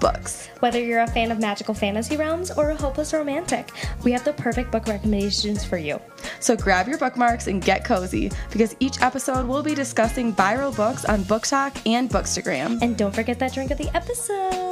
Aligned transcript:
books. 0.00 0.48
Whether 0.60 0.82
you're 0.82 1.02
a 1.02 1.06
fan 1.06 1.30
of 1.30 1.38
magical 1.38 1.74
fantasy 1.74 2.16
realms 2.16 2.50
or 2.50 2.70
a 2.70 2.76
hopeless 2.76 3.12
romantic, 3.12 3.70
we 4.02 4.12
have 4.12 4.24
the 4.24 4.32
perfect 4.32 4.72
book 4.72 4.86
recommendations 4.86 5.64
for 5.64 5.76
you. 5.76 6.00
So 6.40 6.56
grab 6.56 6.88
your 6.88 6.98
bookmarks 6.98 7.46
and 7.46 7.62
get 7.62 7.84
cozy 7.84 8.32
because 8.50 8.74
each 8.80 9.00
episode 9.02 9.46
we'll 9.46 9.62
be 9.62 9.74
discussing 9.74 10.34
viral 10.34 10.74
books 10.74 11.04
on 11.04 11.22
BookTok 11.24 11.86
and 11.86 12.10
Bookstagram. 12.10 12.80
And 12.82 12.96
don't 12.96 13.14
forget 13.14 13.38
that 13.38 13.52
drink 13.52 13.70
of 13.70 13.78
the 13.78 13.94
episode. 13.94 14.50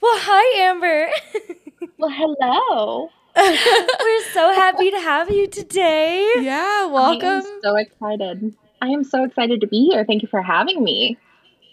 well, 0.00 0.18
hi, 0.18 0.62
Amber. 0.62 1.08
well, 1.98 2.10
hello. 2.10 3.10
We're 3.36 4.24
so 4.32 4.52
happy 4.52 4.90
to 4.90 5.00
have 5.00 5.30
you 5.30 5.46
today. 5.46 6.28
Yeah, 6.40 6.86
welcome. 6.86 7.46
I'm 7.46 7.60
so 7.62 7.76
excited. 7.76 8.56
I 8.80 8.88
am 8.88 9.04
so 9.04 9.24
excited 9.24 9.60
to 9.60 9.66
be 9.66 9.88
here. 9.90 10.04
Thank 10.04 10.22
you 10.22 10.28
for 10.28 10.42
having 10.42 10.82
me. 10.82 11.18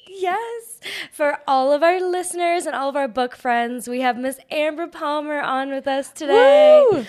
Yes 0.07 0.74
for 1.11 1.39
all 1.47 1.71
of 1.71 1.83
our 1.83 1.99
listeners 1.99 2.65
and 2.65 2.75
all 2.75 2.89
of 2.89 2.95
our 2.95 3.07
book 3.07 3.35
friends, 3.35 3.87
we 3.87 4.01
have 4.01 4.17
Miss 4.17 4.39
Amber 4.51 4.87
Palmer 4.87 5.39
on 5.39 5.71
with 5.71 5.87
us 5.87 6.11
today. 6.11 6.85
Woo! 6.91 6.99
Woohoo! 6.99 7.05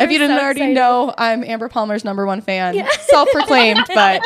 If 0.00 0.08
We're 0.08 0.10
you 0.10 0.18
didn't 0.18 0.36
so 0.36 0.42
already 0.42 0.60
excited. 0.60 0.74
know, 0.74 1.14
I'm 1.16 1.44
Amber 1.44 1.68
Palmer's 1.68 2.04
number 2.04 2.26
one 2.26 2.40
fan, 2.40 2.74
yeah. 2.74 2.88
self 3.00 3.28
proclaimed, 3.30 3.84
but 3.94 4.22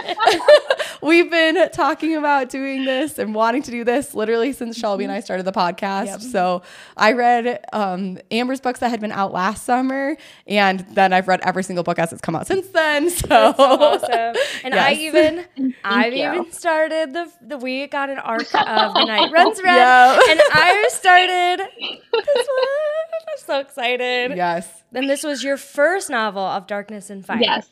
we've 1.03 1.31
been 1.31 1.71
talking 1.71 2.17
about 2.17 2.49
doing 2.49 2.85
this 2.85 3.19
and 3.19 3.35
wanting 3.35 3.63
to 3.63 3.71
do 3.71 3.85
this 3.85 4.15
literally 4.15 4.53
since 4.53 4.77
Shelby 4.77 5.05
and 5.05 5.13
I 5.13 5.21
started 5.21 5.45
the 5.45 5.53
podcast. 5.53 6.07
Yep. 6.07 6.21
So 6.21 6.63
I 6.97 7.13
read 7.13 7.65
um, 7.73 8.19
Amber's 8.31 8.61
books 8.61 8.81
that 8.81 8.89
had 8.91 9.01
been 9.01 9.13
out 9.13 9.33
last 9.33 9.65
summer, 9.65 10.17
and 10.47 10.81
then 10.93 11.13
I've 11.13 11.29
read 11.29 11.41
every 11.43 11.63
single 11.63 11.85
book 11.85 11.99
as 11.99 12.13
it's 12.13 12.21
come 12.21 12.35
out 12.35 12.47
since 12.47 12.69
then. 12.69 13.09
So, 13.19 13.27
so 13.27 13.55
awesome. 13.59 14.35
And 14.63 14.75
yes. 14.75 14.79
I 14.79 14.93
even, 14.93 15.75
I've 15.85 16.13
you. 16.13 16.25
even 16.25 16.53
started 16.53 17.13
the 17.13 17.31
the 17.41 17.59
week 17.59 17.95
on 17.95 18.11
an 18.11 18.19
arc 18.39 18.89
of 18.89 18.95
the 18.95 19.05
night 19.05 19.33
runs 19.33 19.59
red, 19.65 19.77
yep. 19.77 20.23
and 20.31 20.41
I 20.53 20.89
started 20.91 21.61
this 21.61 22.03
one. 22.11 23.09
I'm 23.13 23.39
so 23.39 23.59
excited. 23.61 24.37
Yes. 24.37 24.83
Then 24.93 25.07
this 25.07 25.23
was 25.23 25.43
your 25.43 25.57
first 25.57 26.11
novel 26.11 26.43
of 26.43 26.67
Darkness 26.67 27.11
and 27.11 27.25
Fire. 27.25 27.39
Yes. 27.41 27.69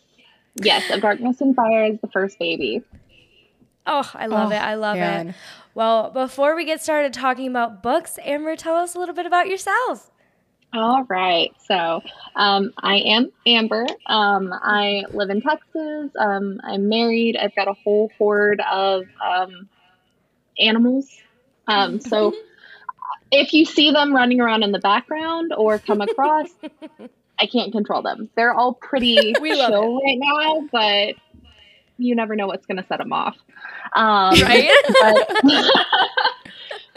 Yes, 0.56 0.90
of 0.90 1.00
Darkness 1.00 1.40
and 1.40 1.54
Fire 1.54 1.86
is 1.86 2.00
the 2.00 2.08
first 2.08 2.38
baby. 2.38 2.82
Oh, 3.86 4.10
I 4.14 4.26
love 4.26 4.50
oh, 4.50 4.54
it. 4.54 4.58
I 4.58 4.74
love 4.74 4.96
man. 4.96 5.28
it. 5.28 5.34
Well, 5.74 6.10
before 6.10 6.56
we 6.56 6.64
get 6.64 6.82
started 6.82 7.12
talking 7.12 7.48
about 7.48 7.82
books, 7.82 8.18
Amber, 8.22 8.56
tell 8.56 8.76
us 8.76 8.94
a 8.94 8.98
little 8.98 9.14
bit 9.14 9.26
about 9.26 9.46
yourself. 9.48 10.10
All 10.72 11.04
right. 11.04 11.52
So 11.66 12.02
um, 12.34 12.72
I 12.78 12.96
am 12.96 13.30
Amber. 13.46 13.86
Um, 14.06 14.52
I 14.52 15.04
live 15.10 15.30
in 15.30 15.40
Texas. 15.40 16.10
Um, 16.18 16.60
I'm 16.64 16.88
married. 16.88 17.36
I've 17.36 17.54
got 17.54 17.68
a 17.68 17.72
whole 17.72 18.10
horde 18.18 18.60
of 18.60 19.04
um, 19.24 19.68
animals. 20.58 21.08
Um, 21.66 22.00
so 22.12 22.34
if 23.30 23.52
you 23.52 23.64
see 23.64 23.90
them 23.90 24.14
running 24.14 24.40
around 24.40 24.62
in 24.62 24.72
the 24.72 24.78
background 24.78 25.52
or 25.56 25.78
come 25.78 26.00
across, 26.00 26.48
I 27.40 27.46
can't 27.46 27.72
control 27.72 28.02
them. 28.02 28.30
They're 28.34 28.54
all 28.54 28.74
pretty 28.74 29.34
we 29.40 29.54
chill 29.54 30.00
right 30.02 30.18
now, 30.18 30.68
but 30.72 31.14
you 31.98 32.14
never 32.14 32.36
know 32.36 32.46
what's 32.46 32.66
going 32.66 32.78
to 32.78 32.86
set 32.86 32.98
them 32.98 33.12
off. 33.12 33.36
Um, 33.94 34.34
right. 34.40 34.70
but, 35.00 35.42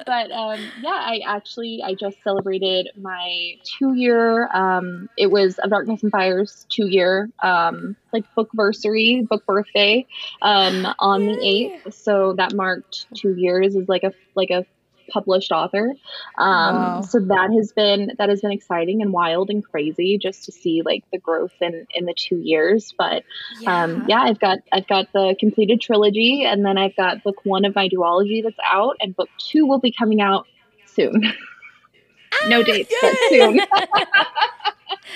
but 0.05 0.31
um, 0.31 0.59
yeah, 0.81 0.89
I 0.91 1.21
actually 1.25 1.81
I 1.83 1.95
just 1.95 2.21
celebrated 2.23 2.89
my 2.99 3.55
two 3.77 3.93
year. 3.95 4.49
Um, 4.53 5.09
it 5.17 5.31
was 5.31 5.57
of 5.59 5.69
Darkness 5.69 6.03
and 6.03 6.11
Fire's 6.11 6.65
two 6.69 6.87
year 6.87 7.29
um, 7.43 7.95
like 8.13 8.25
book 8.35 8.49
versary, 8.57 9.27
book 9.27 9.45
birthday 9.45 10.05
um, 10.41 10.87
on 10.99 11.25
the 11.25 11.39
eighth. 11.41 11.93
So 11.93 12.33
that 12.33 12.53
marked 12.53 13.07
two 13.15 13.35
years 13.35 13.75
as 13.75 13.87
like 13.87 14.03
a 14.03 14.13
like 14.35 14.49
a 14.49 14.65
published 15.09 15.51
author. 15.51 15.93
Um, 16.37 16.75
wow. 16.75 17.01
So 17.01 17.19
that 17.19 17.51
has 17.55 17.71
been 17.71 18.13
that 18.17 18.29
has 18.29 18.41
been 18.41 18.51
exciting 18.51 19.01
and 19.01 19.11
wild 19.11 19.49
and 19.49 19.63
crazy 19.63 20.17
just 20.17 20.45
to 20.45 20.51
see 20.51 20.81
like 20.83 21.03
the 21.11 21.17
growth 21.17 21.53
in 21.61 21.87
in 21.95 22.05
the 22.05 22.13
two 22.13 22.37
years. 22.37 22.93
But 22.97 23.23
yeah. 23.61 23.83
Um, 23.83 24.05
yeah, 24.07 24.21
I've 24.21 24.39
got 24.39 24.59
I've 24.71 24.87
got 24.87 25.11
the 25.13 25.35
completed 25.39 25.81
trilogy, 25.81 26.43
and 26.45 26.65
then 26.65 26.77
I've 26.77 26.95
got 26.95 27.23
book 27.23 27.37
one 27.43 27.65
of 27.65 27.75
my 27.75 27.89
duology 27.89 28.43
that's 28.43 28.59
out, 28.65 28.97
and 28.99 29.15
book 29.15 29.29
two 29.37 29.65
will 29.65 29.79
be 29.79 29.91
coming 29.91 30.21
out 30.21 30.47
soon. 30.85 31.21
no 32.47 32.61
ah, 32.61 32.63
dates, 32.63 32.93
but 33.01 33.15
soon. 33.29 33.59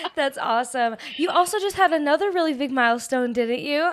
That's 0.16 0.38
awesome. 0.38 0.98
You 1.18 1.30
also 1.30 1.60
just 1.60 1.75
had 1.75 1.92
another 1.94 2.31
really 2.31 2.54
big 2.54 2.72
milestone, 2.72 3.34
didn't 3.34 3.62
you? 3.62 3.92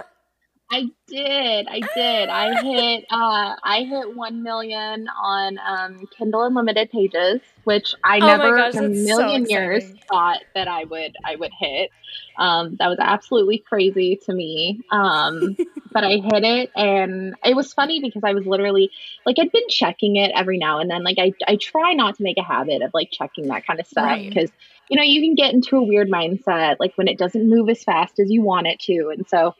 I 0.72 0.88
did. 1.08 1.66
I 1.69 1.81
did. 1.94 2.28
I 2.28 2.62
hit 2.62 3.04
uh 3.10 3.56
I 3.62 3.82
hit 3.82 4.14
1 4.14 4.42
million 4.42 5.08
on 5.08 5.58
um 5.66 6.08
Kindle 6.16 6.44
Unlimited 6.44 6.91
pages, 6.91 7.41
which 7.64 7.94
I 8.04 8.20
oh 8.20 8.26
never 8.26 8.56
gosh, 8.56 8.75
in 8.75 8.84
a 8.84 8.88
million 8.88 9.47
so 9.47 9.50
years 9.50 9.84
thought 10.08 10.41
that 10.54 10.69
I 10.69 10.84
would 10.84 11.16
I 11.25 11.34
would 11.36 11.50
hit. 11.58 11.91
Um 12.38 12.76
that 12.78 12.88
was 12.88 12.98
absolutely 13.00 13.58
crazy 13.58 14.20
to 14.26 14.32
me. 14.32 14.81
Um 14.92 15.56
but 15.92 16.04
I 16.04 16.19
hit 16.19 16.44
it 16.44 16.70
and 16.76 17.34
it 17.44 17.56
was 17.56 17.72
funny 17.72 18.00
because 18.00 18.22
I 18.22 18.32
was 18.32 18.47
literally 18.47 18.91
like 19.26 19.37
I'd 19.41 19.50
been 19.50 19.69
checking 19.69 20.16
it 20.16 20.31
every 20.37 20.58
now 20.58 20.78
and 20.78 20.88
then. 20.88 21.02
Like 21.02 21.19
I 21.19 21.32
I 21.48 21.56
try 21.56 21.94
not 21.94 22.16
to 22.19 22.22
make 22.22 22.38
a 22.38 22.44
habit 22.44 22.82
of 22.82 22.94
like 22.94 23.10
checking 23.10 23.48
that 23.48 23.66
kind 23.66 23.81
of 23.81 23.88
stuff 23.88 24.20
because 24.20 24.50
right. 24.50 24.88
you 24.88 24.97
know, 24.97 25.02
you 25.02 25.20
can 25.20 25.34
get 25.34 25.52
into 25.52 25.76
a 25.78 25.82
weird 25.82 26.08
mindset 26.08 26.76
like 26.78 26.94
when 26.94 27.08
it 27.08 27.19
doesn't 27.19 27.48
move 27.48 27.69
as 27.69 27.82
fast 27.82 28.20
as 28.20 28.31
you 28.31 28.42
want 28.42 28.69
it 28.69 28.78
to. 28.81 29.12
And 29.12 29.28
so 29.28 29.56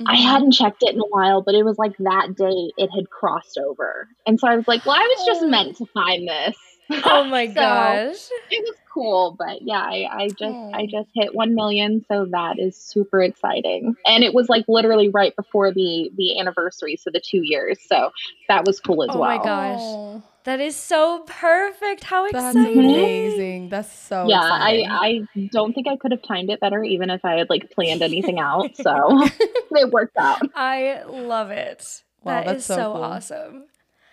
Mm-hmm. 0.00 0.08
I 0.08 0.16
hadn't 0.16 0.52
checked 0.52 0.82
it 0.82 0.94
in 0.94 1.00
a 1.00 1.08
while, 1.08 1.42
but 1.42 1.54
it 1.54 1.62
was 1.62 1.78
like 1.78 1.96
that 1.98 2.34
day 2.34 2.72
it 2.78 2.88
had 2.88 3.10
crossed 3.10 3.58
over. 3.58 4.08
And 4.26 4.40
so 4.40 4.48
I 4.48 4.56
was 4.56 4.66
like, 4.66 4.86
well, 4.86 4.96
I 4.96 5.14
was 5.16 5.26
just 5.26 5.46
meant 5.46 5.76
to 5.76 5.86
find 5.86 6.26
this. 6.26 6.56
Oh 7.04 7.24
my 7.30 7.48
so 7.48 7.54
gosh. 7.54 8.28
It 8.50 8.64
was 8.64 8.76
cool, 8.92 9.36
but 9.38 9.60
yeah, 9.60 9.82
I, 9.82 10.08
I 10.10 10.28
just 10.28 10.42
oh. 10.42 10.70
I 10.72 10.86
just 10.86 11.10
hit 11.14 11.34
one 11.34 11.54
million, 11.54 12.04
so 12.08 12.26
that 12.30 12.58
is 12.58 12.76
super 12.76 13.22
exciting. 13.22 13.94
And 14.06 14.24
it 14.24 14.32
was 14.32 14.48
like 14.48 14.64
literally 14.68 15.10
right 15.10 15.36
before 15.36 15.72
the 15.72 16.10
the 16.16 16.40
anniversary, 16.40 16.96
so 16.96 17.10
the 17.12 17.20
two 17.20 17.42
years. 17.42 17.78
So 17.86 18.10
that 18.48 18.64
was 18.64 18.80
cool 18.80 19.02
as 19.04 19.10
oh 19.14 19.20
well. 19.20 19.30
Oh 19.30 19.36
my 19.36 19.44
gosh. 19.44 20.22
That 20.44 20.60
is 20.60 20.74
so 20.74 21.24
perfect. 21.26 22.04
How 22.04 22.24
exciting. 22.24 22.62
That's 22.62 22.96
amazing. 22.96 23.68
That's 23.68 23.92
so 23.92 24.28
Yeah, 24.28 24.40
exciting. 24.40 24.86
I, 24.88 25.06
I 25.06 25.46
don't 25.52 25.72
think 25.74 25.86
I 25.86 25.96
could 25.96 26.12
have 26.12 26.22
timed 26.22 26.50
it 26.50 26.60
better 26.60 26.82
even 26.82 27.10
if 27.10 27.24
I 27.24 27.34
had 27.38 27.50
like 27.50 27.70
planned 27.70 28.02
anything 28.02 28.38
out. 28.38 28.70
So 28.80 29.28
it 29.72 29.90
worked 29.90 30.16
out. 30.18 30.40
I 30.54 31.02
love 31.06 31.50
it. 31.50 32.02
Wow, 32.22 32.42
that 32.42 32.56
is 32.56 32.64
so, 32.64 32.76
so 32.76 32.92
cool. 32.92 33.02
awesome. 33.02 33.64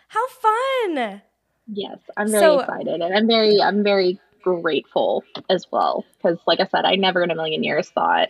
How 0.09 0.27
fun. 0.27 1.21
Yes, 1.67 1.99
I'm 2.17 2.29
very 2.29 2.41
so, 2.44 2.59
excited 2.59 3.01
and 3.01 3.13
I'm 3.15 3.27
very 3.27 3.61
I'm 3.61 3.83
very 3.83 4.19
grateful 4.44 5.23
as 5.49 5.65
well 5.71 6.05
because 6.17 6.38
like 6.47 6.59
I 6.59 6.65
said, 6.67 6.85
I 6.85 6.95
never 6.95 7.23
in 7.23 7.31
a 7.31 7.35
million 7.35 7.63
years 7.63 7.89
thought 7.89 8.29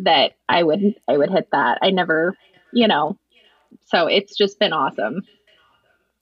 that 0.00 0.32
I 0.48 0.62
would 0.62 0.94
I 1.08 1.16
would 1.16 1.30
hit 1.30 1.48
that. 1.52 1.78
I 1.82 1.90
never, 1.90 2.36
you 2.72 2.88
know. 2.88 3.18
So 3.86 4.06
it's 4.06 4.36
just 4.36 4.58
been 4.58 4.72
awesome. 4.72 5.22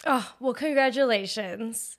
Oh, 0.06 0.32
well, 0.40 0.54
congratulations. 0.54 1.98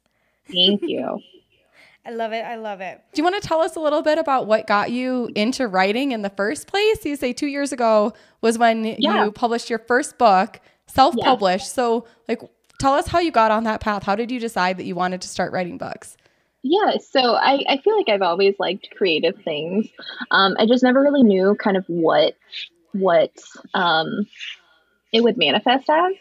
Thank 0.52 0.82
you. 0.84 1.20
I 2.06 2.10
love 2.10 2.34
it. 2.34 2.44
I 2.44 2.56
love 2.56 2.82
it. 2.82 3.00
Do 3.14 3.20
you 3.20 3.24
want 3.24 3.42
to 3.42 3.48
tell 3.48 3.62
us 3.62 3.76
a 3.76 3.80
little 3.80 4.02
bit 4.02 4.18
about 4.18 4.48
what 4.48 4.66
got 4.66 4.90
you 4.90 5.30
into 5.36 5.68
writing 5.68 6.14
in 6.14 6.24
the 6.24 6.32
first 6.32 6.66
place? 6.66 7.06
You 7.06 7.16
say 7.16 7.32
two 7.32 7.46
years 7.46 7.72
ago 7.72 8.14
was 8.42 8.58
when 8.58 8.86
yeah. 8.86 9.26
you 9.26 9.32
published 9.32 9.70
your 9.70 9.80
first 9.80 10.18
book, 10.18 10.60
self 10.88 11.16
published. 11.18 11.68
Yeah. 11.68 11.74
So, 11.74 12.08
like, 12.28 12.42
tell 12.80 12.94
us 12.94 13.08
how 13.08 13.20
you 13.20 13.30
got 13.30 13.52
on 13.52 13.66
that 13.66 13.82
path. 13.82 14.02
How 14.02 14.16
did 14.16 14.32
you 14.32 14.40
decide 14.40 14.78
that 14.78 14.86
you 14.86 14.96
wanted 14.96 15.22
to 15.22 15.28
start 15.28 15.54
writing 15.54 15.78
books? 15.78 16.18
Yeah, 16.64 16.98
so 16.98 17.36
I, 17.36 17.64
I 17.68 17.78
feel 17.78 17.98
like 17.98 18.10
I've 18.10 18.22
always 18.22 18.56
liked 18.60 18.90
creative 18.96 19.36
things. 19.44 19.88
Um, 20.30 20.56
I 20.60 20.66
just 20.66 20.84
never 20.84 21.02
really 21.02 21.24
knew 21.24 21.56
kind 21.56 21.78
of 21.78 21.86
what 21.88 22.36
what 22.94 23.32
um, 23.74 24.28
it 25.12 25.22
would 25.22 25.38
manifest 25.38 25.90
as. 25.90 26.14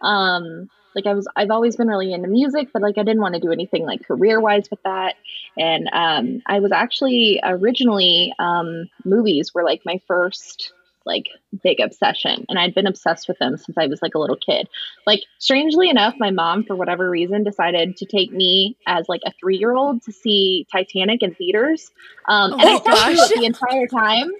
Um, 0.00 0.68
like 0.94 1.06
I 1.06 1.14
was 1.14 1.28
I've 1.36 1.50
always 1.50 1.76
been 1.76 1.88
really 1.88 2.12
into 2.12 2.28
music, 2.28 2.68
but 2.72 2.82
like 2.82 2.98
I 2.98 3.02
didn't 3.02 3.22
want 3.22 3.34
to 3.34 3.40
do 3.40 3.52
anything 3.52 3.84
like 3.84 4.06
career 4.06 4.40
wise 4.40 4.70
with 4.70 4.82
that. 4.84 5.14
And 5.56 5.88
um, 5.92 6.42
I 6.46 6.60
was 6.60 6.72
actually 6.72 7.40
originally 7.42 8.32
um, 8.38 8.88
movies 9.04 9.52
were 9.54 9.64
like 9.64 9.82
my 9.84 10.00
first 10.06 10.72
like 11.06 11.28
big 11.62 11.80
obsession 11.80 12.44
and 12.50 12.58
I'd 12.58 12.74
been 12.74 12.86
obsessed 12.86 13.26
with 13.26 13.38
them 13.38 13.56
since 13.56 13.78
I 13.78 13.86
was 13.86 14.02
like 14.02 14.14
a 14.14 14.18
little 14.18 14.36
kid. 14.36 14.68
Like 15.06 15.20
strangely 15.38 15.88
enough, 15.88 16.14
my 16.18 16.30
mom 16.30 16.64
for 16.64 16.76
whatever 16.76 17.08
reason 17.08 17.42
decided 17.42 17.96
to 17.96 18.04
take 18.04 18.30
me 18.32 18.76
as 18.86 19.08
like 19.08 19.22
a 19.24 19.32
3-year-old 19.42 20.02
to 20.02 20.12
see 20.12 20.66
Titanic 20.70 21.22
in 21.22 21.34
theaters. 21.34 21.90
Um, 22.28 22.52
and 22.52 22.62
I 22.62 22.78
sat 22.78 23.06
through 23.06 23.24
it 23.24 23.40
the 23.40 23.46
entire 23.46 23.86
time 23.86 24.30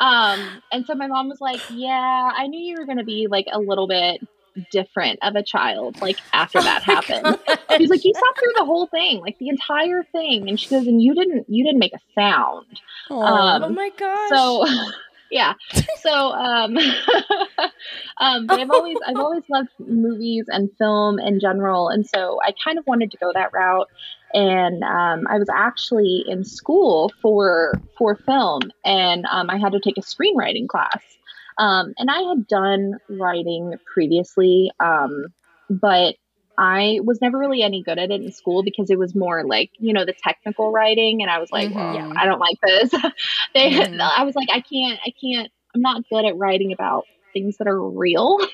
um, 0.00 0.62
and 0.72 0.86
so 0.86 0.94
my 0.94 1.06
mom 1.06 1.28
was 1.28 1.42
like, 1.42 1.60
"Yeah, 1.70 2.32
I 2.34 2.46
knew 2.46 2.58
you 2.58 2.76
were 2.78 2.86
going 2.86 2.98
to 2.98 3.04
be 3.04 3.26
like 3.30 3.46
a 3.52 3.60
little 3.60 3.86
bit 3.86 4.26
different 4.70 5.18
of 5.22 5.36
a 5.36 5.42
child 5.42 6.00
like 6.00 6.18
after 6.32 6.58
oh 6.58 6.62
that 6.62 6.82
happened. 6.82 7.38
she's 7.76 7.90
like 7.90 8.04
you 8.04 8.12
sat 8.14 8.38
through 8.38 8.52
the 8.56 8.64
whole 8.64 8.86
thing 8.86 9.20
like 9.20 9.38
the 9.38 9.48
entire 9.48 10.04
thing. 10.12 10.48
And 10.48 10.58
she 10.58 10.68
goes 10.68 10.86
and 10.86 11.02
you 11.02 11.14
didn't 11.14 11.46
you 11.48 11.64
didn't 11.64 11.78
make 11.78 11.94
a 11.94 12.00
sound. 12.14 12.80
Um, 13.10 13.64
oh 13.64 13.68
my 13.70 13.90
gosh. 13.96 14.28
so 14.30 14.66
yeah. 15.30 15.54
So 16.00 16.10
um 16.10 16.76
um 18.18 18.46
but 18.46 18.60
i've 18.60 18.70
always 18.70 18.96
i've 19.06 19.16
always 19.16 19.44
loved 19.48 19.70
movies 19.78 20.46
and 20.48 20.70
film 20.78 21.18
in 21.18 21.40
general. 21.40 21.88
And 21.88 22.06
so 22.06 22.40
i 22.44 22.52
kind 22.64 22.78
of 22.78 22.86
wanted 22.86 23.10
to 23.12 23.16
go 23.18 23.32
that 23.34 23.52
route. 23.52 23.88
And 24.32 24.84
um, 24.84 25.26
I 25.28 25.38
was 25.38 25.48
actually 25.52 26.24
in 26.28 26.44
school 26.44 27.12
for 27.20 27.80
for 27.98 28.14
film, 28.14 28.62
and 28.84 29.26
um, 29.26 29.50
I 29.50 29.58
had 29.58 29.72
to 29.72 29.80
take 29.80 29.98
a 29.98 30.02
screenwriting 30.02 30.68
class. 30.68 31.02
Um, 31.58 31.94
and 31.98 32.10
I 32.10 32.20
had 32.22 32.46
done 32.46 32.94
writing 33.08 33.74
previously, 33.92 34.70
um, 34.80 35.26
but 35.68 36.16
I 36.58 37.00
was 37.02 37.20
never 37.22 37.38
really 37.38 37.62
any 37.62 37.82
good 37.82 37.98
at 37.98 38.10
it 38.10 38.20
in 38.20 38.32
school 38.32 38.62
because 38.62 38.90
it 38.90 38.98
was 38.98 39.14
more 39.14 39.44
like, 39.44 39.70
you 39.78 39.94
know, 39.94 40.04
the 40.04 40.12
technical 40.12 40.72
writing. 40.72 41.22
And 41.22 41.30
I 41.30 41.38
was 41.38 41.50
like, 41.50 41.70
mm-hmm. 41.70 42.08
well, 42.08 42.12
I 42.18 42.26
don't 42.26 42.38
like 42.38 42.58
this. 42.62 42.90
they, 43.54 43.70
mm-hmm. 43.70 44.00
I 44.00 44.24
was 44.24 44.34
like, 44.34 44.48
I 44.52 44.60
can't, 44.60 45.00
I 45.04 45.12
can't, 45.18 45.50
I'm 45.74 45.80
not 45.80 46.02
good 46.10 46.26
at 46.26 46.36
writing 46.36 46.72
about 46.72 47.04
things 47.32 47.56
that 47.58 47.66
are 47.66 47.82
real. 47.82 48.38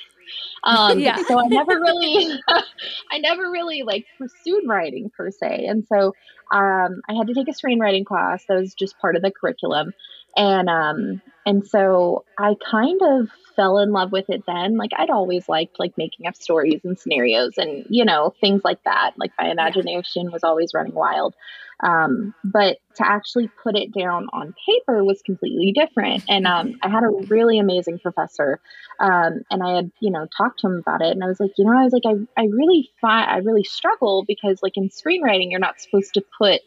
Um, 0.65 0.99
yeah. 0.99 1.23
so 1.29 1.39
I 1.39 1.47
never 1.47 1.79
really, 1.79 2.41
I 3.13 3.19
never 3.19 3.49
really 3.49 3.85
like 3.85 4.07
pursued 4.19 4.65
writing 4.67 5.09
per 5.17 5.31
se. 5.31 5.67
And 5.67 5.87
so 5.87 6.15
um, 6.51 7.03
I 7.09 7.15
had 7.17 7.29
to 7.29 7.35
take 7.35 7.47
a 7.47 7.53
screenwriting 7.53 8.05
class 8.05 8.45
that 8.49 8.59
was 8.59 8.75
just 8.75 8.99
part 8.99 9.15
of 9.15 9.23
the 9.23 9.31
curriculum 9.31 9.95
and 10.37 10.69
um 10.69 11.23
and 11.45 11.67
so 11.67 12.25
i 12.39 12.55
kind 12.71 13.01
of 13.03 13.29
fell 13.57 13.79
in 13.79 13.91
love 13.91 14.13
with 14.13 14.29
it 14.29 14.45
then. 14.47 14.77
Like 14.77 14.91
i'd 14.97 15.11
always 15.11 15.49
liked 15.49 15.81
like 15.81 15.97
making 15.97 16.27
up 16.27 16.37
stories 16.37 16.83
and 16.85 16.99
scenarios 16.99 17.55
and 17.57 17.87
you 17.89 18.05
know 18.05 18.35
things 18.41 18.61
like 18.63 18.83
that. 18.85 19.13
Like 19.17 19.33
my 19.39 19.51
imagination 19.51 20.31
was 20.31 20.45
always 20.45 20.73
running 20.75 20.95
wild. 20.95 21.35
Um, 21.81 22.35
but 22.43 22.79
to 22.95 23.07
actually 23.07 23.51
put 23.63 23.77
it 23.77 23.93
down 23.93 24.29
on 24.33 24.55
paper 24.67 25.05
was 25.05 25.21
completely 25.21 25.73
different. 25.73 26.25
And 26.29 26.47
um, 26.47 26.77
i 26.83 26.89
had 26.89 27.03
a 27.03 27.27
really 27.29 27.59
amazing 27.59 27.99
professor 27.99 28.61
um, 29.01 29.43
and 29.51 29.63
i 29.63 29.77
had 29.77 29.91
you 30.01 30.11
know 30.11 30.27
talked 30.37 30.61
to 30.61 30.69
him 30.69 30.79
about 30.79 31.03
it. 31.03 31.13
And 31.13 31.25
i 31.25 31.27
was 31.27 31.41
like 31.41 31.53
you 31.57 31.65
know 31.65 31.79
i 31.79 31.85
was 31.85 31.93
like 31.93 32.07
i, 32.07 32.41
I 32.41 32.47
really 32.47 32.91
find 33.01 33.31
i 33.31 33.39
really 33.39 33.65
struggle 33.65 34.25
because 34.29 34.61
like 34.63 34.77
in 34.77 34.91
screenwriting 34.91 35.51
you're 35.51 35.61
not 35.61 35.81
supposed 35.81 36.15
to 36.15 36.25
put 36.39 36.61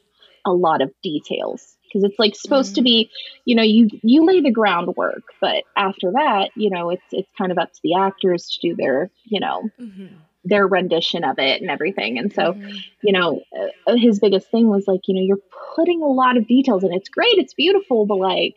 a 0.46 0.52
lot 0.52 0.82
of 0.82 0.92
details 1.04 1.78
because 1.90 2.04
it's 2.04 2.20
like 2.20 2.36
supposed 2.36 2.72
mm-hmm. 2.72 2.76
to 2.76 2.82
be 2.84 3.12
you 3.46 3.56
know 3.56 3.64
you 3.64 3.90
you 4.04 4.26
lay 4.26 4.42
the 4.42 4.52
groundwork 4.52 5.24
but 5.42 5.64
after 5.76 6.12
that 6.12 6.50
you 6.56 6.70
know 6.70 6.90
it's 6.90 7.04
it's 7.12 7.30
kind 7.38 7.52
of 7.52 7.58
up 7.58 7.72
to 7.72 7.80
the 7.84 7.96
actors 7.96 8.48
to 8.50 8.70
do 8.70 8.76
their 8.76 9.10
you 9.26 9.40
know 9.40 9.70
mm-hmm. 9.80 10.08
their 10.46 10.68
rendition 10.68 11.24
of 11.24 11.40
it 11.40 11.62
and 11.62 11.70
everything 11.70 12.18
and 12.18 12.34
so 12.34 12.54
mm-hmm. 12.54 12.76
you 13.04 13.12
know 13.12 13.42
uh, 13.88 13.96
his 13.96 14.20
biggest 14.20 14.50
thing 14.52 14.70
was 14.70 14.88
like 14.88 15.02
you 15.08 15.16
know 15.16 15.22
you're 15.22 15.44
putting 15.76 16.02
a 16.02 16.08
lot 16.08 16.38
of 16.38 16.48
details 16.48 16.84
and 16.84 16.94
it's 16.94 17.10
great 17.10 17.38
it's 17.38 17.54
beautiful 17.54 18.06
but 18.06 18.18
like 18.18 18.54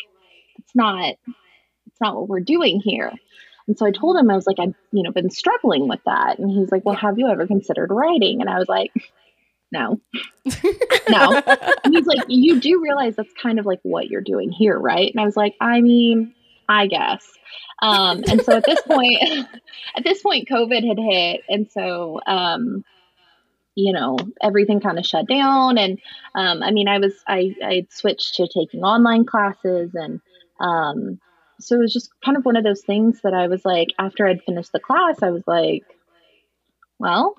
it's 0.58 0.74
not 0.74 1.14
it's 1.86 2.00
not 2.00 2.14
what 2.14 2.28
we're 2.28 2.40
doing 2.40 2.80
here 2.80 3.12
and 3.68 3.78
so 3.78 3.86
I 3.86 3.92
told 3.92 4.16
him 4.16 4.30
I 4.30 4.34
was 4.34 4.46
like 4.46 4.58
I've 4.58 4.74
you 4.92 5.02
know 5.02 5.12
been 5.12 5.30
struggling 5.30 5.88
with 5.88 6.00
that 6.06 6.38
and 6.38 6.50
he's 6.50 6.70
like 6.70 6.84
well 6.84 6.96
have 6.96 7.18
you 7.18 7.28
ever 7.28 7.46
considered 7.46 7.90
writing 7.90 8.40
and 8.40 8.50
I 8.50 8.58
was 8.58 8.68
like 8.68 8.92
no, 9.72 10.00
no. 11.08 11.42
And 11.84 11.94
he's 11.94 12.06
like, 12.06 12.24
you 12.28 12.60
do 12.60 12.80
realize 12.80 13.16
that's 13.16 13.32
kind 13.42 13.58
of 13.58 13.66
like 13.66 13.80
what 13.82 14.08
you're 14.08 14.20
doing 14.20 14.52
here, 14.52 14.78
right? 14.78 15.10
And 15.10 15.20
I 15.20 15.24
was 15.24 15.36
like, 15.36 15.54
I 15.60 15.80
mean, 15.80 16.34
I 16.68 16.86
guess. 16.86 17.26
Um, 17.80 18.22
and 18.28 18.42
so 18.42 18.56
at 18.56 18.64
this 18.64 18.80
point, 18.86 19.18
at 19.96 20.04
this 20.04 20.22
point, 20.22 20.48
COVID 20.48 20.86
had 20.86 20.98
hit, 20.98 21.42
and 21.48 21.70
so 21.70 22.20
um, 22.26 22.84
you 23.74 23.92
know 23.92 24.16
everything 24.42 24.80
kind 24.80 24.98
of 24.98 25.06
shut 25.06 25.26
down. 25.26 25.78
And 25.78 25.98
um, 26.34 26.62
I 26.62 26.70
mean, 26.70 26.88
I 26.88 26.98
was 26.98 27.14
I 27.26 27.54
I 27.62 27.86
switched 27.90 28.34
to 28.36 28.46
taking 28.46 28.82
online 28.82 29.26
classes, 29.26 29.90
and 29.94 30.20
um, 30.60 31.18
so 31.60 31.76
it 31.76 31.80
was 31.80 31.92
just 31.92 32.10
kind 32.24 32.36
of 32.36 32.44
one 32.44 32.56
of 32.56 32.64
those 32.64 32.82
things 32.82 33.20
that 33.22 33.34
I 33.34 33.48
was 33.48 33.64
like, 33.64 33.88
after 33.98 34.26
I'd 34.26 34.42
finished 34.42 34.72
the 34.72 34.80
class, 34.80 35.22
I 35.22 35.30
was 35.30 35.44
like, 35.46 35.82
well, 36.98 37.36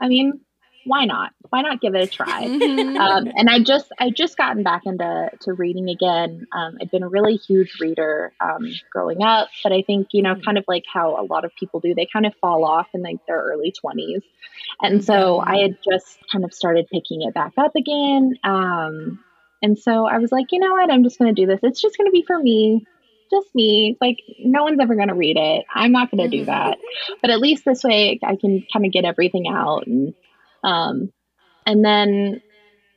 I 0.00 0.08
mean, 0.08 0.40
why 0.84 1.04
not? 1.04 1.32
Why 1.50 1.62
not 1.62 1.80
give 1.80 1.94
it 1.94 2.02
a 2.02 2.06
try? 2.06 2.46
Mm-hmm. 2.46 2.96
um, 2.96 3.32
and 3.36 3.48
I 3.48 3.60
just 3.60 3.90
I 3.98 4.10
just 4.10 4.36
gotten 4.36 4.62
back 4.62 4.82
into 4.86 5.30
to 5.42 5.52
reading 5.52 5.88
again. 5.88 6.46
Um, 6.52 6.78
I'd 6.80 6.90
been 6.90 7.02
a 7.02 7.08
really 7.08 7.36
huge 7.36 7.80
reader 7.80 8.32
um, 8.40 8.72
growing 8.90 9.22
up, 9.22 9.48
but 9.62 9.72
I 9.72 9.82
think 9.82 10.08
you 10.12 10.22
know, 10.22 10.34
mm-hmm. 10.34 10.44
kind 10.44 10.58
of 10.58 10.64
like 10.68 10.84
how 10.92 11.20
a 11.20 11.24
lot 11.24 11.44
of 11.44 11.54
people 11.58 11.80
do, 11.80 11.94
they 11.94 12.08
kind 12.10 12.26
of 12.26 12.34
fall 12.40 12.64
off 12.64 12.88
in 12.94 13.02
like 13.02 13.24
their 13.26 13.40
early 13.40 13.72
twenties. 13.72 14.22
And 14.80 15.04
so 15.04 15.38
mm-hmm. 15.38 15.48
I 15.48 15.58
had 15.58 15.78
just 15.84 16.18
kind 16.30 16.44
of 16.44 16.52
started 16.52 16.88
picking 16.90 17.22
it 17.22 17.34
back 17.34 17.52
up 17.56 17.74
again. 17.76 18.34
Um, 18.44 19.22
and 19.62 19.78
so 19.78 20.06
I 20.06 20.18
was 20.18 20.30
like, 20.30 20.46
you 20.50 20.58
know 20.58 20.72
what? 20.72 20.90
I'm 20.90 21.04
just 21.04 21.18
going 21.18 21.34
to 21.34 21.40
do 21.40 21.46
this. 21.46 21.60
It's 21.62 21.80
just 21.80 21.96
going 21.96 22.08
to 22.08 22.12
be 22.12 22.24
for 22.26 22.38
me 22.38 22.86
just 23.30 23.54
me. 23.54 23.96
Like 24.00 24.18
no 24.38 24.64
one's 24.64 24.80
ever 24.80 24.94
going 24.94 25.08
to 25.08 25.14
read 25.14 25.36
it. 25.36 25.64
I'm 25.74 25.92
not 25.92 26.10
going 26.10 26.28
to 26.28 26.36
do 26.36 26.44
that. 26.46 26.78
But 27.20 27.30
at 27.30 27.40
least 27.40 27.64
this 27.64 27.82
way 27.82 28.18
I 28.22 28.36
can 28.36 28.66
kind 28.72 28.86
of 28.86 28.92
get 28.92 29.04
everything 29.04 29.46
out 29.48 29.86
and 29.86 30.14
um, 30.64 31.12
and 31.66 31.84
then 31.84 32.42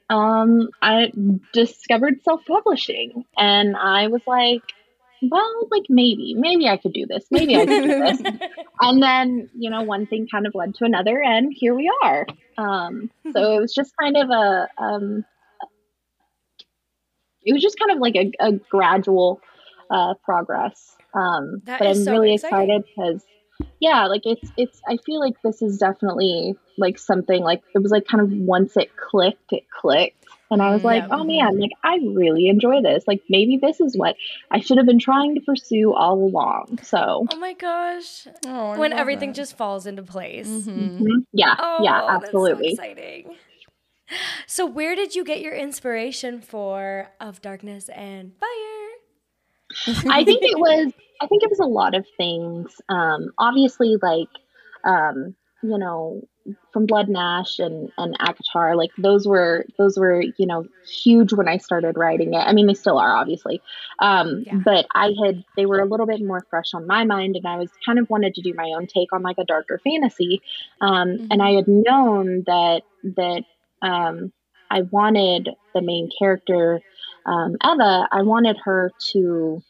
um, 0.09 0.69
I 0.81 1.11
discovered 1.53 2.23
self 2.23 2.41
publishing, 2.45 3.25
and 3.37 3.75
I 3.75 4.07
was 4.07 4.21
like, 4.25 4.61
well, 5.21 5.67
like 5.69 5.85
maybe, 5.89 6.35
maybe 6.37 6.67
I 6.67 6.77
could 6.77 6.93
do 6.93 7.05
this. 7.05 7.25
Maybe 7.31 7.55
I 7.55 7.65
could 7.65 7.83
do 7.83 7.87
this. 7.99 8.21
and 8.81 9.03
then, 9.03 9.49
you 9.55 9.69
know, 9.69 9.81
one 9.83 10.05
thing 10.07 10.27
kind 10.31 10.47
of 10.47 10.55
led 10.55 10.75
to 10.75 10.85
another, 10.85 11.21
and 11.21 11.53
here 11.53 11.75
we 11.75 11.91
are. 12.03 12.25
Um, 12.57 13.11
so 13.33 13.57
it 13.57 13.59
was 13.59 13.73
just 13.73 13.93
kind 13.99 14.15
of 14.17 14.29
a, 14.29 14.67
um, 14.77 15.25
it 17.43 17.53
was 17.53 17.61
just 17.61 17.77
kind 17.79 17.91
of 17.91 17.99
like 17.99 18.15
a, 18.15 18.31
a 18.39 18.51
gradual 18.53 19.41
uh, 19.89 20.13
progress. 20.23 20.95
Um, 21.13 21.61
but 21.65 21.81
I'm 21.81 21.95
so 21.95 22.11
really 22.11 22.35
exciting. 22.35 22.69
excited 22.69 22.83
because 22.85 23.23
yeah 23.79 24.05
like 24.07 24.21
it's 24.25 24.51
it's 24.57 24.81
i 24.87 24.97
feel 25.05 25.19
like 25.19 25.35
this 25.43 25.61
is 25.61 25.77
definitely 25.77 26.55
like 26.77 26.97
something 26.97 27.43
like 27.43 27.61
it 27.73 27.79
was 27.79 27.91
like 27.91 28.05
kind 28.05 28.21
of 28.21 28.31
once 28.31 28.77
it 28.77 28.95
clicked 28.95 29.51
it 29.51 29.63
clicked 29.69 30.25
and 30.51 30.61
i 30.61 30.73
was 30.73 30.83
like 30.83 31.03
yeah. 31.03 31.15
oh 31.15 31.23
man 31.23 31.59
like 31.59 31.71
i 31.83 31.97
really 32.15 32.47
enjoy 32.47 32.81
this 32.81 33.03
like 33.07 33.21
maybe 33.29 33.57
this 33.57 33.79
is 33.79 33.97
what 33.97 34.15
i 34.51 34.59
should 34.59 34.77
have 34.77 34.85
been 34.85 34.99
trying 34.99 35.35
to 35.35 35.41
pursue 35.41 35.93
all 35.93 36.15
along 36.15 36.79
so 36.83 37.25
oh 37.31 37.37
my 37.37 37.53
gosh 37.53 38.27
oh, 38.45 38.77
when 38.77 38.93
everything 38.93 39.29
that. 39.29 39.35
just 39.35 39.57
falls 39.57 39.85
into 39.85 40.03
place 40.03 40.47
mm-hmm. 40.47 40.69
Mm-hmm. 40.69 41.19
yeah 41.33 41.55
oh, 41.57 41.79
yeah 41.83 42.07
absolutely 42.09 42.75
so 42.75 42.83
exciting 42.83 43.35
so 44.45 44.65
where 44.65 44.95
did 44.95 45.15
you 45.15 45.23
get 45.23 45.41
your 45.41 45.53
inspiration 45.53 46.41
for 46.41 47.09
of 47.19 47.41
darkness 47.41 47.89
and 47.89 48.33
fire 48.39 48.76
i 50.09 50.23
think 50.23 50.43
it 50.43 50.57
was 50.57 50.93
I 51.21 51.27
think 51.27 51.43
it 51.43 51.49
was 51.49 51.59
a 51.59 51.65
lot 51.65 51.95
of 51.95 52.05
things. 52.17 52.81
Um, 52.89 53.31
obviously, 53.37 53.97
like, 54.01 54.29
um, 54.83 55.35
you 55.63 55.77
know, 55.77 56.21
from 56.71 56.85
Blood 56.85 57.07
and 57.07 57.17
Ash 57.17 57.59
and, 57.59 57.91
and 57.97 58.17
ACOTAR, 58.19 58.77
like 58.77 58.91
those 58.97 59.27
were 59.27 59.65
those 59.77 59.97
were 59.97 60.21
you 60.21 60.45
know 60.45 60.65
huge 61.03 61.33
when 61.33 61.47
I 61.47 61.57
started 61.57 61.97
writing 61.97 62.33
it. 62.33 62.37
I 62.37 62.53
mean, 62.53 62.67
they 62.67 62.73
still 62.73 62.97
are 62.99 63.15
obviously, 63.15 63.61
um, 63.99 64.43
yeah. 64.45 64.53
but 64.63 64.85
I 64.93 65.13
had 65.23 65.43
they 65.57 65.65
were 65.65 65.79
a 65.79 65.85
little 65.85 66.05
bit 66.05 66.21
more 66.21 66.45
fresh 66.49 66.73
on 66.73 66.87
my 66.87 67.03
mind, 67.03 67.35
and 67.35 67.45
I 67.45 67.57
was 67.57 67.71
kind 67.85 67.99
of 67.99 68.09
wanted 68.09 68.35
to 68.35 68.41
do 68.41 68.53
my 68.53 68.71
own 68.77 68.87
take 68.87 69.11
on 69.11 69.23
like 69.23 69.37
a 69.39 69.45
darker 69.45 69.81
fantasy, 69.83 70.41
um, 70.79 71.09
mm-hmm. 71.09 71.27
and 71.31 71.41
I 71.41 71.51
had 71.51 71.67
known 71.67 72.43
that 72.45 72.83
that 73.03 73.43
um, 73.81 74.31
I 74.69 74.83
wanted 74.83 75.49
the 75.73 75.81
main 75.81 76.09
character 76.17 76.81
um, 77.27 77.55
Eva. 77.63 78.07
I 78.11 78.23
wanted 78.23 78.57
her 78.63 78.91
to 79.11 79.61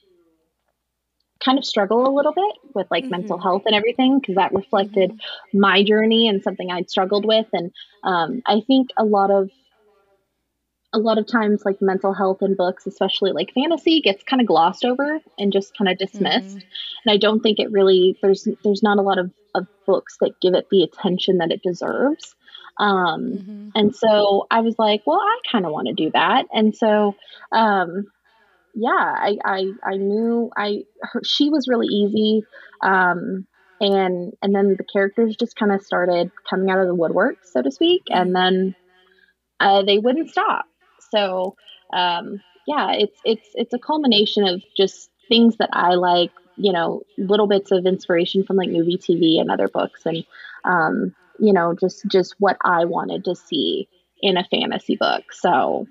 kind 1.43 1.57
of 1.57 1.65
struggle 1.65 2.07
a 2.07 2.15
little 2.15 2.33
bit 2.33 2.55
with 2.73 2.87
like 2.89 3.03
mm-hmm. 3.03 3.11
mental 3.11 3.37
health 3.37 3.63
and 3.65 3.75
everything 3.75 4.19
because 4.19 4.35
that 4.35 4.53
reflected 4.53 5.11
mm-hmm. 5.11 5.59
my 5.59 5.83
journey 5.83 6.27
and 6.27 6.41
something 6.43 6.71
I'd 6.71 6.89
struggled 6.89 7.25
with. 7.25 7.47
And 7.53 7.71
um, 8.03 8.41
I 8.45 8.61
think 8.65 8.89
a 8.97 9.05
lot 9.05 9.31
of 9.31 9.49
a 10.93 10.99
lot 10.99 11.17
of 11.17 11.27
times 11.27 11.63
like 11.65 11.81
mental 11.81 12.13
health 12.13 12.41
in 12.41 12.55
books 12.55 12.87
especially 12.87 13.33
like 13.33 13.53
fantasy 13.53 13.99
gets 14.01 14.23
kind 14.23 14.41
of 14.41 14.47
glossed 14.47 14.85
over 14.85 15.19
and 15.37 15.51
just 15.51 15.77
kind 15.77 15.89
of 15.89 15.97
dismissed 15.97 16.47
mm-hmm. 16.47 17.05
and 17.05 17.13
i 17.13 17.17
don't 17.17 17.41
think 17.41 17.59
it 17.59 17.69
really 17.71 18.17
there's 18.21 18.47
there's 18.63 18.81
not 18.81 18.97
a 18.97 19.01
lot 19.01 19.19
of, 19.19 19.29
of 19.53 19.67
books 19.85 20.15
that 20.21 20.39
give 20.41 20.53
it 20.53 20.65
the 20.71 20.83
attention 20.83 21.39
that 21.39 21.51
it 21.51 21.61
deserves 21.61 22.35
um, 22.79 23.21
mm-hmm. 23.21 23.69
and 23.75 23.95
so 23.95 24.45
i 24.51 24.61
was 24.61 24.75
like 24.77 25.01
well 25.05 25.19
i 25.19 25.39
kind 25.51 25.65
of 25.65 25.71
want 25.71 25.87
to 25.87 25.93
do 25.93 26.11
that 26.11 26.45
and 26.53 26.75
so 26.75 27.15
um, 27.51 28.05
yeah, 28.79 28.91
I, 28.91 29.37
I, 29.43 29.71
I 29.83 29.97
knew 29.97 30.51
I, 30.55 30.83
her, 31.01 31.21
she 31.25 31.49
was 31.49 31.67
really 31.67 31.87
easy. 31.87 32.43
Um, 32.83 33.47
and, 33.81 34.33
and 34.43 34.55
then 34.55 34.75
the 34.77 34.83
characters 34.83 35.35
just 35.35 35.55
kind 35.55 35.71
of 35.71 35.81
started 35.81 36.29
coming 36.47 36.69
out 36.69 36.79
of 36.79 36.85
the 36.85 36.93
woodwork, 36.93 37.37
so 37.43 37.63
to 37.63 37.71
speak. 37.71 38.03
And 38.09 38.35
then, 38.35 38.75
uh, 39.59 39.81
they 39.81 39.97
wouldn't 39.97 40.29
stop. 40.29 40.65
So, 41.11 41.55
um, 41.91 42.39
yeah, 42.67 42.91
it's, 42.93 43.19
it's, 43.25 43.49
it's 43.55 43.73
a 43.73 43.79
culmination 43.79 44.47
of 44.47 44.61
just 44.75 45.09
things 45.27 45.57
that 45.57 45.69
I 45.73 45.95
like, 45.95 46.31
you 46.55 46.71
know, 46.71 47.01
little 47.17 47.47
bits 47.47 47.71
of 47.71 47.87
inspiration 47.87 48.43
from 48.43 48.57
like 48.57 48.69
movie 48.69 48.97
TV 48.97 49.41
and 49.41 49.49
other 49.49 49.67
books 49.67 50.05
and 50.05 50.23
um, 50.63 51.15
you 51.39 51.53
know, 51.53 51.73
just 51.73 52.05
just 52.07 52.35
what 52.39 52.57
I 52.63 52.85
wanted 52.85 53.25
to 53.25 53.35
see 53.35 53.87
in 54.21 54.37
a 54.37 54.43
fantasy 54.45 54.95
book. 54.95 55.31
So 55.31 55.87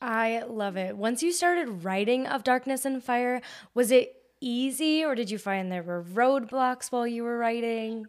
I 0.00 0.42
love 0.46 0.76
it. 0.76 0.96
Once 0.96 1.22
you 1.22 1.32
started 1.32 1.84
writing 1.84 2.26
of 2.26 2.44
Darkness 2.44 2.84
and 2.84 3.02
Fire, 3.02 3.40
was 3.74 3.90
it 3.90 4.14
easy 4.40 5.04
or 5.04 5.14
did 5.14 5.30
you 5.30 5.38
find 5.38 5.72
there 5.72 5.82
were 5.82 6.02
roadblocks 6.02 6.92
while 6.92 7.06
you 7.06 7.22
were 7.22 7.38
writing? 7.38 8.06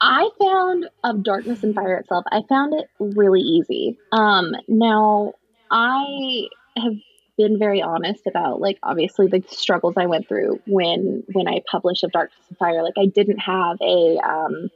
I 0.00 0.28
found 0.40 0.88
of 1.04 1.22
Darkness 1.22 1.62
and 1.62 1.74
Fire 1.74 1.96
itself, 1.98 2.24
I 2.30 2.42
found 2.48 2.74
it 2.74 2.88
really 2.98 3.40
easy. 3.40 3.98
Um, 4.12 4.54
now 4.68 5.34
I 5.70 6.48
have 6.76 6.94
been 7.36 7.58
very 7.58 7.82
honest 7.82 8.26
about 8.26 8.60
like 8.60 8.78
obviously 8.82 9.26
the 9.26 9.44
struggles 9.48 9.94
I 9.96 10.06
went 10.06 10.28
through 10.28 10.60
when 10.66 11.22
when 11.32 11.48
I 11.48 11.60
published 11.70 12.02
of 12.02 12.12
Darkness 12.12 12.44
and 12.48 12.58
Fire. 12.58 12.82
Like 12.82 12.94
I 12.98 13.06
didn't 13.06 13.38
have 13.38 13.76
a 13.82 14.18
um 14.18 14.70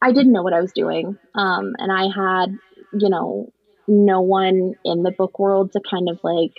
I 0.00 0.12
didn't 0.12 0.32
know 0.32 0.42
what 0.42 0.52
I 0.52 0.60
was 0.60 0.72
doing. 0.72 1.18
Um 1.34 1.74
and 1.78 1.92
I 1.92 2.04
had, 2.04 2.56
you 2.92 3.08
know, 3.08 3.52
no 3.86 4.20
one 4.20 4.74
in 4.84 5.02
the 5.02 5.10
book 5.10 5.38
world 5.38 5.72
to 5.72 5.80
kind 5.88 6.08
of 6.08 6.20
like 6.22 6.52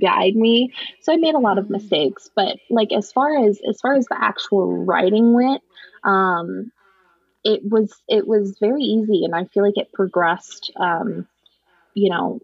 guide 0.00 0.34
me. 0.34 0.72
So 1.02 1.12
I 1.12 1.16
made 1.16 1.34
a 1.34 1.40
lot 1.40 1.58
of 1.58 1.68
mistakes, 1.70 2.30
but 2.34 2.56
like 2.70 2.92
as 2.92 3.12
far 3.12 3.46
as 3.46 3.60
as 3.68 3.80
far 3.80 3.94
as 3.94 4.06
the 4.06 4.18
actual 4.18 4.84
writing 4.84 5.34
went, 5.34 5.62
um 6.04 6.70
it 7.44 7.60
was 7.62 7.92
it 8.08 8.26
was 8.26 8.56
very 8.58 8.82
easy 8.82 9.24
and 9.24 9.34
I 9.34 9.44
feel 9.44 9.62
like 9.62 9.76
it 9.76 9.92
progressed 9.92 10.72
um 10.76 11.26
you 11.92 12.10
know 12.10 12.40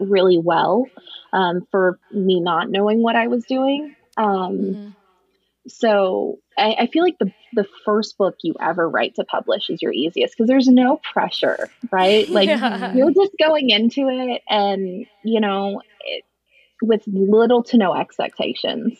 really 0.00 0.38
well 0.38 0.86
um, 1.32 1.66
for 1.70 1.98
me 2.12 2.40
not 2.40 2.70
knowing 2.70 3.02
what 3.02 3.16
I 3.16 3.26
was 3.26 3.44
doing. 3.44 3.94
Um, 4.16 4.26
mm-hmm. 4.26 4.88
So 5.66 6.38
I, 6.58 6.76
I, 6.80 6.86
feel 6.88 7.02
like 7.02 7.18
the 7.18 7.32
the 7.54 7.66
first 7.86 8.18
book 8.18 8.36
you 8.42 8.54
ever 8.60 8.88
write 8.88 9.14
to 9.14 9.24
publish 9.24 9.70
is 9.70 9.80
your 9.80 9.92
easiest 9.92 10.36
because 10.36 10.48
there's 10.48 10.68
no 10.68 11.00
pressure, 11.12 11.70
right? 11.90 12.28
Like 12.28 12.48
yeah. 12.48 12.92
you're 12.94 13.12
just 13.12 13.32
going 13.40 13.70
into 13.70 14.08
it, 14.08 14.42
and 14.48 15.06
you 15.24 15.40
know, 15.40 15.80
it, 16.00 16.24
with 16.82 17.02
little 17.06 17.62
to 17.64 17.78
no 17.78 17.94
expectations. 17.94 18.98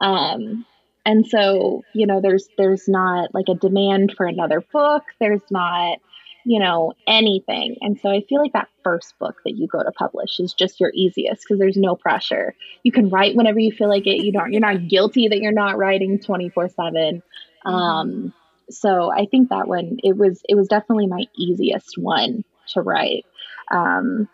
Um, 0.00 0.64
and 1.04 1.26
so 1.26 1.82
you 1.94 2.06
know, 2.06 2.20
there's 2.22 2.48
there's 2.56 2.88
not 2.88 3.34
like 3.34 3.48
a 3.50 3.54
demand 3.54 4.14
for 4.16 4.26
another 4.26 4.62
book. 4.72 5.04
There's 5.20 5.42
not 5.50 5.98
you 6.46 6.60
know, 6.60 6.92
anything. 7.08 7.76
And 7.80 7.98
so 8.00 8.08
I 8.08 8.22
feel 8.28 8.40
like 8.40 8.52
that 8.52 8.68
first 8.84 9.18
book 9.18 9.34
that 9.44 9.56
you 9.56 9.66
go 9.66 9.82
to 9.82 9.90
publish 9.90 10.38
is 10.38 10.54
just 10.54 10.78
your 10.78 10.92
easiest 10.94 11.42
because 11.42 11.58
there's 11.58 11.76
no 11.76 11.96
pressure. 11.96 12.54
You 12.84 12.92
can 12.92 13.08
write 13.10 13.34
whenever 13.34 13.58
you 13.58 13.72
feel 13.72 13.88
like 13.88 14.06
it. 14.06 14.24
You 14.24 14.30
don't, 14.30 14.52
you're 14.52 14.60
not 14.60 14.86
guilty 14.86 15.26
that 15.26 15.40
you're 15.40 15.50
not 15.50 15.76
writing 15.76 16.20
24 16.20 16.68
seven. 16.68 17.22
Mm-hmm. 17.66 17.68
Um, 17.68 18.34
so 18.70 19.10
I 19.12 19.26
think 19.26 19.48
that 19.48 19.66
one, 19.66 19.98
it 20.04 20.16
was, 20.16 20.40
it 20.48 20.54
was 20.54 20.68
definitely 20.68 21.08
my 21.08 21.24
easiest 21.36 21.98
one 21.98 22.44
to 22.74 22.80
write. 22.80 23.26
Um, 23.72 24.28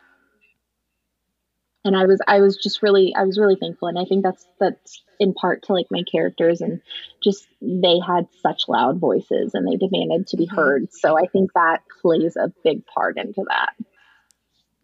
and 1.84 1.96
I 1.96 2.06
was 2.06 2.20
I 2.26 2.40
was 2.40 2.56
just 2.56 2.82
really 2.82 3.14
I 3.16 3.24
was 3.24 3.38
really 3.38 3.56
thankful 3.56 3.88
and 3.88 3.98
I 3.98 4.04
think 4.04 4.22
that's 4.22 4.46
that's 4.60 5.02
in 5.18 5.34
part 5.34 5.62
to 5.64 5.72
like 5.72 5.86
my 5.90 6.02
characters 6.10 6.60
and 6.60 6.80
just 7.22 7.46
they 7.60 7.98
had 8.04 8.26
such 8.40 8.68
loud 8.68 8.98
voices 8.98 9.54
and 9.54 9.66
they 9.66 9.76
demanded 9.76 10.26
to 10.28 10.36
be 10.36 10.46
mm-hmm. 10.46 10.56
heard 10.56 10.92
so 10.92 11.18
I 11.18 11.26
think 11.26 11.52
that 11.54 11.82
plays 12.00 12.36
a 12.36 12.52
big 12.64 12.86
part 12.86 13.18
into 13.18 13.44
that. 13.48 13.74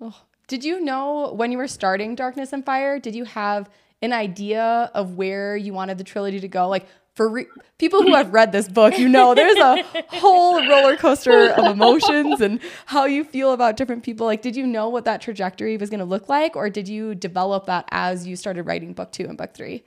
Oh. 0.01 0.17
Did 0.47 0.65
you 0.65 0.81
know 0.81 1.35
when 1.35 1.53
you 1.53 1.59
were 1.59 1.69
starting 1.69 2.15
Darkness 2.15 2.53
and 2.53 2.65
Fire 2.65 2.99
did 2.99 3.15
you 3.15 3.25
have 3.25 3.69
an 4.01 4.13
idea 4.13 4.91
of 4.95 5.15
where 5.15 5.57
you 5.57 5.73
wanted 5.73 5.99
the 5.99 6.05
trilogy 6.05 6.41
to 6.41 6.49
go 6.49 6.69
like 6.69 6.87
for 7.19 7.29
re- 7.29 7.47
people 7.79 8.01
who 8.01 8.15
have 8.15 8.33
read 8.33 8.53
this 8.53 8.69
book, 8.69 8.97
you 8.97 9.09
know 9.09 9.35
there's 9.35 9.57
a 9.57 9.83
whole 10.07 10.65
roller 10.69 10.97
coaster 10.97 11.51
of 11.51 11.67
emotions 11.67 12.41
and 12.41 12.61
how 12.87 13.07
you 13.07 13.25
feel 13.25 13.53
about 13.53 13.77
different 13.77 14.05
people. 14.05 14.25
Like, 14.25 14.41
did 14.41 14.55
you 14.55 14.65
know 14.65 14.89
what 14.89 15.05
that 15.07 15.21
trajectory 15.21 15.77
was 15.77 15.91
going 15.91 15.99
to 15.99 16.07
look 16.07 16.29
like, 16.29 16.55
or 16.55 16.71
did 16.71 16.87
you 16.89 17.17
develop 17.17 17.67
that 17.67 17.87
as 17.91 18.25
you 18.25 18.37
started 18.37 18.63
writing 18.63 18.93
book 18.93 19.11
two 19.11 19.25
and 19.25 19.37
book 19.37 19.53
three? 19.53 19.83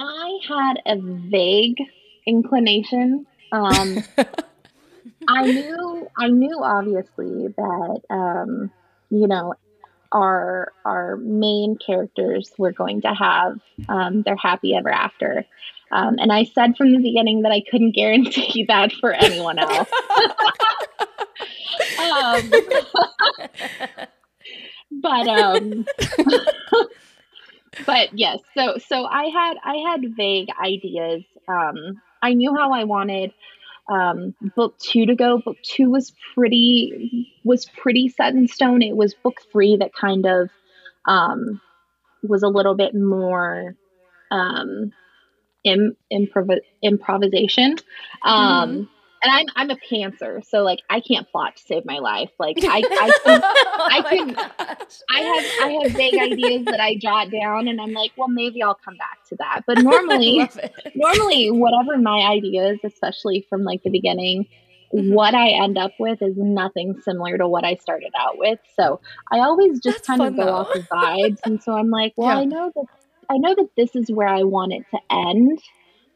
I 0.00 0.40
had 0.48 0.74
a 0.84 1.00
vague 1.00 1.78
inclination. 2.26 3.24
Um, 3.52 4.02
I 5.28 5.46
knew, 5.46 6.08
I 6.18 6.26
knew 6.26 6.58
obviously 6.60 7.54
that, 7.56 8.00
um, 8.10 8.72
you 9.10 9.28
know, 9.28 9.54
our 10.10 10.72
our 10.84 11.16
main 11.16 11.76
characters 11.76 12.50
were 12.58 12.72
going 12.72 13.02
to 13.02 13.12
have 13.12 13.60
um, 13.88 14.22
their 14.22 14.36
happy 14.36 14.74
ever 14.74 14.90
after. 14.90 15.44
Um, 15.94 16.16
and 16.18 16.32
I 16.32 16.42
said 16.44 16.76
from 16.76 16.90
the 16.92 16.98
beginning 16.98 17.42
that 17.42 17.52
I 17.52 17.62
couldn't 17.70 17.92
guarantee 17.94 18.64
that 18.68 18.92
for 18.92 19.12
anyone 19.12 19.58
else. 19.60 19.88
um, 22.00 22.50
but 25.00 25.28
um, 25.28 25.86
but 27.86 28.18
yes, 28.18 28.40
so 28.56 28.76
so 28.84 29.04
I 29.04 29.24
had 29.26 29.54
I 29.64 29.76
had 29.88 30.16
vague 30.16 30.48
ideas. 30.62 31.22
Um, 31.48 32.00
I 32.22 32.34
knew 32.34 32.54
how 32.56 32.72
I 32.72 32.84
wanted 32.84 33.32
um, 33.88 34.34
book 34.56 34.76
two 34.78 35.06
to 35.06 35.14
go. 35.14 35.38
Book 35.38 35.58
two 35.62 35.90
was 35.90 36.12
pretty 36.34 37.32
was 37.44 37.66
pretty 37.66 38.08
set 38.08 38.34
in 38.34 38.48
stone. 38.48 38.82
It 38.82 38.96
was 38.96 39.14
book 39.14 39.42
three 39.52 39.76
that 39.76 39.94
kind 39.94 40.26
of 40.26 40.50
um, 41.06 41.60
was 42.22 42.42
a 42.42 42.48
little 42.48 42.74
bit 42.74 42.94
more 42.96 43.76
um, 44.32 44.92
Im- 45.64 45.96
improv- 46.12 46.60
improvisation. 46.82 47.76
Um, 48.22 48.70
mm-hmm. 48.70 48.82
And 49.26 49.32
I'm 49.32 49.46
I'm 49.56 49.70
a 49.70 49.76
pantser, 49.76 50.44
so 50.44 50.62
like 50.62 50.80
I 50.90 51.00
can't 51.00 51.26
plot 51.30 51.56
to 51.56 51.62
save 51.62 51.86
my 51.86 51.98
life. 51.98 52.28
Like 52.38 52.58
I 52.62 52.76
I 53.00 53.10
can, 53.24 53.40
oh 53.42 53.88
I, 53.90 54.02
can 54.02 54.36
I 55.08 55.20
have 55.20 55.44
I 55.62 55.82
have 55.82 55.92
vague 55.92 56.20
ideas 56.20 56.66
that 56.66 56.78
I 56.78 56.96
jot 56.96 57.30
down, 57.30 57.66
and 57.66 57.80
I'm 57.80 57.94
like, 57.94 58.12
well, 58.18 58.28
maybe 58.28 58.62
I'll 58.62 58.78
come 58.84 58.98
back 58.98 59.26
to 59.30 59.36
that. 59.36 59.62
But 59.66 59.78
normally, 59.82 60.46
normally, 60.94 61.50
whatever 61.50 61.96
my 61.96 62.20
ideas, 62.20 62.80
especially 62.84 63.46
from 63.48 63.64
like 63.64 63.82
the 63.82 63.88
beginning, 63.88 64.46
mm-hmm. 64.94 65.12
what 65.12 65.34
I 65.34 65.50
end 65.50 65.78
up 65.78 65.92
with 65.98 66.22
is 66.22 66.34
nothing 66.36 67.00
similar 67.02 67.38
to 67.38 67.48
what 67.48 67.64
I 67.64 67.76
started 67.76 68.12
out 68.18 68.38
with. 68.38 68.58
So 68.76 69.00
I 69.32 69.38
always 69.38 69.80
just 69.80 69.98
That's 69.98 70.06
kind 70.06 70.22
of 70.22 70.36
go 70.36 70.44
though. 70.44 70.52
off 70.52 70.74
of 70.74 70.88
vibes. 70.88 71.38
And 71.44 71.62
so 71.62 71.76
I'm 71.76 71.90
like, 71.90 72.12
well, 72.16 72.28
yeah. 72.28 72.40
I 72.40 72.44
know 72.44 72.72
that 72.74 72.86
I 73.30 73.38
know 73.38 73.54
that 73.54 73.68
this 73.76 73.94
is 73.94 74.10
where 74.10 74.28
I 74.28 74.42
want 74.42 74.72
it 74.72 74.84
to 74.90 74.98
end, 75.10 75.60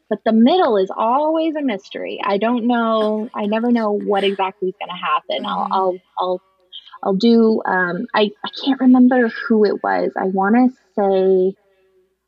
but 0.09 0.19
the 0.25 0.33
middle 0.33 0.77
is 0.77 0.91
always 0.95 1.55
a 1.55 1.61
mystery. 1.61 2.19
I 2.23 2.37
don't 2.37 2.67
know. 2.67 3.29
I 3.33 3.45
never 3.45 3.71
know 3.71 3.91
what 3.91 4.23
exactly 4.23 4.69
is 4.69 4.75
going 4.79 4.89
to 4.89 5.05
happen. 5.05 5.45
I'll, 5.45 5.63
mm-hmm. 5.63 5.73
I'll, 5.73 5.99
I'll, 6.19 6.41
I'll 7.03 7.13
do. 7.15 7.61
Um, 7.65 8.07
I, 8.13 8.31
I 8.43 8.49
can't 8.63 8.79
remember 8.81 9.29
who 9.29 9.65
it 9.65 9.83
was. 9.83 10.11
I 10.17 10.25
want 10.25 10.55
to 10.55 10.77
say, 10.95 11.55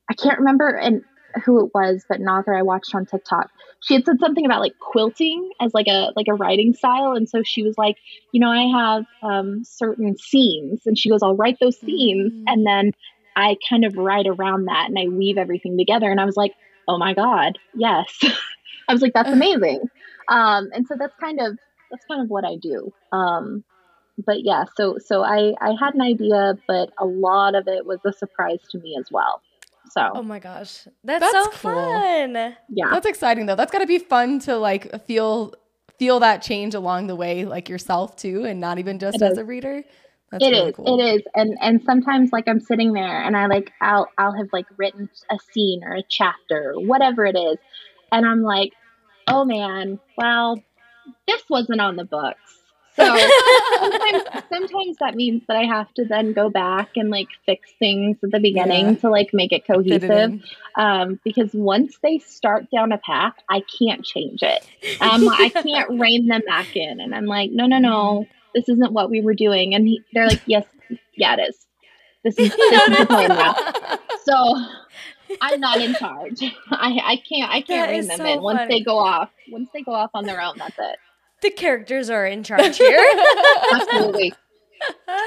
I 0.09 0.13
can't 0.13 0.39
remember 0.39 0.69
and 0.69 1.03
who 1.45 1.65
it 1.65 1.71
was, 1.73 2.05
but 2.07 2.19
an 2.19 2.27
author 2.27 2.53
I 2.53 2.61
watched 2.61 2.93
on 2.93 3.05
TikTok. 3.05 3.49
She 3.81 3.95
had 3.95 4.05
said 4.05 4.19
something 4.19 4.45
about 4.45 4.61
like 4.61 4.77
quilting 4.79 5.49
as 5.59 5.73
like 5.73 5.87
a 5.87 6.11
like 6.15 6.27
a 6.29 6.33
writing 6.33 6.73
style, 6.73 7.13
and 7.13 7.27
so 7.27 7.41
she 7.43 7.63
was 7.63 7.77
like, 7.77 7.97
you 8.31 8.39
know, 8.39 8.49
I 8.49 8.63
have 8.77 9.05
um, 9.23 9.63
certain 9.63 10.17
scenes, 10.17 10.81
and 10.85 10.97
she 10.97 11.09
goes, 11.09 11.23
I'll 11.23 11.35
write 11.35 11.57
those 11.59 11.79
scenes, 11.79 12.31
mm-hmm. 12.31 12.43
and 12.47 12.65
then 12.65 12.91
I 13.35 13.57
kind 13.69 13.85
of 13.85 13.97
ride 13.97 14.27
around 14.27 14.65
that 14.65 14.87
and 14.89 14.97
I 14.97 15.07
weave 15.07 15.37
everything 15.37 15.77
together. 15.77 16.09
And 16.09 16.19
I 16.19 16.25
was 16.25 16.37
like, 16.37 16.53
oh 16.87 16.97
my 16.97 17.13
God, 17.13 17.57
yes. 17.75 18.19
I 18.87 18.93
was 18.93 19.01
like, 19.01 19.13
that's 19.13 19.29
amazing. 19.29 19.89
Um, 20.27 20.69
and 20.73 20.85
so 20.87 20.95
that's 20.97 21.15
kind 21.19 21.39
of 21.39 21.57
that's 21.89 22.05
kind 22.05 22.21
of 22.21 22.29
what 22.29 22.45
I 22.45 22.55
do. 22.55 22.91
Um, 23.11 23.63
but 24.25 24.43
yeah, 24.43 24.65
so 24.75 24.97
so 24.97 25.23
I 25.23 25.53
I 25.61 25.75
had 25.79 25.93
an 25.93 26.01
idea, 26.01 26.57
but 26.67 26.91
a 26.97 27.05
lot 27.05 27.55
of 27.55 27.67
it 27.67 27.85
was 27.85 27.99
a 28.05 28.13
surprise 28.13 28.59
to 28.71 28.79
me 28.79 28.95
as 28.99 29.07
well. 29.11 29.41
So 29.91 30.09
oh 30.13 30.23
my 30.23 30.39
gosh, 30.39 30.87
that's, 31.03 31.19
that's 31.19 31.31
so 31.31 31.51
cool. 31.51 31.71
fun. 31.71 32.55
Yeah, 32.69 32.89
that's 32.91 33.05
exciting 33.05 33.45
though. 33.45 33.55
That's 33.55 33.71
got 33.71 33.79
to 33.79 33.87
be 33.87 33.99
fun 33.99 34.39
to 34.41 34.57
like 34.57 35.05
feel 35.05 35.53
feel 35.97 36.19
that 36.19 36.41
change 36.41 36.73
along 36.73 37.07
the 37.07 37.15
way, 37.15 37.45
like 37.45 37.69
yourself 37.69 38.15
too, 38.15 38.45
and 38.45 38.59
not 38.59 38.79
even 38.79 38.99
just 38.99 39.17
it 39.17 39.21
as 39.21 39.33
is. 39.33 39.37
a 39.37 39.45
reader. 39.45 39.83
That's 40.31 40.43
it 40.43 40.49
really 40.49 40.69
is, 40.69 40.75
Cool. 40.75 40.99
It 40.99 41.15
is. 41.15 41.21
And 41.35 41.57
and 41.61 41.83
sometimes 41.83 42.31
like 42.31 42.47
I'm 42.47 42.61
sitting 42.61 42.93
there 42.93 43.21
and 43.21 43.35
I 43.35 43.47
like 43.47 43.71
I'll 43.81 44.07
I'll 44.17 44.33
have 44.33 44.49
like 44.53 44.65
written 44.77 45.09
a 45.29 45.37
scene 45.51 45.83
or 45.83 45.95
a 45.95 46.03
chapter, 46.07 46.73
or 46.75 46.85
whatever 46.85 47.25
it 47.25 47.35
is, 47.37 47.57
and 48.11 48.25
I'm 48.25 48.41
like, 48.41 48.73
oh 49.27 49.43
man, 49.43 49.99
well, 50.17 50.61
this 51.27 51.43
wasn't 51.49 51.81
on 51.81 51.97
the 51.97 52.05
books. 52.05 52.37
So 52.95 53.05
sometimes, 53.05 54.23
sometimes 54.49 54.97
that 54.99 55.15
means 55.15 55.43
that 55.47 55.55
I 55.55 55.63
have 55.63 55.93
to 55.93 56.05
then 56.05 56.33
go 56.33 56.49
back 56.49 56.91
and 56.97 57.09
like 57.09 57.29
fix 57.45 57.69
things 57.79 58.17
at 58.23 58.31
the 58.31 58.39
beginning 58.39 58.85
yeah. 58.85 58.95
to 58.95 59.09
like 59.09 59.29
make 59.33 59.53
it 59.53 59.65
cohesive. 59.65 60.41
Um, 60.75 61.19
because 61.23 61.51
once 61.53 61.97
they 62.03 62.19
start 62.19 62.69
down 62.69 62.91
a 62.91 62.97
path, 62.97 63.33
I 63.49 63.63
can't 63.79 64.03
change 64.03 64.43
it. 64.43 64.67
Um, 65.01 65.27
I 65.29 65.49
can't 65.49 65.89
rein 65.99 66.27
them 66.27 66.41
back 66.45 66.75
in. 66.75 66.99
And 66.99 67.15
I'm 67.15 67.25
like, 67.25 67.51
no, 67.51 67.65
no, 67.65 67.79
no 67.79 68.27
this 68.53 68.69
isn't 68.69 68.93
what 68.93 69.09
we 69.09 69.21
were 69.21 69.33
doing. 69.33 69.73
And 69.73 69.87
he, 69.87 70.01
they're 70.13 70.27
like, 70.27 70.41
yes, 70.45 70.65
yeah, 71.15 71.35
it 71.37 71.49
is. 71.49 71.65
This 72.23 72.37
is, 72.37 72.49
this 72.49 72.89
is 72.89 72.97
the 72.97 73.05
plan 73.05 73.29
now. 73.29 73.55
So, 74.23 74.37
I'm 75.41 75.59
not 75.59 75.81
in 75.81 75.95
charge. 75.95 76.41
I, 76.71 76.99
I 77.03 77.21
can't 77.27 77.51
I 77.51 77.61
can't 77.61 77.89
rein 77.89 78.07
them 78.07 78.17
so 78.17 78.25
in. 78.25 78.41
Once 78.41 78.59
funny. 78.59 78.79
they 78.79 78.83
go 78.83 78.97
off, 78.97 79.29
once 79.49 79.69
they 79.73 79.81
go 79.81 79.93
off 79.93 80.11
on 80.13 80.25
their 80.25 80.41
own, 80.41 80.57
that's 80.57 80.77
it. 80.77 80.97
The 81.41 81.49
characters 81.49 82.09
are 82.09 82.25
in 82.25 82.43
charge 82.43 82.77
here. 82.77 82.99
Absolutely. 83.73 84.33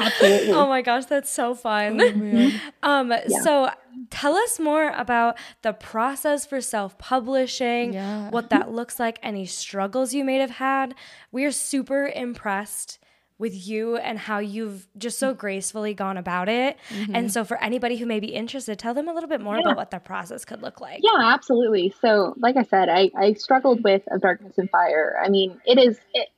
Absolutely. 0.01 0.53
Oh 0.53 0.67
my 0.69 0.83
gosh, 0.83 1.07
that's 1.07 1.31
so 1.31 1.55
fun. 1.55 2.01
Oh, 2.01 2.89
um, 2.89 3.11
yeah. 3.11 3.41
so 3.43 3.71
tell 4.11 4.37
us 4.37 4.61
more 4.61 4.91
about 4.91 5.37
the 5.63 5.73
process 5.73 6.45
for 6.45 6.61
self-publishing, 6.61 7.95
yeah. 7.95 8.31
what 8.31 8.51
that 8.51 8.73
looks 8.73 8.99
like, 8.99 9.19
any 9.23 9.47
struggles 9.47 10.13
you 10.13 10.25
may 10.25 10.39
have 10.39 10.51
had. 10.51 10.95
We 11.31 11.45
are 11.45 11.53
super 11.53 12.07
impressed 12.07 12.99
with 13.39 13.67
you 13.67 13.97
and 13.97 14.19
how 14.19 14.39
you've 14.39 14.87
just 14.97 15.19
so 15.19 15.35
gracefully 15.35 15.93
gone 15.93 16.17
about 16.17 16.49
it. 16.49 16.77
Mm-hmm. 16.91 17.17
And 17.17 17.33
so, 17.33 17.45
for 17.45 17.63
anybody 17.63 17.97
who 17.97 18.07
may 18.07 18.21
be 18.21 18.29
interested, 18.29 18.79
tell 18.79 18.95
them 18.95 19.09
a 19.09 19.13
little 19.13 19.29
bit 19.29 19.41
more 19.41 19.57
yeah. 19.57 19.63
about 19.63 19.77
what 19.77 19.91
that 19.91 20.05
process 20.05 20.45
could 20.45 20.63
look 20.63 20.81
like. 20.81 21.01
Yeah, 21.03 21.33
absolutely. 21.33 21.95
So, 22.01 22.35
like 22.39 22.57
I 22.57 22.63
said, 22.63 22.89
I, 22.89 23.11
I 23.17 23.35
struggled 23.35 23.83
with 23.83 24.03
Of 24.11 24.21
Darkness 24.21 24.59
and 24.59 24.71
Fire. 24.71 25.17
I 25.23 25.29
mean, 25.29 25.61
it 25.67 25.79
is, 25.79 25.99
it, 26.13 26.29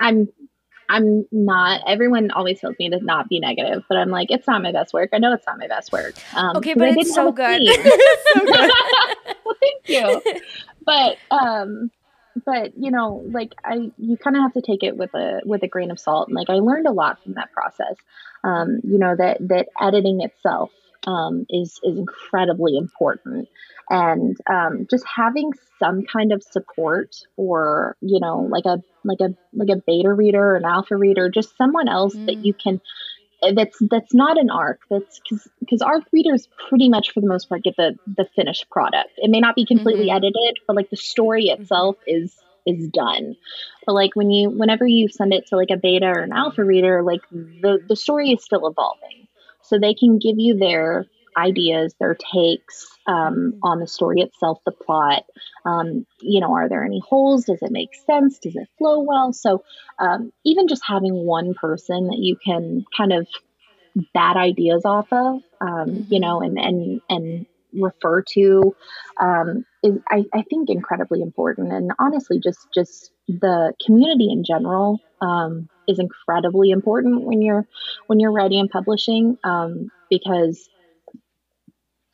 I'm 0.00 0.28
I'm 0.88 1.26
not. 1.30 1.82
Everyone 1.86 2.30
always 2.30 2.60
tells 2.60 2.76
me 2.78 2.88
to 2.90 2.98
not 3.04 3.28
be 3.28 3.40
negative, 3.40 3.84
but 3.88 3.98
I'm 3.98 4.10
like, 4.10 4.30
it's 4.30 4.46
not 4.46 4.62
my 4.62 4.72
best 4.72 4.94
work. 4.94 5.10
I 5.12 5.18
know 5.18 5.32
it's 5.34 5.46
not 5.46 5.58
my 5.58 5.68
best 5.68 5.92
work. 5.92 6.14
Um, 6.34 6.56
okay, 6.56 6.74
but 6.74 6.88
it's 6.96 7.14
so 7.14 7.30
good. 7.30 7.60
it's 7.60 8.32
so 8.32 8.40
good. 8.46 9.36
well, 9.44 9.56
thank 9.60 9.88
you. 9.88 10.40
But 10.86 11.18
um, 11.30 11.90
but 12.44 12.72
you 12.76 12.90
know, 12.90 13.24
like 13.30 13.52
I, 13.64 13.90
you 13.98 14.16
kind 14.16 14.36
of 14.36 14.42
have 14.42 14.54
to 14.54 14.62
take 14.62 14.82
it 14.82 14.96
with 14.96 15.14
a 15.14 15.40
with 15.44 15.62
a 15.62 15.68
grain 15.68 15.90
of 15.90 15.98
salt. 15.98 16.28
And 16.28 16.36
like 16.36 16.50
I 16.50 16.54
learned 16.54 16.86
a 16.86 16.92
lot 16.92 17.22
from 17.22 17.34
that 17.34 17.52
process. 17.52 17.96
Um, 18.44 18.80
you 18.84 18.98
know 18.98 19.14
that 19.16 19.38
that 19.48 19.68
editing 19.80 20.20
itself 20.20 20.70
um, 21.06 21.46
is 21.50 21.80
is 21.82 21.98
incredibly 21.98 22.76
important 22.76 23.48
and 23.90 24.36
um, 24.50 24.86
just 24.90 25.04
having 25.06 25.52
some 25.78 26.04
kind 26.04 26.32
of 26.32 26.42
support 26.42 27.16
or 27.36 27.96
you 28.00 28.20
know 28.20 28.40
like 28.50 28.64
a 28.66 28.82
like 29.04 29.20
a 29.20 29.34
like 29.52 29.68
a 29.70 29.80
beta 29.86 30.12
reader 30.12 30.52
or 30.52 30.56
an 30.56 30.64
alpha 30.64 30.96
reader 30.96 31.30
just 31.30 31.56
someone 31.56 31.88
else 31.88 32.14
mm. 32.14 32.26
that 32.26 32.44
you 32.44 32.52
can 32.52 32.80
that's 33.54 33.78
that's 33.90 34.14
not 34.14 34.38
an 34.38 34.50
arc 34.50 34.80
that's 34.90 35.20
because 35.20 35.48
because 35.60 35.82
arc 35.82 36.04
readers 36.12 36.48
pretty 36.68 36.88
much 36.88 37.12
for 37.12 37.20
the 37.20 37.26
most 37.26 37.48
part 37.48 37.62
get 37.62 37.76
the 37.76 37.96
the 38.06 38.26
finished 38.34 38.68
product 38.70 39.10
it 39.16 39.30
may 39.30 39.40
not 39.40 39.54
be 39.54 39.64
completely 39.64 40.06
mm-hmm. 40.06 40.16
edited 40.16 40.58
but 40.66 40.76
like 40.76 40.90
the 40.90 40.96
story 40.96 41.46
mm-hmm. 41.46 41.62
itself 41.62 41.96
mm-hmm. 41.96 42.24
is 42.24 42.36
is 42.66 42.88
done 42.88 43.36
but 43.86 43.92
like 43.92 44.14
when 44.14 44.30
you 44.30 44.50
whenever 44.50 44.86
you 44.86 45.08
send 45.08 45.32
it 45.32 45.46
to 45.46 45.56
like 45.56 45.70
a 45.72 45.76
beta 45.76 46.06
or 46.06 46.20
an 46.20 46.32
alpha 46.32 46.64
reader 46.64 47.02
like 47.02 47.22
the 47.30 47.78
the 47.88 47.96
story 47.96 48.30
is 48.30 48.44
still 48.44 48.66
evolving 48.66 49.28
so 49.62 49.78
they 49.78 49.94
can 49.94 50.18
give 50.18 50.38
you 50.38 50.58
their 50.58 51.06
ideas, 51.36 51.94
their 51.98 52.14
takes 52.14 52.86
um, 53.06 53.14
mm-hmm. 53.14 53.58
on 53.62 53.80
the 53.80 53.86
story 53.86 54.20
itself, 54.20 54.60
the 54.64 54.72
plot. 54.72 55.24
Um, 55.64 56.06
you 56.20 56.40
know, 56.40 56.54
are 56.54 56.68
there 56.68 56.84
any 56.84 57.00
holes? 57.00 57.44
Does 57.44 57.62
it 57.62 57.72
make 57.72 57.94
sense? 58.06 58.38
Does 58.38 58.56
it 58.56 58.68
flow 58.78 59.00
well? 59.00 59.32
So, 59.32 59.64
um, 59.98 60.32
even 60.44 60.68
just 60.68 60.82
having 60.86 61.14
one 61.14 61.54
person 61.54 62.08
that 62.08 62.18
you 62.18 62.36
can 62.36 62.84
kind 62.96 63.12
of 63.12 63.26
bat 64.14 64.36
ideas 64.36 64.82
off 64.84 65.12
of, 65.12 65.42
mm-hmm. 65.60 66.12
you 66.12 66.20
know, 66.20 66.40
and 66.40 66.58
and 66.58 67.00
and 67.08 67.46
refer 67.72 68.22
to 68.22 68.74
um, 69.20 69.64
is 69.82 69.98
I, 70.08 70.24
I 70.32 70.42
think 70.42 70.70
incredibly 70.70 71.20
important 71.20 71.72
and 71.72 71.92
honestly 71.98 72.40
just 72.40 72.66
just 72.72 73.12
the 73.28 73.74
community 73.84 74.30
in 74.32 74.44
general 74.44 75.00
um, 75.20 75.68
is 75.86 75.98
incredibly 75.98 76.70
important 76.70 77.24
when 77.24 77.42
you're 77.42 77.66
when 78.06 78.20
you're 78.20 78.32
writing 78.32 78.60
and 78.60 78.70
publishing 78.70 79.38
um, 79.44 79.90
because 80.10 80.68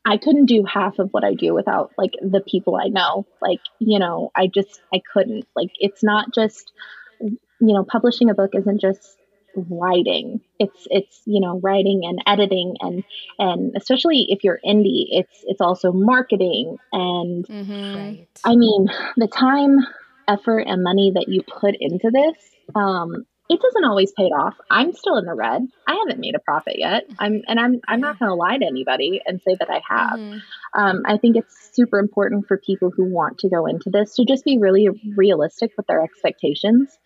I 0.07 0.19
couldn't 0.19 0.47
do 0.47 0.65
half 0.65 0.99
of 0.99 1.11
what 1.11 1.25
I 1.25 1.35
do 1.35 1.55
without 1.55 1.93
like 1.97 2.13
the 2.21 2.41
people 2.41 2.77
I 2.77 2.89
know. 2.89 3.27
Like, 3.41 3.61
you 3.79 3.99
know, 3.99 4.31
I 4.37 4.49
just 4.49 4.81
I 4.93 5.01
couldn't. 5.13 5.47
Like 5.57 5.71
it's 5.81 6.03
not 6.03 6.35
just 6.35 6.73
you 7.21 7.73
know, 7.73 7.85
publishing 7.85 8.31
a 8.31 8.35
book 8.35 8.51
isn't 8.55 8.81
just 8.81 9.17
writing. 9.57 10.41
It's 10.59 10.87
it's, 10.91 11.23
you 11.25 11.41
know, 11.41 11.61
writing 11.61 12.03
and 12.05 12.21
editing 12.27 12.77
and 12.81 13.05
and 13.39 13.73
especially 13.77 14.27
if 14.29 14.45
you're 14.45 14.61
indie, 14.65 15.07
it's 15.11 15.45
it's 15.45 15.61
also 15.61 15.93
marketing 15.93 16.77
and 16.93 17.47
mm-hmm. 17.47 17.97
right. 17.97 18.27
I 18.45 18.57
mean, 18.57 18.89
the 19.17 19.29
time, 19.29 19.79
effort 20.27 20.61
and 20.61 20.83
money 20.83 21.13
that 21.15 21.29
you 21.29 21.43
put 21.43 21.77
into 21.79 22.11
this 22.11 22.35
um 22.75 23.27
it 23.55 23.61
doesn't 23.61 23.85
always 23.85 24.13
pay 24.13 24.25
off. 24.25 24.55
I'm 24.71 24.93
still 24.93 25.17
in 25.17 25.25
the 25.25 25.35
red. 25.35 25.63
I 25.87 25.95
haven't 25.95 26.21
made 26.21 26.35
a 26.35 26.41
profit 26.41 26.79
yet. 26.79 27.05
I'm 27.19 27.43
and 27.47 27.61
I'm 27.61 27.81
I'm 27.87 28.01
not 28.01 28.19
going 28.19 28.29
to 28.29 28.35
lie 28.35 28.59
to 28.59 28.67
anybody 28.67 29.21
and 29.25 29.41
say 29.41 29.57
that 29.59 29.71
I 29.71 29.81
have. 29.89 30.19
Mm-hmm. 30.19 30.81
Um, 30.81 31.03
I 31.07 31.17
think 31.17 31.37
it's 31.37 31.71
super 31.73 31.99
important 31.99 32.47
for 32.47 32.59
people 32.59 32.91
who 32.91 33.05
want 33.05 33.39
to 33.39 33.49
go 33.49 33.67
into 33.67 33.91
this 33.91 34.15
to 34.17 34.25
just 34.25 34.45
be 34.45 34.59
really 34.59 34.89
realistic 35.17 35.73
with 35.77 35.87
their 35.87 36.03
expectations. 36.03 36.99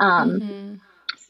Um, 0.00 0.30
mm-hmm 0.40 0.74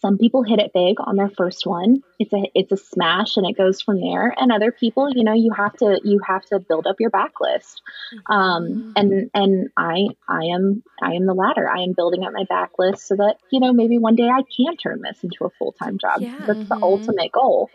some 0.03 0.19
people 0.19 0.43
hit 0.43 0.59
it 0.59 0.73
big 0.75 0.97
on 0.99 1.17
their 1.17 1.31
first 1.31 1.65
one 1.65 2.03
it's 2.19 2.33
a 2.33 2.43
it's 2.55 2.73
a 2.73 2.77
smash 2.77 3.37
and 3.37 3.47
it 3.47 3.57
goes 3.57 3.81
from 3.81 4.01
there 4.01 4.35
and 4.37 4.51
other 4.53 4.73
people 4.73 5.09
you 5.15 5.25
know 5.25 5.33
you 5.33 5.53
have 5.53 5.75
to 5.77 6.01
you 6.05 6.19
have 6.27 6.45
to 6.45 6.59
build 6.59 6.87
up 6.87 6.97
your 6.99 7.11
backlist 7.11 7.81
um, 8.27 8.65
mm-hmm. 8.65 8.93
and 8.97 9.31
and 9.33 9.71
i 9.77 10.09
i 10.29 10.45
am 10.45 10.83
i 11.01 11.13
am 11.13 11.25
the 11.25 11.35
latter 11.35 11.71
i 11.71 11.81
am 11.81 11.93
building 11.93 12.25
up 12.25 12.33
my 12.33 12.45
backlist 12.51 12.99
so 12.99 13.15
that 13.15 13.37
you 13.51 13.61
know 13.61 13.73
maybe 13.73 13.97
one 13.97 14.17
day 14.17 14.29
i 14.29 14.43
can 14.55 14.77
turn 14.77 15.01
this 15.01 15.23
into 15.23 15.45
a 15.45 15.51
full-time 15.51 15.97
job 15.99 16.21
yeah. 16.21 16.37
that's 16.47 16.69
the 16.69 16.75
mm-hmm. 16.75 16.83
ultimate 16.83 17.31
goal 17.33 17.71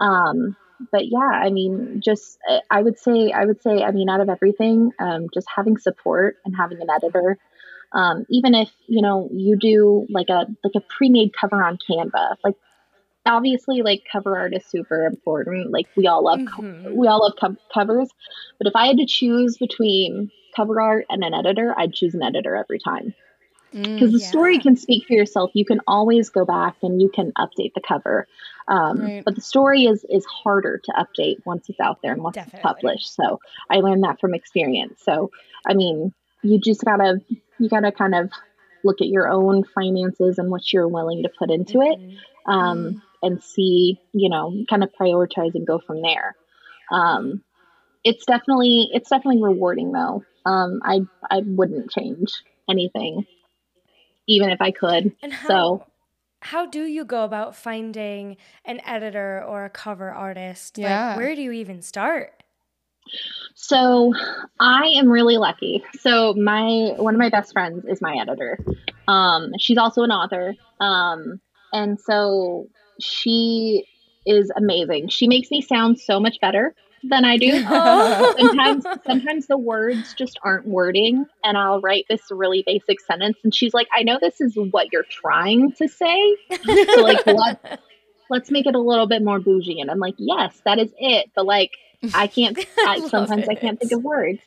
um, 0.00 0.56
but 0.92 1.06
yeah 1.06 1.18
i 1.18 1.48
mean 1.48 2.00
just 2.04 2.38
i 2.70 2.82
would 2.82 2.98
say 2.98 3.30
i 3.30 3.44
would 3.44 3.62
say 3.62 3.82
i 3.82 3.92
mean 3.92 4.08
out 4.08 4.20
of 4.20 4.28
everything 4.28 4.92
um, 4.98 5.28
just 5.32 5.46
having 5.54 5.78
support 5.78 6.36
and 6.44 6.56
having 6.56 6.80
an 6.80 6.90
editor 6.90 7.38
um, 7.92 8.26
even 8.28 8.54
if 8.54 8.70
you 8.86 9.02
know 9.02 9.28
you 9.32 9.56
do 9.56 10.06
like 10.10 10.28
a 10.28 10.46
like 10.62 10.74
a 10.74 10.80
pre-made 10.80 11.32
cover 11.38 11.62
on 11.62 11.78
Canva, 11.88 12.36
like 12.44 12.54
obviously 13.26 13.82
like 13.82 14.04
cover 14.10 14.38
art 14.38 14.54
is 14.54 14.64
super 14.66 15.06
important. 15.06 15.70
Like 15.70 15.86
we 15.96 16.06
all 16.06 16.24
love 16.24 16.40
mm-hmm. 16.40 16.94
we 16.94 17.06
all 17.06 17.22
love 17.22 17.34
co- 17.40 17.56
covers, 17.72 18.08
but 18.58 18.66
if 18.66 18.76
I 18.76 18.86
had 18.86 18.98
to 18.98 19.06
choose 19.06 19.56
between 19.56 20.30
cover 20.54 20.80
art 20.80 21.06
and 21.08 21.22
an 21.24 21.34
editor, 21.34 21.74
I'd 21.76 21.94
choose 21.94 22.14
an 22.14 22.22
editor 22.22 22.56
every 22.56 22.78
time. 22.78 23.14
Because 23.70 24.10
mm, 24.10 24.12
the 24.12 24.18
yeah. 24.20 24.28
story 24.28 24.58
can 24.58 24.76
speak 24.76 25.06
for 25.06 25.12
yourself. 25.12 25.50
You 25.52 25.66
can 25.66 25.80
always 25.86 26.30
go 26.30 26.46
back 26.46 26.76
and 26.82 27.02
you 27.02 27.10
can 27.10 27.32
update 27.32 27.74
the 27.74 27.82
cover. 27.86 28.26
Um, 28.66 28.98
right. 28.98 29.22
But 29.22 29.34
the 29.34 29.42
story 29.42 29.84
is 29.84 30.04
is 30.08 30.24
harder 30.24 30.80
to 30.84 30.92
update 30.92 31.44
once 31.44 31.68
it's 31.68 31.78
out 31.80 32.00
there 32.02 32.12
and 32.12 32.22
once 32.22 32.36
Definitely. 32.36 32.58
it's 32.58 32.66
published. 32.66 33.14
So 33.14 33.40
I 33.70 33.76
learned 33.76 34.04
that 34.04 34.20
from 34.20 34.34
experience. 34.34 35.02
So 35.02 35.30
I 35.66 35.74
mean, 35.74 36.14
you 36.42 36.58
just 36.58 36.82
gotta 36.82 37.20
you 37.58 37.68
got 37.68 37.80
to 37.80 37.92
kind 37.92 38.14
of 38.14 38.30
look 38.84 39.00
at 39.00 39.08
your 39.08 39.28
own 39.28 39.64
finances 39.64 40.38
and 40.38 40.50
what 40.50 40.72
you're 40.72 40.88
willing 40.88 41.22
to 41.22 41.30
put 41.38 41.50
into 41.50 41.80
it 41.80 41.98
mm-hmm. 41.98 42.50
um, 42.50 42.78
mm-hmm. 42.78 42.98
and 43.22 43.42
see 43.42 44.00
you 44.12 44.28
know 44.28 44.52
kind 44.68 44.82
of 44.82 44.90
prioritize 44.98 45.54
and 45.54 45.66
go 45.66 45.78
from 45.78 46.02
there 46.02 46.36
um, 46.90 47.42
it's 48.04 48.24
definitely 48.24 48.88
it's 48.92 49.10
definitely 49.10 49.42
rewarding 49.42 49.92
though 49.92 50.24
um, 50.46 50.80
i 50.84 51.00
i 51.30 51.40
wouldn't 51.44 51.90
change 51.90 52.32
anything 52.68 53.26
even 54.26 54.50
if 54.50 54.60
i 54.60 54.70
could 54.70 55.12
and 55.22 55.32
how, 55.32 55.48
so 55.48 55.86
how 56.40 56.66
do 56.66 56.84
you 56.84 57.04
go 57.04 57.24
about 57.24 57.56
finding 57.56 58.36
an 58.64 58.80
editor 58.84 59.42
or 59.42 59.64
a 59.64 59.70
cover 59.70 60.10
artist 60.10 60.78
yeah. 60.78 61.08
like 61.08 61.16
where 61.16 61.34
do 61.34 61.42
you 61.42 61.52
even 61.52 61.82
start 61.82 62.42
so 63.54 64.12
I 64.60 64.86
am 64.96 65.08
really 65.08 65.36
lucky. 65.36 65.84
So 66.00 66.34
my 66.34 66.94
one 66.96 67.14
of 67.14 67.18
my 67.18 67.30
best 67.30 67.52
friends 67.52 67.84
is 67.86 68.00
my 68.00 68.16
editor. 68.20 68.58
Um, 69.06 69.52
she's 69.58 69.78
also 69.78 70.02
an 70.02 70.10
author. 70.10 70.54
Um, 70.80 71.40
and 71.72 71.98
so 72.00 72.68
she 73.00 73.84
is 74.26 74.50
amazing. 74.56 75.08
She 75.08 75.28
makes 75.28 75.50
me 75.50 75.60
sound 75.62 75.98
so 75.98 76.20
much 76.20 76.40
better 76.40 76.74
than 77.02 77.24
I 77.24 77.36
do. 77.36 77.64
Oh. 77.66 78.34
sometimes 78.38 78.84
sometimes 79.06 79.46
the 79.46 79.58
words 79.58 80.14
just 80.14 80.38
aren't 80.42 80.66
wording 80.66 81.26
and 81.44 81.56
I'll 81.56 81.80
write 81.80 82.06
this 82.08 82.22
really 82.30 82.62
basic 82.66 83.00
sentence 83.00 83.38
and 83.44 83.54
she's 83.54 83.74
like, 83.74 83.88
I 83.96 84.02
know 84.02 84.18
this 84.20 84.40
is 84.40 84.54
what 84.70 84.92
you're 84.92 85.04
trying 85.04 85.72
to 85.72 85.88
say. 85.88 86.36
So 86.50 87.02
like 87.02 87.24
what 87.26 87.80
let's 88.30 88.50
make 88.50 88.66
it 88.66 88.74
a 88.74 88.80
little 88.80 89.06
bit 89.06 89.22
more 89.22 89.40
bougie. 89.40 89.80
And 89.80 89.90
I'm 89.90 89.98
like, 89.98 90.14
yes, 90.18 90.60
that 90.64 90.78
is 90.78 90.92
it. 90.98 91.30
But 91.34 91.46
like 91.46 91.72
I 92.14 92.26
can't. 92.28 92.58
I, 92.86 93.00
sometimes 93.08 93.44
it. 93.44 93.50
I 93.50 93.54
can't 93.54 93.78
think 93.78 93.92
of 93.92 94.02
words. 94.02 94.40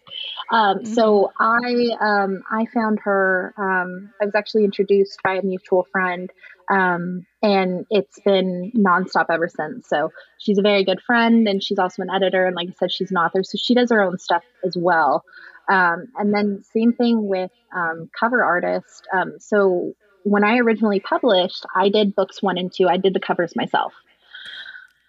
Um, 0.51 0.79
mm-hmm. 0.79 0.93
So 0.93 1.31
I 1.39 1.89
um, 1.99 2.43
I 2.49 2.65
found 2.73 2.99
her. 3.03 3.53
Um, 3.57 4.11
I 4.21 4.25
was 4.25 4.35
actually 4.35 4.63
introduced 4.63 5.21
by 5.23 5.35
a 5.35 5.41
mutual 5.41 5.85
friend, 5.91 6.31
um, 6.69 7.25
and 7.41 7.85
it's 7.89 8.19
been 8.21 8.71
nonstop 8.75 9.25
ever 9.29 9.49
since. 9.49 9.87
So 9.87 10.11
she's 10.37 10.57
a 10.57 10.61
very 10.61 10.83
good 10.83 11.01
friend, 11.01 11.47
and 11.47 11.61
she's 11.61 11.79
also 11.79 12.01
an 12.01 12.09
editor, 12.09 12.45
and 12.45 12.55
like 12.55 12.69
I 12.69 12.73
said, 12.79 12.91
she's 12.91 13.11
an 13.11 13.17
author. 13.17 13.43
So 13.43 13.57
she 13.61 13.73
does 13.73 13.89
her 13.89 14.01
own 14.01 14.17
stuff 14.17 14.43
as 14.65 14.77
well. 14.77 15.23
Um, 15.69 16.07
and 16.17 16.33
then 16.33 16.63
same 16.73 16.93
thing 16.93 17.27
with 17.27 17.51
um, 17.75 18.09
cover 18.17 18.43
artist. 18.43 19.07
so 19.39 19.93
when 20.23 20.43
I 20.43 20.57
originally 20.59 20.99
published, 20.99 21.65
I 21.75 21.89
did 21.89 22.15
books 22.15 22.41
one 22.41 22.57
and 22.57 22.71
two. 22.71 22.87
I 22.87 22.97
did 22.97 23.13
the 23.13 23.19
covers 23.19 23.55
myself 23.55 23.93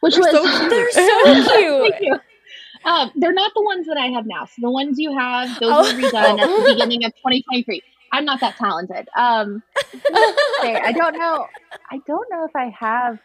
which 0.02 0.16
they're 0.16 0.32
was 0.32 0.50
so 0.50 0.68
they're 0.68 0.90
so 1.44 1.90
cute. 1.98 2.20
Um, 2.84 3.10
they're 3.14 3.32
not 3.32 3.52
the 3.54 3.62
ones 3.62 3.86
that 3.86 3.96
I 3.96 4.06
have 4.08 4.26
now. 4.26 4.46
So 4.46 4.54
the 4.60 4.70
ones 4.70 4.98
you 4.98 5.16
have, 5.16 5.48
those 5.60 5.70
oh. 5.72 5.94
were 5.94 6.00
redone 6.00 6.40
at 6.40 6.46
the 6.46 6.64
beginning 6.74 7.04
of 7.04 7.12
2023. 7.16 7.82
I'm 8.12 8.24
not 8.24 8.40
that 8.40 8.56
talented. 8.56 9.08
Um, 9.16 9.62
okay, 9.94 10.76
I 10.76 10.92
don't 10.92 11.18
know. 11.18 11.46
I 11.90 11.98
don't 12.06 12.30
know 12.30 12.44
if 12.44 12.54
I 12.54 12.68
have. 12.78 13.18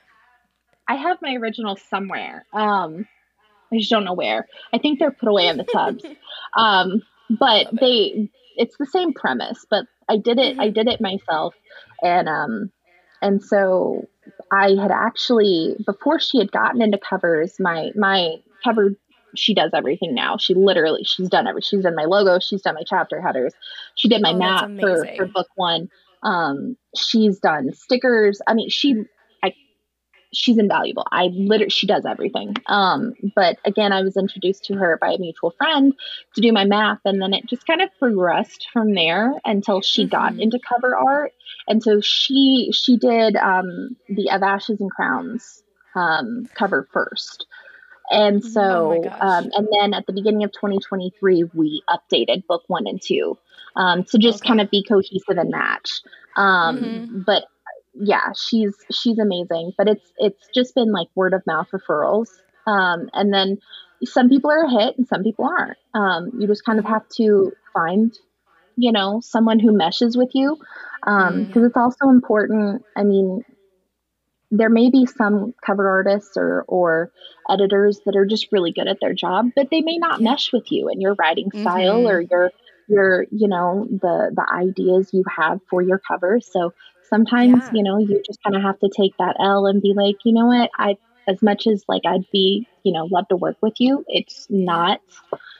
I 0.87 0.95
have 0.95 1.17
my 1.21 1.35
original 1.35 1.75
somewhere. 1.75 2.45
Um, 2.53 3.05
I 3.71 3.77
just 3.77 3.89
don't 3.89 4.05
know 4.05 4.13
where. 4.13 4.47
I 4.71 4.77
think 4.77 4.99
they're 4.99 5.11
put 5.11 5.27
away 5.27 5.47
in 5.47 5.57
the 5.57 5.65
tubs. 5.65 6.03
Um, 6.55 7.03
but 7.29 7.67
they, 7.79 8.29
it's 8.55 8.77
the 8.77 8.85
same 8.85 9.13
premise. 9.13 9.65
But 9.69 9.85
I 10.09 10.17
did 10.17 10.39
it. 10.39 10.57
I 10.57 10.67
mm-hmm. 10.67 10.73
did 10.73 10.87
it 10.87 11.01
myself, 11.01 11.53
and 12.01 12.27
um, 12.27 12.71
and 13.21 13.43
so 13.43 14.07
I 14.51 14.69
had 14.71 14.91
actually 14.91 15.75
before 15.85 16.19
she 16.19 16.39
had 16.39 16.51
gotten 16.51 16.81
into 16.81 16.97
covers, 16.97 17.59
my 17.59 17.91
my 17.95 18.37
cover 18.63 18.95
she 19.35 19.53
does 19.53 19.71
everything 19.73 20.13
now. 20.13 20.37
She 20.37 20.53
literally 20.53 21.03
she's 21.03 21.29
done 21.29 21.47
every 21.47 21.61
she's 21.61 21.83
done 21.83 21.95
my 21.95 22.05
logo, 22.05 22.39
she's 22.39 22.61
done 22.61 22.75
my 22.75 22.83
chapter 22.85 23.21
headers, 23.21 23.53
she 23.95 24.07
did 24.07 24.21
my 24.21 24.31
oh, 24.31 24.37
map 24.37 24.69
for 24.79 25.05
for 25.15 25.25
book 25.25 25.47
one. 25.55 25.89
Um, 26.23 26.77
she's 26.95 27.39
done 27.39 27.73
stickers. 27.73 28.41
I 28.47 28.53
mean, 28.53 28.69
she 28.69 29.03
I 29.43 29.53
she's 30.33 30.57
invaluable. 30.57 31.05
I 31.11 31.27
literally 31.33 31.69
she 31.69 31.87
does 31.87 32.05
everything. 32.05 32.55
Um, 32.67 33.13
but 33.35 33.57
again, 33.65 33.91
I 33.91 34.01
was 34.01 34.17
introduced 34.17 34.65
to 34.65 34.75
her 34.75 34.97
by 34.99 35.13
a 35.13 35.19
mutual 35.19 35.51
friend 35.51 35.93
to 36.35 36.41
do 36.41 36.51
my 36.51 36.65
map, 36.65 36.99
and 37.05 37.21
then 37.21 37.33
it 37.33 37.45
just 37.45 37.67
kind 37.67 37.81
of 37.81 37.89
progressed 37.99 38.67
from 38.73 38.93
there 38.93 39.33
until 39.45 39.81
she 39.81 40.03
mm-hmm. 40.03 40.11
got 40.11 40.39
into 40.39 40.59
cover 40.59 40.95
art. 40.95 41.33
And 41.67 41.83
so 41.83 42.01
she 42.01 42.71
she 42.73 42.97
did 42.97 43.35
um, 43.35 43.95
the 44.09 44.29
of 44.31 44.43
ashes 44.43 44.81
and 44.81 44.91
crowns 44.91 45.63
um, 45.95 46.47
cover 46.55 46.87
first. 46.91 47.45
And 48.09 48.41
oh 48.43 48.49
so, 48.49 49.03
oh 49.05 49.27
um, 49.27 49.49
and 49.53 49.67
then 49.79 49.93
at 49.93 50.05
the 50.07 50.13
beginning 50.13 50.43
of 50.43 50.51
2023, 50.51 51.45
we 51.53 51.83
updated 51.89 52.45
book 52.47 52.63
one 52.67 52.87
and 52.87 53.01
two 53.01 53.37
um, 53.75 54.03
to 54.05 54.17
just 54.17 54.39
okay. 54.39 54.47
kind 54.47 54.61
of 54.61 54.71
be 54.71 54.83
cohesive 54.83 55.37
and 55.37 55.49
match. 55.49 56.01
Um, 56.35 56.77
mm-hmm. 56.77 57.21
But 57.25 57.45
yeah, 57.93 58.31
she's 58.33 58.73
she's 58.91 59.19
amazing. 59.19 59.73
But 59.77 59.87
it's 59.87 60.13
it's 60.17 60.47
just 60.53 60.75
been 60.75 60.91
like 60.91 61.07
word 61.15 61.33
of 61.33 61.45
mouth 61.45 61.67
referrals, 61.73 62.29
um, 62.65 63.09
and 63.13 63.33
then 63.33 63.59
some 64.03 64.29
people 64.29 64.51
are 64.51 64.65
a 64.65 64.69
hit 64.69 64.97
and 64.97 65.07
some 65.07 65.23
people 65.23 65.45
aren't. 65.45 65.77
Um, 65.93 66.31
you 66.39 66.47
just 66.47 66.65
kind 66.65 66.79
of 66.79 66.85
have 66.85 67.07
to 67.17 67.51
find, 67.73 68.17
you 68.75 68.91
know, 68.91 69.21
someone 69.23 69.59
who 69.59 69.71
meshes 69.71 70.15
with 70.15 70.29
you 70.33 70.57
because 71.01 71.31
um, 71.31 71.45
mm. 71.45 71.65
it's 71.65 71.77
also 71.77 72.09
important. 72.09 72.83
I 72.95 73.03
mean, 73.03 73.43
there 74.51 74.69
may 74.69 74.89
be 74.89 75.05
some 75.05 75.53
cover 75.65 75.87
artists 75.89 76.37
or 76.37 76.63
or 76.67 77.11
editors 77.49 77.99
that 78.05 78.15
are 78.15 78.25
just 78.25 78.51
really 78.51 78.71
good 78.71 78.87
at 78.87 78.97
their 79.01 79.13
job, 79.13 79.47
but 79.55 79.69
they 79.69 79.81
may 79.81 79.97
not 79.97 80.21
mesh 80.21 80.51
with 80.53 80.71
you 80.71 80.89
and 80.89 81.01
your 81.01 81.15
writing 81.15 81.49
style 81.51 82.03
mm-hmm. 82.03 82.07
or 82.07 82.21
your 82.21 82.51
your 82.87 83.25
you 83.31 83.47
know 83.47 83.87
the 83.89 84.31
the 84.33 84.45
ideas 84.53 85.09
you 85.13 85.23
have 85.35 85.59
for 85.69 85.81
your 85.81 85.99
cover. 85.99 86.39
So 86.39 86.73
sometimes 87.09 87.63
yeah. 87.65 87.71
you 87.73 87.83
know 87.83 87.99
you 87.99 88.21
just 88.25 88.41
kind 88.41 88.55
of 88.55 88.61
have 88.61 88.79
to 88.79 88.89
take 88.95 89.17
that 89.17 89.35
L 89.39 89.65
and 89.67 89.81
be 89.81 89.93
like, 89.95 90.15
you 90.23 90.33
know 90.33 90.47
what, 90.47 90.69
I 90.77 90.97
as 91.27 91.41
much 91.41 91.67
as 91.67 91.83
like 91.87 92.03
I'd 92.05 92.29
be 92.31 92.67
you 92.83 92.93
know 92.93 93.07
love 93.11 93.27
to 93.29 93.35
work 93.35 93.57
with 93.61 93.75
you, 93.79 94.05
it's 94.07 94.47
not 94.49 95.01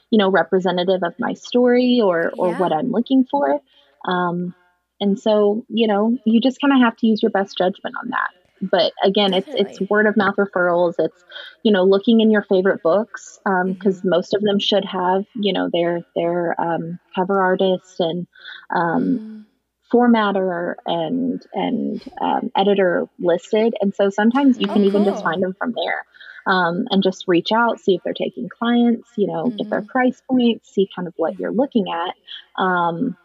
you 0.09 0.17
know 0.17 0.31
representative 0.31 1.03
of 1.03 1.13
my 1.19 1.33
story 1.33 1.99
or 2.01 2.31
or 2.37 2.51
yeah. 2.51 2.59
what 2.59 2.71
I'm 2.71 2.91
looking 2.91 3.25
for. 3.29 3.59
Um, 4.07 4.55
and 5.01 5.19
so 5.19 5.65
you 5.67 5.87
know 5.87 6.17
you 6.25 6.39
just 6.39 6.61
kind 6.61 6.71
of 6.71 6.79
have 6.79 6.95
to 6.97 7.07
use 7.07 7.21
your 7.21 7.31
best 7.31 7.57
judgment 7.57 7.95
on 8.01 8.11
that 8.11 8.29
but 8.61 8.93
again 9.03 9.31
Definitely. 9.31 9.61
it's 9.61 9.79
it's 9.79 9.89
word 9.89 10.07
of 10.07 10.17
mouth 10.17 10.35
referrals 10.35 10.95
it's 10.99 11.23
you 11.63 11.71
know 11.71 11.83
looking 11.83 12.21
in 12.21 12.31
your 12.31 12.43
favorite 12.43 12.81
books 12.81 13.39
because 13.43 13.45
um, 13.61 13.75
mm-hmm. 13.75 14.09
most 14.09 14.33
of 14.33 14.41
them 14.41 14.59
should 14.59 14.85
have 14.85 15.25
you 15.35 15.53
know 15.53 15.69
their 15.71 16.01
their 16.15 16.59
um, 16.59 16.99
cover 17.15 17.41
artist 17.41 17.99
and 17.99 18.27
um, 18.75 19.45
mm-hmm. 19.91 19.97
formatter 19.97 20.75
and 20.85 21.45
and 21.53 22.03
um, 22.21 22.51
editor 22.55 23.07
listed 23.19 23.75
and 23.81 23.93
so 23.93 24.09
sometimes 24.09 24.59
you 24.59 24.67
can 24.67 24.83
oh, 24.83 24.85
even 24.85 25.03
cool. 25.03 25.13
just 25.13 25.23
find 25.23 25.41
them 25.41 25.55
from 25.57 25.73
there 25.73 26.05
um, 26.47 26.87
and 26.89 27.03
just 27.03 27.25
reach 27.27 27.51
out 27.51 27.79
see 27.79 27.95
if 27.95 28.01
they're 28.03 28.13
taking 28.13 28.49
clients 28.49 29.09
you 29.17 29.27
know 29.27 29.45
mm-hmm. 29.45 29.57
get 29.57 29.69
their 29.69 29.81
mm-hmm. 29.81 29.89
price 29.89 30.21
points 30.29 30.73
see 30.73 30.89
kind 30.95 31.07
of 31.07 31.13
what 31.17 31.39
you're 31.39 31.51
looking 31.51 31.85
at 31.91 32.15
um, 32.61 33.15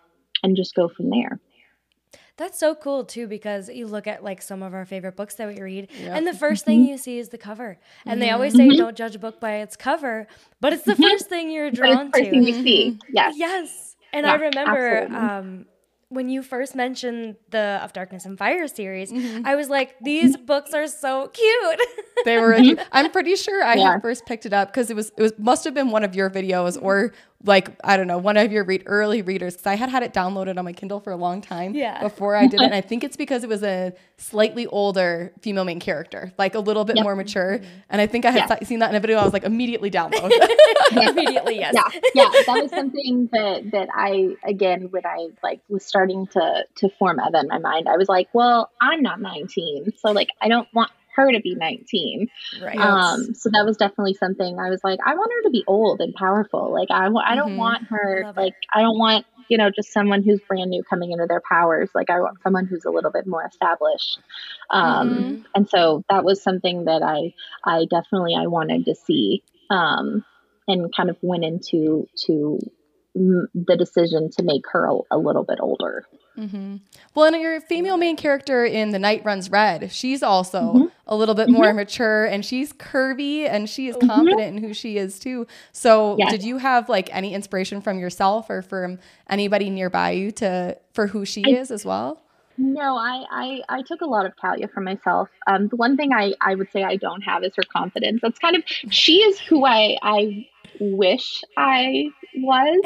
and 0.42 0.56
just 0.56 0.74
go 0.74 0.88
from 0.88 1.10
there 1.10 1.40
that's 2.36 2.58
so 2.58 2.74
cool 2.74 3.04
too 3.04 3.26
because 3.26 3.68
you 3.68 3.86
look 3.86 4.06
at 4.06 4.24
like 4.24 4.42
some 4.42 4.62
of 4.62 4.74
our 4.74 4.84
favorite 4.84 5.16
books 5.16 5.34
that 5.34 5.48
we 5.48 5.60
read, 5.60 5.88
yep. 5.98 6.16
and 6.16 6.26
the 6.26 6.32
1st 6.46 6.62
thing 6.62 6.80
mm-hmm. 6.80 6.90
you 6.90 6.98
see 6.98 7.18
is 7.18 7.28
the 7.28 7.38
cover. 7.38 7.78
And 8.04 8.12
mm-hmm. 8.12 8.20
they 8.20 8.30
always 8.30 8.54
say 8.54 8.68
mm-hmm. 8.68 8.78
don't 8.78 8.96
judge 8.96 9.14
a 9.14 9.18
book 9.18 9.40
by 9.40 9.56
its 9.56 9.76
cover, 9.76 10.26
but 10.60 10.72
it's 10.72 10.84
the 10.84 10.92
mm-hmm. 10.92 11.02
first 11.02 11.28
thing 11.28 11.50
you're 11.50 11.70
drawn 11.80 12.10
to. 12.12 12.30
Thing 12.30 12.44
you 12.44 12.54
see. 12.54 12.98
Yes. 13.12 13.34
Yes. 13.36 13.96
And 14.12 14.26
yeah, 14.26 14.32
I 14.32 14.36
remember 14.36 15.08
um, 15.14 15.66
when 16.12 16.28
you 16.28 16.42
first 16.42 16.74
mentioned 16.74 17.36
the 17.50 17.80
Of 17.82 17.94
Darkness 17.94 18.26
and 18.26 18.36
Fire 18.38 18.68
series, 18.68 19.10
mm-hmm. 19.10 19.46
I 19.46 19.56
was 19.56 19.70
like, 19.70 19.96
these 20.02 20.36
books 20.36 20.74
are 20.74 20.86
so 20.86 21.28
cute. 21.28 21.80
they 22.26 22.38
were. 22.38 22.54
I'm 22.92 23.10
pretty 23.10 23.34
sure 23.36 23.64
I 23.64 23.74
yeah. 23.74 23.92
had 23.92 24.02
first 24.02 24.26
picked 24.26 24.44
it 24.44 24.52
up 24.52 24.68
because 24.68 24.90
it 24.90 24.96
was 24.96 25.10
it 25.16 25.22
was 25.22 25.32
must 25.38 25.64
have 25.64 25.72
been 25.72 25.90
one 25.90 26.04
of 26.04 26.14
your 26.14 26.28
videos 26.28 26.80
or 26.80 27.14
like 27.44 27.70
I 27.84 27.96
don't 27.96 28.06
know 28.06 28.18
one 28.18 28.36
of 28.36 28.52
your 28.52 28.64
read 28.64 28.84
early 28.86 29.22
readers 29.22 29.54
because 29.54 29.66
I 29.66 29.74
had 29.74 29.88
had 29.88 30.02
it 30.02 30.12
downloaded 30.12 30.58
on 30.58 30.64
my 30.64 30.72
Kindle 30.72 31.00
for 31.00 31.10
a 31.10 31.16
long 31.16 31.40
time 31.40 31.74
yeah. 31.74 32.00
before 32.00 32.36
I 32.36 32.46
did 32.46 32.60
it. 32.60 32.62
And 32.72 32.74
I 32.74 32.80
think 32.80 33.02
it's 33.02 33.16
because 33.16 33.42
it 33.42 33.48
was 33.48 33.64
a 33.64 33.92
slightly 34.16 34.66
older 34.68 35.32
female 35.40 35.64
main 35.64 35.80
character, 35.80 36.32
like 36.38 36.54
a 36.54 36.60
little 36.60 36.84
bit 36.84 36.94
yep. 36.96 37.02
more 37.02 37.16
mature. 37.16 37.60
And 37.90 38.00
I 38.00 38.06
think 38.06 38.24
I 38.24 38.30
had 38.30 38.48
yeah. 38.48 38.64
seen 38.64 38.78
that 38.78 38.90
in 38.90 38.96
a 38.96 39.00
video. 39.00 39.18
I 39.18 39.24
was 39.24 39.32
like 39.32 39.42
immediately 39.42 39.90
download. 39.90 40.30
immediately, 40.92 41.58
yes. 41.58 41.74
Yeah, 41.74 42.00
yeah. 42.14 42.30
That 42.46 42.62
was 42.62 42.70
something 42.70 43.28
that 43.32 43.72
that 43.72 43.88
I 43.92 44.36
again 44.44 44.90
when 44.90 45.04
I 45.04 45.28
like 45.42 45.60
was 45.68 45.84
starting 45.84 46.28
to 46.28 46.64
to 46.76 46.88
form 46.98 47.18
Eva 47.20 47.40
in 47.40 47.48
my 47.48 47.58
mind. 47.58 47.88
I 47.88 47.96
was 47.96 48.08
like, 48.08 48.28
well, 48.32 48.70
I'm 48.80 49.02
not 49.02 49.20
19, 49.20 49.92
so 49.98 50.12
like 50.12 50.28
I 50.40 50.48
don't 50.48 50.68
want 50.72 50.92
her 51.14 51.30
to 51.32 51.40
be 51.40 51.54
19. 51.54 52.28
Right. 52.62 52.78
Um, 52.78 53.34
so 53.34 53.50
that 53.50 53.64
was 53.64 53.76
definitely 53.76 54.14
something 54.14 54.58
I 54.58 54.70
was 54.70 54.80
like, 54.82 54.98
I 55.04 55.14
want 55.14 55.30
her 55.32 55.42
to 55.48 55.50
be 55.50 55.64
old 55.66 56.00
and 56.00 56.14
powerful. 56.14 56.72
Like 56.72 56.90
I, 56.90 57.06
I 57.06 57.34
don't 57.34 57.50
mm-hmm. 57.50 57.56
want 57.56 57.86
her, 57.88 58.32
like, 58.36 58.54
I 58.72 58.80
don't 58.80 58.98
want, 58.98 59.26
you 59.48 59.58
know, 59.58 59.70
just 59.70 59.92
someone 59.92 60.22
who's 60.22 60.40
brand 60.48 60.70
new 60.70 60.82
coming 60.82 61.12
into 61.12 61.26
their 61.26 61.42
powers. 61.48 61.90
Like 61.94 62.10
I 62.10 62.20
want 62.20 62.42
someone 62.42 62.66
who's 62.66 62.84
a 62.84 62.90
little 62.90 63.10
bit 63.10 63.26
more 63.26 63.44
established. 63.44 64.20
Um, 64.70 65.10
mm-hmm. 65.10 65.42
and 65.54 65.68
so 65.68 66.04
that 66.08 66.24
was 66.24 66.42
something 66.42 66.84
that 66.86 67.02
I, 67.02 67.34
I 67.64 67.86
definitely, 67.90 68.34
I 68.34 68.46
wanted 68.46 68.86
to 68.86 68.94
see, 68.94 69.42
um, 69.70 70.24
and 70.68 70.94
kind 70.94 71.10
of 71.10 71.16
went 71.22 71.44
into, 71.44 72.08
to 72.26 72.58
the 73.14 73.76
decision 73.76 74.30
to 74.30 74.42
make 74.42 74.62
her 74.72 74.86
a, 74.86 74.98
a 75.10 75.18
little 75.18 75.44
bit 75.44 75.58
older. 75.60 76.06
Mm-hmm. 76.38 76.76
Well, 77.14 77.26
and 77.26 77.42
your 77.42 77.60
female 77.60 77.96
main 77.96 78.16
character 78.16 78.64
in 78.64 78.90
The 78.90 78.98
Night 78.98 79.24
Runs 79.24 79.50
Red, 79.50 79.92
she's 79.92 80.22
also 80.22 80.60
mm-hmm. 80.60 80.86
a 81.06 81.14
little 81.14 81.34
bit 81.34 81.50
more 81.50 81.66
mm-hmm. 81.66 81.76
mature 81.76 82.24
and 82.24 82.44
she's 82.44 82.72
curvy 82.72 83.48
and 83.48 83.68
she 83.68 83.88
is 83.88 83.96
mm-hmm. 83.96 84.08
confident 84.08 84.56
in 84.56 84.58
who 84.58 84.72
she 84.72 84.96
is 84.96 85.18
too. 85.18 85.46
So, 85.72 86.16
yes. 86.18 86.30
did 86.30 86.42
you 86.42 86.58
have 86.58 86.88
like 86.88 87.14
any 87.14 87.34
inspiration 87.34 87.82
from 87.82 87.98
yourself 87.98 88.48
or 88.48 88.62
from 88.62 88.98
anybody 89.28 89.68
nearby 89.68 90.12
you 90.12 90.30
to 90.32 90.78
for 90.94 91.08
who 91.08 91.24
she 91.24 91.44
I, 91.44 91.60
is 91.60 91.70
as 91.70 91.84
well? 91.84 92.22
No, 92.56 92.96
I, 92.96 93.24
I, 93.30 93.62
I 93.68 93.82
took 93.82 94.00
a 94.00 94.06
lot 94.06 94.26
of 94.26 94.32
Talia 94.36 94.68
from 94.68 94.84
myself. 94.84 95.28
Um, 95.46 95.68
the 95.68 95.76
one 95.76 95.96
thing 95.96 96.12
I, 96.12 96.34
I 96.40 96.54
would 96.54 96.70
say 96.70 96.82
I 96.82 96.96
don't 96.96 97.22
have 97.22 97.44
is 97.44 97.52
her 97.56 97.62
confidence. 97.62 98.20
That's 98.22 98.38
kind 98.38 98.56
of 98.56 98.62
she 98.66 99.18
is 99.18 99.38
who 99.38 99.64
I 99.64 99.98
I 100.02 100.46
wish 100.80 101.42
I 101.56 102.08
was. 102.36 102.84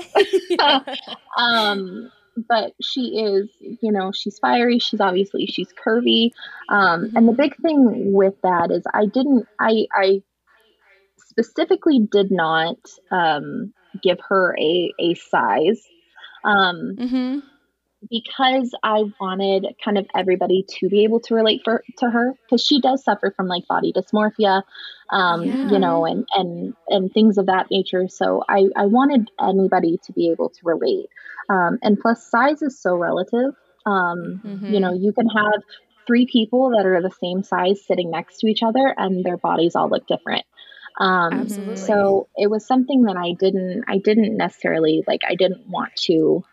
um, 1.38 2.10
but 2.48 2.72
she 2.82 3.18
is, 3.18 3.48
you 3.60 3.92
know, 3.92 4.12
she's 4.12 4.38
fiery. 4.38 4.78
She's 4.78 5.00
obviously 5.00 5.46
she's 5.46 5.72
curvy, 5.72 6.30
um, 6.68 7.12
and 7.14 7.28
the 7.28 7.32
big 7.32 7.56
thing 7.56 8.12
with 8.12 8.34
that 8.42 8.70
is 8.70 8.84
I 8.92 9.06
didn't, 9.06 9.46
I, 9.58 9.86
I 9.92 10.22
specifically 11.18 12.00
did 12.10 12.30
not 12.30 12.76
um, 13.10 13.72
give 14.02 14.18
her 14.28 14.56
a 14.58 14.92
a 14.98 15.14
size. 15.14 15.82
Um, 16.44 16.96
mm-hmm 16.98 17.38
because 18.10 18.74
I 18.82 19.04
wanted 19.20 19.66
kind 19.84 19.98
of 19.98 20.06
everybody 20.14 20.64
to 20.78 20.88
be 20.88 21.04
able 21.04 21.20
to 21.20 21.34
relate 21.34 21.62
for 21.64 21.82
to 21.98 22.10
her 22.10 22.34
because 22.44 22.64
she 22.64 22.80
does 22.80 23.02
suffer 23.02 23.32
from 23.34 23.48
like 23.48 23.66
body 23.66 23.92
dysmorphia, 23.92 24.62
um, 25.10 25.44
yeah. 25.44 25.70
you 25.70 25.78
know, 25.78 26.04
and 26.04 26.26
and 26.34 26.74
and 26.88 27.12
things 27.12 27.38
of 27.38 27.46
that 27.46 27.70
nature. 27.70 28.08
So 28.08 28.44
I 28.48 28.66
I 28.76 28.86
wanted 28.86 29.30
anybody 29.40 29.98
to 30.04 30.12
be 30.12 30.30
able 30.30 30.50
to 30.50 30.60
relate, 30.64 31.08
um, 31.48 31.78
and 31.82 31.98
plus 31.98 32.26
size 32.26 32.62
is 32.62 32.78
so 32.78 32.94
relative. 32.96 33.54
Um, 33.86 34.40
mm-hmm. 34.44 34.74
You 34.74 34.80
know, 34.80 34.92
you 34.92 35.12
can 35.12 35.28
have 35.28 35.62
three 36.06 36.26
people 36.26 36.70
that 36.70 36.86
are 36.86 37.02
the 37.02 37.10
same 37.20 37.42
size 37.42 37.84
sitting 37.84 38.10
next 38.10 38.38
to 38.38 38.46
each 38.46 38.62
other, 38.62 38.94
and 38.96 39.24
their 39.24 39.36
bodies 39.36 39.74
all 39.74 39.88
look 39.88 40.06
different. 40.06 40.44
Um. 40.98 41.48
So 41.76 42.28
it 42.36 42.50
was 42.50 42.66
something 42.66 43.02
that 43.02 43.16
I 43.16 43.32
didn't 43.32 43.84
I 43.88 43.98
didn't 43.98 44.36
necessarily 44.36 45.02
like. 45.06 45.22
I 45.28 45.34
didn't 45.34 45.66
want 45.68 45.94
to 46.04 46.44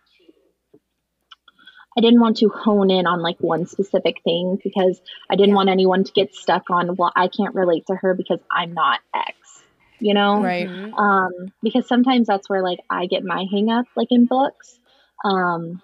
I 1.97 2.01
didn't 2.01 2.19
want 2.21 2.37
to 2.37 2.49
hone 2.49 2.89
in 2.89 3.05
on 3.05 3.21
like 3.21 3.37
one 3.39 3.65
specific 3.65 4.21
thing 4.23 4.57
because 4.63 4.99
I 5.29 5.35
didn't 5.35 5.55
want 5.55 5.69
anyone 5.69 6.03
to 6.03 6.11
get 6.11 6.33
stuck 6.33 6.69
on, 6.69 6.95
well, 6.95 7.11
I 7.15 7.27
can't 7.27 7.53
relate 7.55 7.85
to 7.87 7.95
her 7.95 8.13
because 8.13 8.39
I'm 8.51 8.73
not 8.73 8.99
X. 9.15 9.63
you 9.99 10.13
know? 10.13 10.41
Right. 10.43 10.67
Mm-hmm. 10.67 10.93
Um, 10.95 11.31
because 11.61 11.87
sometimes 11.87 12.27
that's 12.27 12.49
where 12.49 12.61
like 12.61 12.79
I 12.89 13.05
get 13.05 13.23
my 13.23 13.45
hang 13.51 13.69
up, 13.69 13.85
like 13.95 14.09
in 14.11 14.25
books. 14.25 14.77
Um, 15.23 15.81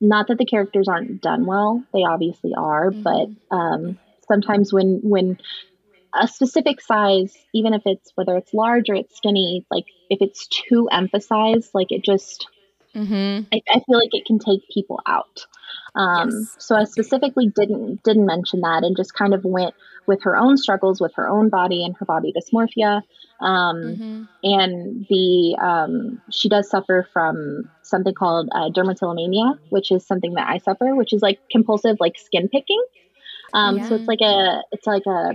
not 0.00 0.28
that 0.28 0.38
the 0.38 0.44
characters 0.44 0.88
aren't 0.88 1.20
done 1.20 1.46
well, 1.46 1.82
they 1.92 2.04
obviously 2.04 2.52
are, 2.56 2.90
Mhm. 2.92 3.02
but 3.02 3.56
um, 3.56 3.98
sometimes 4.28 4.72
when 4.72 5.00
when 5.02 5.38
a 6.14 6.28
specific 6.28 6.80
size, 6.80 7.34
even 7.52 7.74
if 7.74 7.82
it's 7.86 8.12
whether 8.14 8.36
it's 8.36 8.54
large 8.54 8.88
or 8.88 8.94
it's 8.94 9.16
skinny, 9.16 9.64
like 9.70 9.84
if 10.10 10.18
it's 10.20 10.46
too 10.46 10.88
emphasized, 10.92 11.70
like 11.74 11.90
it 11.90 12.04
just 12.04 12.46
Mm-hmm. 12.96 13.44
I, 13.52 13.60
I 13.70 13.80
feel 13.80 13.98
like 13.98 14.10
it 14.12 14.24
can 14.26 14.38
take 14.38 14.60
people 14.72 15.00
out. 15.06 15.46
Um, 15.94 16.30
Yes. 16.30 16.56
So 16.58 16.76
I 16.76 16.84
specifically 16.84 17.48
didn't 17.54 18.02
didn't 18.02 18.26
mention 18.26 18.60
that, 18.62 18.82
and 18.84 18.96
just 18.96 19.14
kind 19.14 19.34
of 19.34 19.44
went 19.44 19.74
with 20.06 20.22
her 20.22 20.36
own 20.36 20.56
struggles 20.56 21.00
with 21.00 21.12
her 21.16 21.28
own 21.28 21.48
body 21.48 21.84
and 21.84 21.94
her 21.98 22.06
body 22.06 22.32
dysmorphia. 22.32 23.02
Um, 23.40 23.76
Mm-hmm. 23.76 24.22
and 24.42 25.06
the 25.08 25.56
um, 25.62 26.22
she 26.30 26.48
does 26.48 26.70
suffer 26.70 27.06
from 27.12 27.68
something 27.82 28.14
called 28.14 28.48
uh, 28.52 28.70
dermatillomania, 28.70 29.58
which 29.70 29.90
is 29.90 30.06
something 30.06 30.34
that 30.34 30.48
I 30.48 30.58
suffer, 30.58 30.94
which 30.94 31.12
is 31.12 31.22
like 31.22 31.38
compulsive 31.50 31.96
like 32.00 32.16
skin 32.18 32.48
picking. 32.48 32.82
Um, 33.52 33.80
So 33.80 33.94
it's 33.94 34.08
like 34.08 34.20
a 34.22 34.62
it's 34.72 34.86
like 34.86 35.06
a 35.06 35.32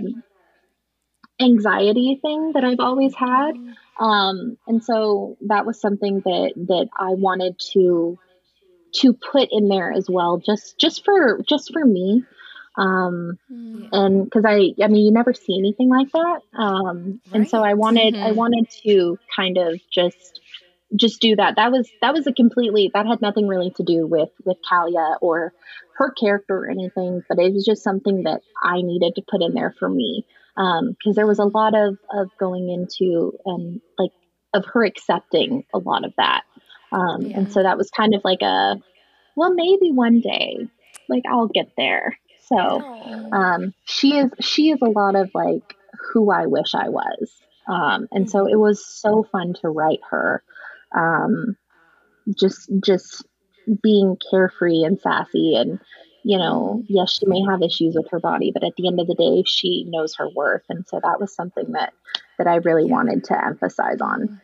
anxiety 1.40 2.18
thing 2.22 2.52
that 2.54 2.64
I've 2.64 2.80
always 2.80 3.14
had. 3.14 3.52
Um, 4.00 4.56
and 4.66 4.82
so 4.82 5.36
that 5.48 5.66
was 5.66 5.80
something 5.80 6.22
that 6.24 6.52
that 6.68 6.88
I 6.98 7.10
wanted 7.10 7.58
to 7.74 8.18
to 8.96 9.12
put 9.14 9.48
in 9.50 9.68
there 9.68 9.92
as 9.92 10.08
well, 10.10 10.38
just 10.38 10.78
just 10.78 11.04
for 11.04 11.40
just 11.48 11.72
for 11.72 11.84
me. 11.84 12.24
Um, 12.76 13.38
Mm-hmm. 13.52 13.84
and 13.92 14.24
because 14.24 14.44
I, 14.46 14.72
I 14.82 14.88
mean, 14.88 15.04
you 15.04 15.12
never 15.12 15.32
see 15.34 15.56
anything 15.58 15.88
like 15.90 16.10
that. 16.12 16.40
Um, 16.58 17.20
and 17.32 17.48
so 17.48 17.62
I 17.62 17.74
wanted, 17.74 18.16
I 18.22 18.32
Mhm. 18.32 18.36
wanted 18.36 18.66
to 18.84 19.18
kind 19.34 19.58
of 19.58 19.80
just, 19.92 20.40
just 20.96 21.20
do 21.20 21.36
that. 21.36 21.56
That 21.56 21.70
was, 21.72 21.90
that 22.00 22.14
was 22.14 22.26
a 22.26 22.32
completely, 22.32 22.90
that 22.94 23.06
had 23.06 23.20
nothing 23.20 23.46
really 23.46 23.70
to 23.76 23.82
do 23.82 24.06
with, 24.06 24.30
with 24.44 24.56
Kalia 24.70 25.16
or 25.20 25.52
her 25.96 26.10
character 26.12 26.56
or 26.56 26.70
anything, 26.70 27.22
but 27.28 27.38
it 27.38 27.52
was 27.52 27.64
just 27.64 27.82
something 27.82 28.22
that 28.24 28.40
I 28.62 28.82
needed 28.82 29.14
to 29.16 29.22
put 29.30 29.42
in 29.42 29.54
there 29.54 29.74
for 29.78 29.88
me. 29.88 30.24
Um, 30.56 30.96
cause 31.02 31.14
there 31.14 31.26
was 31.26 31.38
a 31.38 31.44
lot 31.44 31.74
of, 31.74 31.96
of 32.12 32.30
going 32.38 32.68
into 32.68 33.32
and 33.46 33.80
like, 33.98 34.10
of 34.54 34.64
her 34.66 34.84
accepting 34.84 35.64
a 35.72 35.78
lot 35.78 36.04
of 36.04 36.12
that. 36.18 36.42
Um, 36.92 37.22
Yeah. 37.22 37.38
and 37.38 37.52
so 37.52 37.62
that 37.62 37.78
was 37.78 37.90
kind 37.90 38.14
of 38.14 38.20
like 38.22 38.42
a, 38.42 38.76
well, 39.34 39.54
maybe 39.54 39.90
one 39.92 40.20
day, 40.20 40.68
like 41.08 41.22
I'll 41.28 41.48
get 41.48 41.70
there. 41.76 42.18
So, 42.44 42.56
um, 43.32 43.72
she 43.84 44.18
is 44.18 44.30
she 44.40 44.70
is 44.70 44.80
a 44.82 44.90
lot 44.90 45.14
of 45.14 45.30
like 45.34 45.74
who 46.12 46.30
I 46.30 46.46
wish 46.46 46.74
I 46.74 46.88
was. 46.88 47.32
Um, 47.68 48.08
and 48.10 48.28
so 48.28 48.46
it 48.46 48.58
was 48.58 48.84
so 48.84 49.24
fun 49.30 49.54
to 49.62 49.68
write 49.68 50.00
her. 50.10 50.42
Um, 50.94 51.56
just 52.36 52.70
just 52.84 53.24
being 53.82 54.16
carefree 54.30 54.82
and 54.82 55.00
sassy 55.00 55.54
and 55.54 55.80
you 56.24 56.38
know, 56.38 56.82
yes, 56.88 57.18
she 57.18 57.26
may 57.26 57.42
have 57.48 57.62
issues 57.62 57.94
with 57.96 58.08
her 58.10 58.20
body, 58.20 58.50
but 58.52 58.64
at 58.64 58.72
the 58.76 58.86
end 58.88 59.00
of 59.00 59.06
the 59.06 59.14
day, 59.14 59.42
she 59.46 59.84
knows 59.88 60.14
her 60.16 60.28
worth. 60.28 60.62
And 60.68 60.86
so 60.86 61.00
that 61.02 61.20
was 61.20 61.34
something 61.34 61.72
that 61.72 61.92
that 62.38 62.46
I 62.46 62.56
really 62.56 62.84
wanted 62.90 63.24
to 63.24 63.44
emphasize 63.44 64.00
on. 64.00 64.40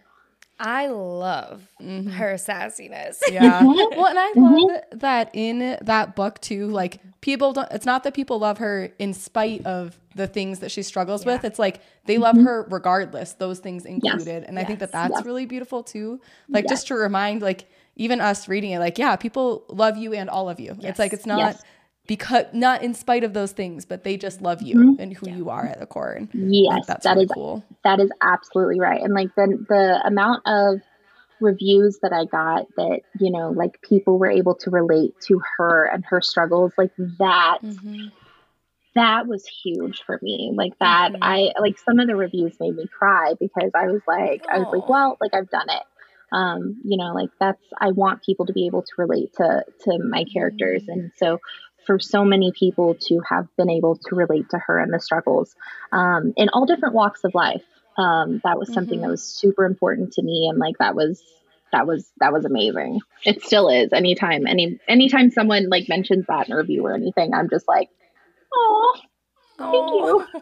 I 0.60 0.88
love 0.88 1.62
Mhm. 1.80 2.10
her 2.14 2.34
sassiness. 2.34 3.22
Yeah. 3.28 3.62
Well, 3.96 4.06
and 4.06 4.18
I 4.18 4.32
Mhm. 4.34 4.42
love 4.68 4.82
that 5.00 5.30
in 5.32 5.78
that 5.82 6.16
book 6.16 6.40
too, 6.40 6.66
like 6.66 7.00
people 7.20 7.52
don't 7.52 7.70
it's 7.70 7.86
not 7.86 8.02
that 8.04 8.14
people 8.14 8.38
love 8.40 8.58
her 8.58 8.90
in 8.98 9.14
spite 9.14 9.64
of 9.66 9.98
the 10.16 10.26
things 10.26 10.58
that 10.60 10.70
she 10.72 10.82
struggles 10.82 11.24
with. 11.24 11.44
It's 11.44 11.58
like 11.60 11.80
they 12.06 12.18
love 12.18 12.36
her 12.36 12.66
regardless, 12.70 13.34
those 13.34 13.60
things 13.60 13.84
included. 13.84 14.42
And 14.44 14.58
I 14.58 14.64
think 14.64 14.80
that 14.80 14.90
that's 14.92 15.18
Yes. 15.18 15.24
really 15.24 15.46
beautiful 15.46 15.82
too. 15.84 16.20
Like 16.52 16.64
Yes. 16.64 16.70
just 16.70 16.86
to 16.88 16.94
remind 16.96 17.40
like 17.40 17.70
even 17.98 18.20
us 18.20 18.48
reading 18.48 18.70
it, 18.70 18.78
like, 18.78 18.96
yeah, 18.96 19.16
people 19.16 19.64
love 19.68 19.96
you 19.96 20.14
and 20.14 20.30
all 20.30 20.48
of 20.48 20.58
you. 20.58 20.74
Yes. 20.78 20.90
It's 20.90 20.98
like 20.98 21.12
it's 21.12 21.26
not 21.26 21.38
Yes. 21.38 21.62
because 22.06 22.46
not 22.54 22.82
in 22.82 22.94
spite 22.94 23.24
of 23.24 23.34
those 23.34 23.52
things, 23.52 23.84
but 23.84 24.04
they 24.04 24.16
just 24.16 24.40
love 24.40 24.62
you 24.62 24.76
Mhm. 24.76 24.96
and 25.00 25.12
who 25.14 25.28
you 25.28 25.50
are 25.50 25.66
at 25.66 25.80
the 25.80 25.86
core. 25.86 26.12
And 26.12 26.28
Yes, 26.32 26.86
that's 26.86 27.04
that 27.04 27.14
really 27.14 27.24
is 27.24 27.30
cool. 27.32 27.62
That 27.84 28.00
is 28.00 28.10
absolutely 28.22 28.80
right. 28.80 29.02
And 29.02 29.12
like 29.12 29.34
the 29.34 29.64
the 29.68 30.00
amount 30.06 30.42
of 30.46 30.80
reviews 31.40 31.98
that 32.02 32.12
I 32.12 32.24
got 32.24 32.66
that, 32.76 33.00
you 33.20 33.30
know, 33.30 33.50
like 33.50 33.80
people 33.82 34.18
were 34.18 34.30
able 34.30 34.54
to 34.56 34.70
relate 34.70 35.14
to 35.26 35.40
her 35.56 35.84
and 35.92 36.04
her 36.06 36.20
struggles, 36.20 36.72
like 36.78 36.90
that 37.18 37.58
Mhm. 37.62 38.12
that 38.94 39.26
was 39.26 39.46
huge 39.46 40.02
for 40.04 40.18
me. 40.22 40.52
Like 40.54 40.76
that 40.80 41.12
Mhm. 41.12 41.18
I 41.22 41.52
like 41.60 41.78
some 41.78 41.98
of 42.00 42.06
the 42.08 42.16
reviews 42.16 42.58
made 42.58 42.74
me 42.74 42.86
cry 42.86 43.34
because 43.38 43.70
I 43.74 43.86
was 43.88 44.02
like 44.08 44.44
I 44.48 44.58
was 44.58 44.68
like, 44.72 44.88
well, 44.88 45.16
like 45.20 45.34
I've 45.34 45.50
done 45.50 45.68
it. 45.68 45.82
Um, 46.32 46.80
you 46.84 46.96
know, 46.98 47.12
like 47.14 47.30
that's 47.40 47.62
I 47.80 47.90
want 47.92 48.22
people 48.22 48.46
to 48.46 48.52
be 48.52 48.66
able 48.66 48.82
to 48.82 48.92
relate 48.98 49.32
to 49.36 49.64
to 49.84 49.98
my 49.98 50.24
characters. 50.24 50.84
And 50.88 51.10
so 51.16 51.38
for 51.86 51.98
so 51.98 52.24
many 52.24 52.52
people 52.52 52.96
to 53.06 53.20
have 53.28 53.46
been 53.56 53.70
able 53.70 53.96
to 53.96 54.14
relate 54.14 54.50
to 54.50 54.58
her 54.58 54.78
and 54.78 54.92
the 54.92 55.00
struggles 55.00 55.54
um, 55.92 56.34
in 56.36 56.50
all 56.50 56.66
different 56.66 56.94
walks 56.94 57.24
of 57.24 57.34
life 57.34 57.62
um, 57.96 58.40
that 58.44 58.58
was 58.58 58.72
something 58.72 59.00
that 59.00 59.06
Mhm. 59.06 59.12
was 59.12 59.22
super 59.24 59.64
important 59.64 60.12
to 60.14 60.22
me. 60.22 60.48
And 60.50 60.58
like 60.58 60.76
that 60.78 60.94
was 60.94 61.22
that 61.72 61.86
was 61.86 62.10
that 62.20 62.32
was 62.32 62.44
amazing. 62.44 63.00
It 63.24 63.42
still 63.42 63.68
is. 63.70 63.92
Anytime 63.92 64.46
any 64.46 64.78
anytime 64.86 65.30
someone 65.30 65.68
like 65.70 65.88
mentions 65.88 66.26
that 66.26 66.46
in 66.46 66.52
a 66.52 66.56
review 66.58 66.84
or 66.86 66.94
anything 66.94 67.32
i'm 67.34 67.48
just 67.50 67.66
like 67.68 67.88
oh 68.54 68.96
thank 69.58 69.90
you 69.90 70.26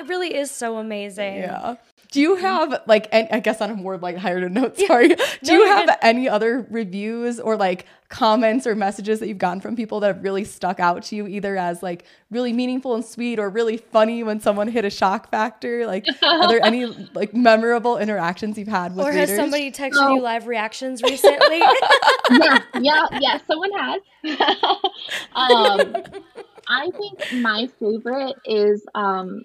it 0.00 0.06
really 0.08 0.34
is 0.34 0.50
so 0.50 0.78
amazing. 0.78 1.38
Yeah. 1.38 1.76
Do 2.12 2.20
you 2.20 2.34
have 2.36 2.82
like 2.88 3.06
an, 3.12 3.28
I 3.30 3.38
guess 3.38 3.60
on 3.60 3.70
a 3.70 3.74
more 3.76 3.96
like 3.96 4.16
higher 4.16 4.48
note, 4.48 4.76
sorry. 4.86 5.08
Do 5.08 5.16
No, 5.44 5.52
you 5.54 5.66
have 5.66 5.86
good. 5.86 5.96
any 6.02 6.28
other 6.28 6.66
reviews 6.70 7.38
or 7.38 7.56
like 7.56 7.86
comments 8.08 8.66
or 8.66 8.74
messages 8.74 9.20
that 9.20 9.28
you've 9.28 9.38
gotten 9.38 9.60
from 9.60 9.76
people 9.76 10.00
that 10.00 10.08
have 10.08 10.24
really 10.24 10.42
stuck 10.42 10.80
out 10.80 11.04
to 11.04 11.14
you 11.14 11.28
either 11.28 11.56
as 11.56 11.84
like 11.84 12.04
really 12.30 12.52
meaningful 12.52 12.96
and 12.96 13.04
sweet 13.04 13.38
or 13.38 13.48
really 13.48 13.76
funny 13.76 14.24
when 14.24 14.40
someone 14.40 14.66
hit 14.66 14.84
a 14.84 14.90
shock 14.90 15.30
factor? 15.30 15.86
Like 15.86 16.04
are 16.24 16.48
there 16.48 16.60
any 16.64 16.86
like 17.14 17.32
memorable 17.34 17.96
interactions 17.98 18.58
you've 18.58 18.66
had 18.66 18.96
with 18.96 19.06
Or 19.06 19.10
readers? 19.10 19.28
has 19.30 19.38
somebody 19.38 19.70
texted 19.70 19.98
Oh. 19.98 20.14
you 20.16 20.20
live 20.22 20.46
reactions 20.48 21.02
recently? 21.04 21.58
yeah 22.30 22.58
yeah 22.80 23.06
yeah 23.20 23.38
someone 23.46 23.70
has 23.72 24.00
um 25.34 25.94
i 26.70 26.90
think 26.98 27.20
my 27.32 27.68
favorite 27.80 28.36
is 28.46 28.84
um 28.94 29.42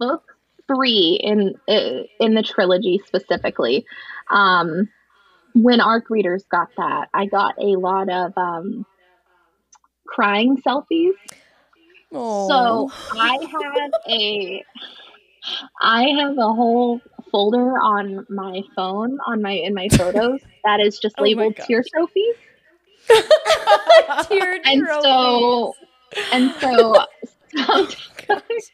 book 0.00 0.22
three 0.68 1.20
in 1.22 1.54
uh, 1.68 2.04
in 2.20 2.34
the 2.34 2.42
trilogy 2.42 3.00
specifically 3.06 3.84
um 4.30 4.88
when 5.54 5.80
arc 5.80 6.10
readers 6.10 6.44
got 6.50 6.68
that 6.76 7.08
i 7.14 7.26
got 7.26 7.54
a 7.58 7.76
lot 7.78 8.10
of 8.10 8.32
um 8.36 8.86
crying 10.06 10.56
selfies 10.58 11.14
Aw. 12.12 12.86
So 12.86 12.92
I 13.12 13.38
have 13.52 13.92
a 14.08 14.64
I 15.82 16.04
have 16.20 16.36
a 16.38 16.52
whole 16.54 17.02
folder 17.32 17.78
on 17.80 18.26
my 18.30 18.62
phone 18.76 19.18
on 19.26 19.42
my 19.42 19.52
in 19.52 19.74
my 19.74 19.90
photos 19.96 20.40
that 20.64 20.80
is 20.80 20.98
just 20.98 21.18
Oh 21.18 21.20
labeled 21.20 21.56
gosh. 21.56 21.68
tear 21.68 21.84
trophies. 21.94 22.36
Tear 24.28 24.60
And 24.64 24.88
so 25.02 25.77
and 26.32 26.52
so 26.60 26.94
sometimes, 27.56 27.96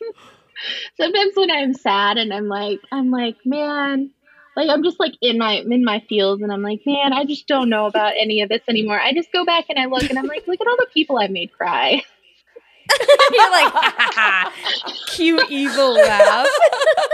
sometimes 0.96 1.32
when 1.34 1.50
I'm 1.50 1.74
sad 1.74 2.18
and 2.18 2.32
I'm 2.32 2.48
like 2.48 2.80
I'm 2.92 3.10
like, 3.10 3.36
man, 3.44 4.10
like 4.56 4.68
I'm 4.70 4.82
just 4.82 5.00
like 5.00 5.14
in 5.20 5.38
my 5.38 5.54
in 5.54 5.84
my 5.84 6.00
feels 6.08 6.42
and 6.42 6.52
I'm 6.52 6.62
like, 6.62 6.80
man, 6.86 7.12
I 7.12 7.24
just 7.24 7.46
don't 7.46 7.68
know 7.68 7.86
about 7.86 8.14
any 8.18 8.42
of 8.42 8.48
this 8.48 8.62
anymore. 8.68 9.00
I 9.00 9.12
just 9.12 9.32
go 9.32 9.44
back 9.44 9.66
and 9.68 9.78
I 9.78 9.86
look 9.86 10.08
and 10.08 10.18
I'm 10.18 10.26
like, 10.26 10.46
look 10.46 10.60
at 10.60 10.66
all 10.66 10.76
the 10.78 10.88
people 10.92 11.18
I've 11.18 11.30
made 11.30 11.52
cry. 11.52 12.02
You're 13.32 13.50
like, 13.50 14.52
cute 15.08 15.50
evil 15.50 15.94
laugh. 15.94 16.46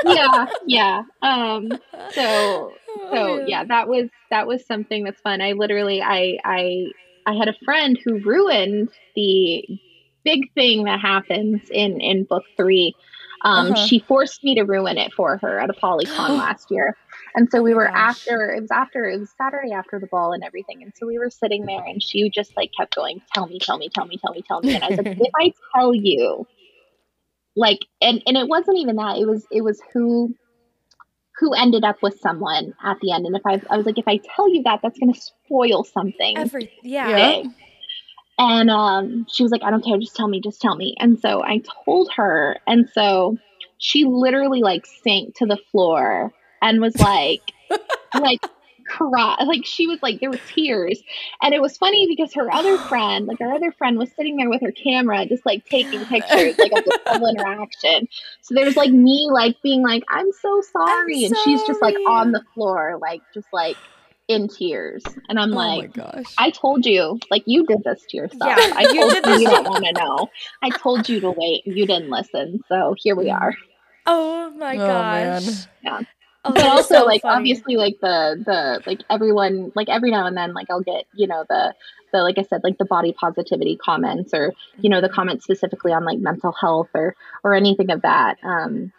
yeah, 0.05 0.47
yeah. 0.67 1.03
Um 1.23 1.71
so 2.13 2.73
Oh, 2.99 3.09
so 3.13 3.47
yeah 3.47 3.65
that 3.65 3.89
was 3.89 4.09
that 4.31 4.47
was 4.47 4.67
something 4.67 5.05
that's 5.05 5.21
fun 5.21 5.41
i 5.41 5.53
literally 5.53 6.03
i 6.03 6.39
i 6.45 6.87
i 7.27 7.35
had 7.35 7.49
a 7.49 7.55
friend 7.65 7.99
who 8.05 8.19
ruined 8.19 8.89
the 9.15 9.65
big 10.25 10.53
thing 10.55 10.85
that 10.85 11.01
happens 11.01 11.63
in 11.71 12.01
in 12.01 12.25
book 12.25 12.45
three 12.57 12.95
um 13.45 13.73
Uh-huh. 13.73 13.75
she 13.75 14.01
forced 14.09 14.43
me 14.45 14.55
to 14.55 14.63
ruin 14.63 14.99
it 14.99 15.13
for 15.15 15.39
her 15.39 15.61
at 15.61 15.71
ApollyCon 15.71 16.31
last 16.39 16.71
year 16.71 16.97
and 17.35 17.49
so 17.51 17.63
we 17.63 17.73
Oh 17.73 17.77
were 17.77 17.89
gosh. 17.89 17.97
after 17.97 18.51
it 18.55 18.61
was 18.61 18.71
after 18.71 19.05
it 19.09 19.19
was 19.19 19.33
saturday 19.37 19.73
after 19.73 19.99
the 20.01 20.07
ball 20.09 20.33
and 20.33 20.45
everything 20.45 20.83
and 20.83 20.93
so 20.97 21.07
we 21.07 21.19
were 21.19 21.31
sitting 21.31 21.65
there 21.67 21.83
and 21.87 22.03
she 22.03 22.29
just 22.31 22.53
like 22.57 22.71
kept 22.79 22.95
going 22.95 23.21
tell 23.35 23.47
me 23.47 23.59
tell 23.65 23.79
me 23.79 23.89
tell 23.95 24.07
me 24.07 24.19
tell 24.23 24.33
me 24.33 24.43
tell 24.47 24.61
me 24.63 24.75
and 24.75 24.85
i 24.85 24.89
was 24.89 24.97
like 24.99 25.09
if 25.19 25.33
i 25.41 25.53
tell 25.75 25.95
you 25.95 26.47
like 27.57 27.79
and 28.01 28.23
and 28.27 28.37
it 28.37 28.49
wasn't 28.49 28.77
even 28.79 28.97
that 28.97 29.17
it 29.19 29.27
was 29.27 29.47
it 29.51 29.63
was 29.63 29.81
who 29.93 30.35
who 31.39 31.55
ended 31.55 31.85
up 31.85 31.97
with 32.03 32.19
someone 32.21 32.73
at 32.85 32.99
the 33.01 33.13
end 33.13 33.27
and 33.27 33.37
if 33.37 33.43
i 33.47 33.61
i 33.71 33.77
was 33.77 33.87
like 33.87 33.99
if 33.99 34.07
i 34.09 34.19
tell 34.37 34.49
you 34.53 34.63
that 34.65 34.81
that's 34.83 34.99
going 34.99 35.13
to 35.13 35.21
spoil 35.21 35.85
something 35.85 36.37
Every 36.37 36.71
yeah. 36.83 37.09
Yeah. 37.09 37.37
big. 37.43 37.51
And 38.41 38.71
um 38.71 39.27
she 39.31 39.43
was 39.43 39.53
like 39.53 39.63
i 39.63 39.71
don't 39.71 39.85
care 39.85 39.99
just 39.99 40.17
tell 40.17 40.27
me 40.27 40.41
just 40.41 40.61
tell 40.61 40.75
me 40.75 40.97
and 40.99 41.21
so 41.21 41.43
i 41.43 41.61
told 41.85 42.11
her 42.17 42.57
and 42.67 42.89
so 42.95 43.37
she 43.81 44.05
literally 44.05 44.63
like 44.63 44.87
sank 44.87 45.35
to 45.37 45.47
the 45.47 45.59
floor 45.73 46.33
and 46.63 46.81
was 46.81 46.97
like, 47.01 47.41
like 48.15 48.41
cry. 48.87 49.37
Like 49.45 49.65
she 49.65 49.87
was 49.87 50.03
like, 50.03 50.21
there 50.21 50.31
were 50.31 50.41
tears. 50.55 51.03
And 51.43 51.55
it 51.55 51.63
was 51.63 51.77
funny 51.79 52.07
because 52.07 52.35
her 52.35 52.53
other 52.53 52.77
friend, 52.89 53.27
like 53.27 53.41
our 53.41 53.53
other 53.53 53.73
friend 53.73 53.99
was 53.99 54.11
sitting 54.13 54.37
there 54.37 54.51
with 54.51 54.61
her 54.61 54.73
camera, 54.73 55.27
just 55.27 55.47
like 55.47 55.65
taking 55.65 56.05
pictures, 56.05 56.59
like 56.59 56.73
of 56.73 56.85
the 56.85 57.01
whole 57.07 57.29
interaction. 57.29 58.07
So 58.43 58.55
there 58.55 58.67
was 58.67 58.77
like 58.77 58.93
me 58.93 59.29
like 59.33 59.57
being 59.63 59.83
like, 59.83 60.05
I'm 60.09 60.31
so 60.33 60.63
sorry. 60.73 61.25
I'm 61.25 61.33
and 61.33 61.37
she's 61.45 61.63
just 61.67 61.81
like 61.81 61.97
on 62.07 62.33
the 62.33 62.43
floor, 62.55 62.99
like 63.01 63.23
just 63.33 63.49
like 63.53 63.77
in 64.31 64.47
tears. 64.47 65.03
And 65.29 65.41
I'm 65.41 65.53
oh 65.53 65.57
like, 65.57 65.99
I 66.39 66.51
told 66.51 66.87
you, 66.87 67.19
like 67.31 67.43
you 67.47 67.67
did 67.67 67.83
this 67.85 68.05
to 68.11 68.17
yourself. 68.17 68.43
Yeah, 68.57 68.73
I 68.77 68.85
told 68.85 69.27
you, 69.27 69.33
you, 69.33 69.41
you 69.41 69.49
don't 69.49 69.69
want 69.69 69.85
to 69.85 69.93
know. 69.93 70.29
I 70.63 70.71
told 70.71 71.09
you 71.09 71.19
to 71.21 71.33
wait. 71.33 71.67
You 71.67 71.85
didn't 71.85 72.11
listen. 72.11 72.61
So 72.69 72.95
here 72.97 73.15
we 73.15 73.29
are. 73.29 73.55
Oh 74.07 74.51
my 74.57 74.77
oh, 74.77 74.79
gosh. 74.79 75.45
Man. 75.45 75.69
Yeah. 75.85 76.01
Oh, 76.43 76.53
but 76.55 76.65
also 76.65 76.95
so 76.95 77.05
like 77.05 77.21
funny. 77.21 77.37
obviously 77.37 77.77
like 77.77 77.99
the 78.01 78.43
the 78.45 78.83
like 78.87 79.03
everyone 79.11 79.73
like 79.77 79.91
every 79.91 80.11
now 80.11 80.27
and 80.27 80.35
then 80.35 80.55
like 80.55 80.69
I'll 80.71 80.81
get 80.81 81.05
you 81.15 81.27
know 81.27 81.45
the 81.51 81.75
the 82.11 82.23
like 82.23 82.39
I 82.39 82.43
said 82.43 82.63
like 82.65 82.79
the 82.79 82.87
body 82.87 83.13
positivity 83.13 83.77
comments 83.77 84.33
or 84.33 84.55
you 84.79 84.89
know 84.89 85.03
the 85.03 85.09
mm-hmm. 85.09 85.15
comments 85.15 85.45
specifically 85.45 85.93
on 85.93 86.07
like 86.07 86.19
mental 86.19 86.51
health 86.51 86.89
or 86.95 87.15
or 87.45 87.53
anything 87.53 87.91
of 87.91 88.01
that 88.03 88.39
um 88.43 88.91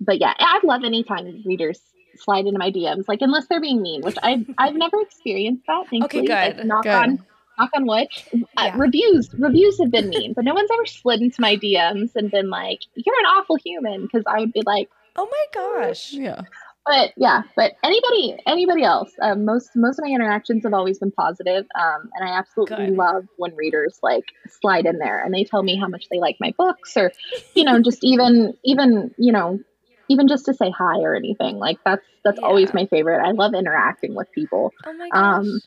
but 0.00 0.18
yeah 0.18 0.32
I 0.38 0.60
love 0.64 0.82
anytime 0.82 1.42
readers 1.44 1.78
slide 2.18 2.46
into 2.46 2.58
my 2.58 2.70
DMs 2.70 3.04
like 3.08 3.20
unless 3.22 3.46
they're 3.46 3.60
being 3.60 3.82
mean 3.82 4.02
which 4.02 4.16
I've 4.22 4.46
I've 4.58 4.74
never 4.74 5.00
experienced 5.00 5.64
that 5.66 5.88
thankfully 5.88 6.24
okay, 6.24 6.50
good. 6.50 6.56
Like, 6.58 6.66
knock 6.66 6.84
good. 6.84 6.92
on 6.92 7.24
knock 7.58 7.70
on 7.74 7.86
wood 7.86 8.08
uh, 8.56 8.72
reviews 8.76 9.30
reviews 9.38 9.78
have 9.80 9.90
been 9.90 10.08
mean 10.08 10.32
but 10.34 10.44
no 10.44 10.54
one's 10.54 10.70
ever 10.72 10.86
slid 10.86 11.20
into 11.20 11.40
my 11.40 11.56
DMs 11.56 12.14
and 12.14 12.30
been 12.30 12.50
like 12.50 12.80
you're 12.94 13.18
an 13.20 13.26
awful 13.26 13.56
human 13.56 14.02
because 14.02 14.24
I 14.26 14.40
would 14.40 14.52
be 14.52 14.62
like 14.64 14.88
oh 15.16 15.28
my 15.30 15.44
gosh 15.52 16.12
yeah 16.12 16.42
but 16.88 17.12
yeah, 17.18 17.42
but 17.54 17.74
anybody, 17.84 18.38
anybody 18.46 18.82
else, 18.82 19.12
um, 19.20 19.44
most 19.44 19.76
most 19.76 19.98
of 19.98 20.06
my 20.06 20.10
interactions 20.10 20.64
have 20.64 20.72
always 20.72 20.98
been 20.98 21.10
positive, 21.12 21.66
um, 21.78 22.10
and 22.14 22.26
I 22.26 22.38
absolutely 22.38 22.86
Good. 22.86 22.96
love 22.96 23.26
when 23.36 23.54
readers 23.56 23.98
like 24.02 24.24
slide 24.48 24.86
in 24.86 24.98
there 24.98 25.22
and 25.22 25.34
they 25.34 25.44
tell 25.44 25.62
me 25.62 25.76
how 25.76 25.86
much 25.86 26.08
they 26.10 26.18
like 26.18 26.36
my 26.40 26.54
books, 26.56 26.96
or 26.96 27.12
you 27.54 27.64
know, 27.64 27.82
just 27.82 28.02
even 28.02 28.54
even 28.64 29.14
you 29.18 29.32
know, 29.32 29.60
even 30.08 30.28
just 30.28 30.46
to 30.46 30.54
say 30.54 30.70
hi 30.70 31.00
or 31.00 31.14
anything. 31.14 31.58
Like 31.58 31.78
that's 31.84 32.04
that's 32.24 32.38
yeah. 32.40 32.46
always 32.46 32.74
my 32.74 32.86
favorite. 32.86 33.20
I 33.24 33.32
love 33.32 33.54
interacting 33.54 34.14
with 34.14 34.30
people. 34.32 34.72
Oh 34.84 34.92
my 34.92 35.08
um, 35.12 35.12
gosh. 35.12 35.38
Um, 35.38 35.60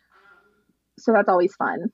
so 0.99 1.13
that's 1.13 1.29
always 1.29 1.53
fun. 1.55 1.91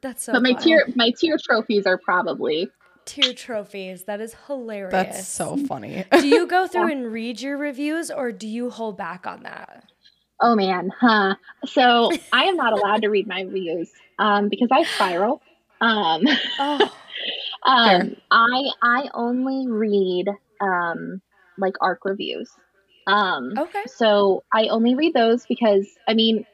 That's 0.00 0.22
so. 0.22 0.32
But 0.32 0.42
my 0.42 0.52
fun. 0.52 0.62
tear 0.62 0.84
my 0.94 1.12
tear 1.18 1.38
trophies 1.42 1.86
are 1.86 1.98
probably 1.98 2.70
tear 3.04 3.32
trophies. 3.32 4.04
That 4.04 4.20
is 4.20 4.34
hilarious. 4.46 4.92
That's 4.92 5.28
so 5.28 5.56
funny. 5.56 6.04
do 6.20 6.26
you 6.26 6.46
go 6.46 6.66
through 6.70 6.90
and 6.90 7.12
read 7.12 7.40
your 7.40 7.56
reviews 7.56 8.10
or 8.10 8.32
do 8.32 8.46
you 8.46 8.70
hold 8.70 8.96
back 8.96 9.26
on 9.26 9.42
that? 9.42 9.84
Oh 10.40 10.54
man, 10.54 10.90
huh? 11.00 11.36
So 11.66 12.10
I 12.32 12.44
am 12.44 12.56
not 12.56 12.72
allowed 12.72 13.02
to 13.02 13.08
read 13.08 13.26
my 13.26 13.42
reviews 13.42 13.90
um, 14.18 14.48
because 14.48 14.68
I 14.70 14.84
spiral. 14.84 15.40
Um, 15.80 16.22
oh, 16.58 16.92
um, 17.66 18.16
I 18.30 18.62
I 18.82 19.08
only 19.14 19.66
read 19.68 20.28
um, 20.60 21.22
like 21.58 21.74
ARC 21.80 22.04
reviews. 22.04 22.50
Um, 23.06 23.54
okay. 23.58 23.82
So 23.86 24.44
I 24.52 24.68
only 24.68 24.94
read 24.94 25.14
those 25.14 25.44
because 25.46 25.86
I 26.08 26.14
mean, 26.14 26.46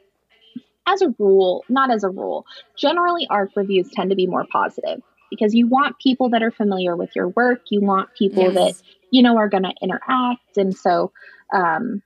as 0.87 1.03
a 1.03 1.15
rule, 1.19 1.65
not 1.69 1.91
as 1.91 2.05
a 2.05 2.09
rule, 2.09 2.47
generally 2.77 3.27
ARC 3.29 3.51
reviews 3.57 3.91
tend 3.91 4.11
to 4.11 4.17
be 4.17 4.27
more 4.27 4.47
positive 4.51 5.03
because 5.31 5.55
you 5.55 5.69
want 5.69 5.99
people 5.99 6.31
that 6.31 6.43
are 6.43 6.51
familiar 6.51 6.97
with 6.97 7.15
your 7.15 7.29
work. 7.29 7.63
You 7.71 7.81
want 7.81 8.11
people 8.19 8.53
yes. 8.53 8.55
that, 8.55 8.83
you 9.11 9.23
know, 9.23 9.37
are 9.37 9.49
going 9.49 9.63
to 9.63 9.73
interact. 9.81 10.57
And 10.57 10.77
so, 10.77 11.13
um, 11.53 12.03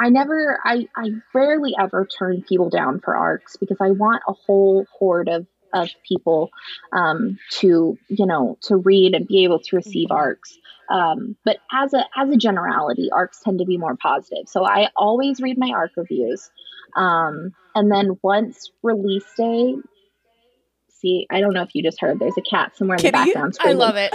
I 0.00 0.08
never, 0.08 0.58
I, 0.64 0.88
I 0.96 1.10
rarely 1.32 1.74
ever 1.78 2.06
turn 2.06 2.42
people 2.42 2.70
down 2.70 3.00
for 3.00 3.14
arcs 3.14 3.56
because 3.56 3.76
I 3.80 3.90
want 3.90 4.22
a 4.26 4.32
whole 4.32 4.86
horde 4.98 5.28
of, 5.28 5.46
of 5.72 5.90
people 6.06 6.50
um, 6.92 7.38
to, 7.50 7.98
you 8.08 8.26
know, 8.26 8.58
to 8.62 8.76
read 8.76 9.14
and 9.14 9.26
be 9.26 9.44
able 9.44 9.60
to 9.60 9.76
receive 9.76 10.08
mm-hmm. 10.08 10.16
arcs. 10.16 10.58
Um, 10.90 11.36
but 11.44 11.58
as 11.72 11.94
a 11.94 12.04
as 12.16 12.28
a 12.30 12.36
generality, 12.36 13.08
arcs 13.12 13.40
tend 13.42 13.60
to 13.60 13.64
be 13.64 13.78
more 13.78 13.96
positive. 13.96 14.48
So 14.48 14.64
I 14.64 14.88
always 14.96 15.40
read 15.40 15.56
my 15.58 15.70
arc 15.70 15.92
reviews. 15.96 16.50
Um, 16.94 17.54
and 17.74 17.90
then 17.90 18.18
once 18.22 18.70
release 18.82 19.24
day 19.36 19.76
see. 21.02 21.26
I 21.30 21.40
don't 21.40 21.52
know 21.52 21.62
if 21.62 21.74
you 21.74 21.82
just 21.82 22.00
heard. 22.00 22.18
There's 22.18 22.38
a 22.38 22.42
cat 22.42 22.76
somewhere 22.76 22.96
in 22.96 23.02
Kitty? 23.02 23.10
the 23.10 23.24
background. 23.24 23.54
Screaming. 23.54 23.82
I 23.82 23.84
love 23.84 23.96
it. 23.98 24.12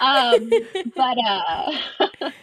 um, 0.00 0.50
um, 0.80 0.92
but 0.94 1.18
uh, 1.26 2.30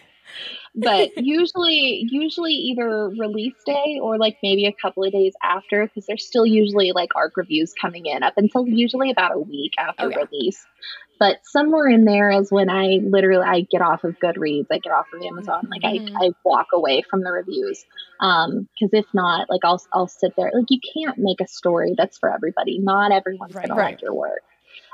but 0.76 1.12
usually, 1.18 2.08
usually 2.10 2.54
either 2.54 3.10
release 3.10 3.56
day 3.66 4.00
or 4.02 4.18
like 4.18 4.38
maybe 4.44 4.66
a 4.66 4.74
couple 4.74 5.04
of 5.04 5.12
days 5.12 5.34
after, 5.42 5.86
because 5.88 6.06
there's 6.06 6.26
still 6.26 6.46
usually 6.46 6.92
like 6.94 7.10
arc 7.16 7.38
reviews 7.38 7.74
coming 7.74 8.06
in 8.06 8.24
up 8.24 8.34
until 8.38 8.68
usually 8.68 9.12
about 9.12 9.36
a 9.36 9.40
week 9.40 9.74
after 9.78 10.06
oh, 10.06 10.10
yeah. 10.10 10.18
release. 10.32 10.66
But 11.20 11.40
somewhere 11.44 11.90
in 11.90 12.06
there 12.06 12.32
is 12.32 12.50
when 12.50 12.70
I 12.70 13.00
literally 13.04 13.46
I 13.46 13.68
get 13.70 13.82
off 13.82 14.06
of 14.06 14.18
Goodreads, 14.20 14.68
I 14.72 14.78
get 14.78 14.94
off 14.94 15.08
of 15.14 15.22
Amazon, 15.22 15.68
like 15.70 15.82
mm-hmm. 15.82 16.16
I, 16.16 16.28
I 16.28 16.30
walk 16.46 16.68
away 16.74 17.04
from 17.10 17.24
the 17.24 17.32
reviews. 17.32 17.84
Um, 18.22 18.70
because 18.74 18.94
if 18.94 19.06
not, 19.14 19.50
like 19.50 19.62
I'll 19.66 19.82
I'll 19.92 20.08
sit 20.08 20.34
there. 20.38 20.50
Like 20.54 20.68
you 20.70 20.80
can't 20.94 21.18
make 21.18 21.42
a 21.42 21.48
story 21.48 21.94
that's 21.98 22.18
for 22.18 22.34
everybody. 22.34 22.80
Not 22.80 23.12
everyone's 23.12 23.54
right, 23.54 23.68
gonna 23.68 23.80
right. 23.80 23.92
like 23.96 24.02
your 24.02 24.14
work. 24.14 24.44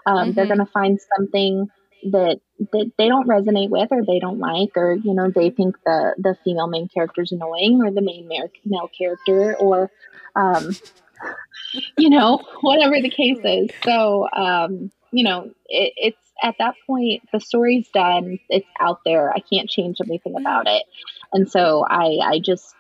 Um, 0.08 0.16
mm-hmm. 0.16 0.32
they're 0.32 0.48
gonna 0.48 0.66
find 0.66 1.00
something 1.16 1.70
that 2.12 2.40
that 2.72 2.92
they 2.98 3.08
don't 3.08 3.28
resonate 3.28 3.70
with 3.70 3.90
or 3.92 4.04
they 4.06 4.20
don't 4.20 4.40
like 4.40 4.76
or 4.76 4.94
you 4.94 5.14
know 5.14 5.30
they 5.30 5.50
think 5.50 5.76
the 5.86 6.16
the 6.18 6.38
female 6.44 6.68
main 6.68 6.88
character 6.88 7.22
is 7.22 7.32
annoying 7.32 7.82
or 7.82 7.92
the 7.92 8.02
main 8.02 8.28
male, 8.28 8.50
male 8.66 8.90
character 8.98 9.56
or 9.58 9.92
um 10.36 10.76
you 11.98 12.10
know 12.10 12.42
whatever 12.62 13.02
the 13.02 13.10
case 13.10 13.40
is 13.44 13.70
so 13.84 14.28
um 14.32 14.92
you 15.16 15.24
know, 15.24 15.52
it, 15.68 15.94
it's 15.96 16.34
at 16.44 16.56
that 16.60 16.76
point 16.86 17.24
the 17.32 17.40
story's 17.40 17.88
done. 17.90 18.38
It's 18.50 18.68
out 18.80 19.00
there. 19.06 19.32
I 19.32 19.40
can't 19.40 19.70
change 19.70 19.98
anything 20.06 20.36
about 20.38 20.68
it, 20.68 20.84
and 21.32 21.50
so 21.50 21.86
I 21.90 22.20
I 22.22 22.40
just 22.40 22.76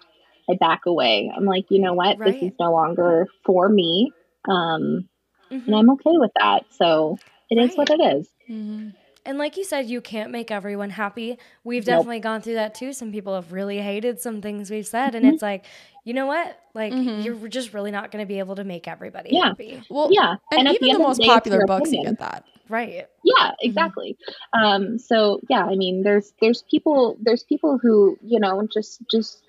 I 0.49 0.55
back 0.55 0.85
away. 0.85 1.31
I'm 1.35 1.45
like, 1.45 1.65
you 1.69 1.79
know 1.79 1.93
what, 1.93 2.19
right. 2.19 2.33
this 2.33 2.43
is 2.43 2.51
no 2.59 2.73
longer 2.73 3.27
for 3.45 3.69
me, 3.69 4.11
um, 4.49 5.07
mm-hmm. 5.49 5.65
and 5.65 5.75
I'm 5.75 5.89
okay 5.91 6.17
with 6.17 6.31
that. 6.37 6.65
So 6.71 7.17
it 7.49 7.57
right. 7.57 7.69
is 7.69 7.77
what 7.77 7.89
it 7.89 8.01
is. 8.01 8.27
Mm-hmm. 8.49 8.89
And 9.25 9.37
like 9.37 9.57
you 9.57 9.63
said, 9.63 9.87
you 9.87 10.01
can't 10.01 10.31
make 10.31 10.51
everyone 10.51 10.91
happy. 10.91 11.37
We've 11.63 11.83
definitely 11.83 12.17
nope. 12.17 12.23
gone 12.23 12.41
through 12.41 12.53
that 12.55 12.75
too. 12.75 12.93
Some 12.93 13.11
people 13.11 13.33
have 13.33 13.51
really 13.51 13.79
hated 13.79 14.21
some 14.21 14.41
things 14.41 14.69
we've 14.69 14.85
said, 14.85 15.15
and 15.15 15.25
mm-hmm. 15.25 15.33
it's 15.33 15.41
like, 15.41 15.65
you 16.03 16.13
know 16.13 16.27
what? 16.27 16.59
Like 16.75 16.93
mm-hmm. 16.93 17.21
you're 17.21 17.47
just 17.47 17.73
really 17.73 17.91
not 17.91 18.11
going 18.11 18.23
to 18.23 18.27
be 18.27 18.39
able 18.39 18.55
to 18.55 18.63
make 18.63 18.87
everybody 18.87 19.29
yeah. 19.31 19.47
happy. 19.47 19.81
Well, 19.89 20.09
yeah, 20.11 20.35
and, 20.51 20.67
and 20.67 20.75
even 20.75 20.89
the, 20.89 20.93
the 20.93 20.99
most 20.99 21.21
popular 21.21 21.65
books 21.65 21.89
opinion. 21.89 22.13
get 22.13 22.19
that. 22.19 22.45
Right. 22.69 23.07
Yeah, 23.23 23.33
mm-hmm. 23.33 23.53
exactly. 23.61 24.17
Mm-hmm. 24.55 24.63
Um, 24.63 24.99
so 24.99 25.39
yeah, 25.49 25.65
I 25.65 25.75
mean, 25.75 26.03
there's 26.03 26.33
there's 26.41 26.63
people 26.69 27.17
there's 27.21 27.43
people 27.43 27.79
who 27.81 28.17
you 28.21 28.39
know 28.39 28.67
just 28.71 29.01
just 29.09 29.41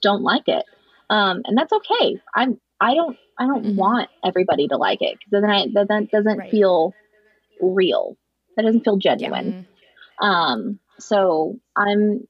don't 0.00 0.22
like 0.22 0.46
it, 0.46 0.66
um, 1.08 1.42
and 1.46 1.56
that's 1.56 1.72
okay. 1.72 2.20
I'm 2.34 2.60
I 2.80 2.94
don't 2.94 3.16
I 3.38 3.46
don't 3.46 3.64
mm-hmm. 3.64 3.76
want 3.76 4.10
everybody 4.24 4.68
to 4.68 4.76
like 4.76 5.00
it 5.00 5.18
because 5.18 5.30
then 5.30 5.44
I 5.44 5.66
that, 5.74 5.88
that 5.88 6.10
doesn't 6.10 6.38
right. 6.38 6.50
feel 6.50 6.92
real. 7.60 8.16
That 8.56 8.62
doesn't 8.62 8.84
feel 8.84 8.96
genuine. 8.96 9.66
Yeah. 10.20 10.28
Um, 10.28 10.78
so 10.98 11.58
I'm 11.76 12.26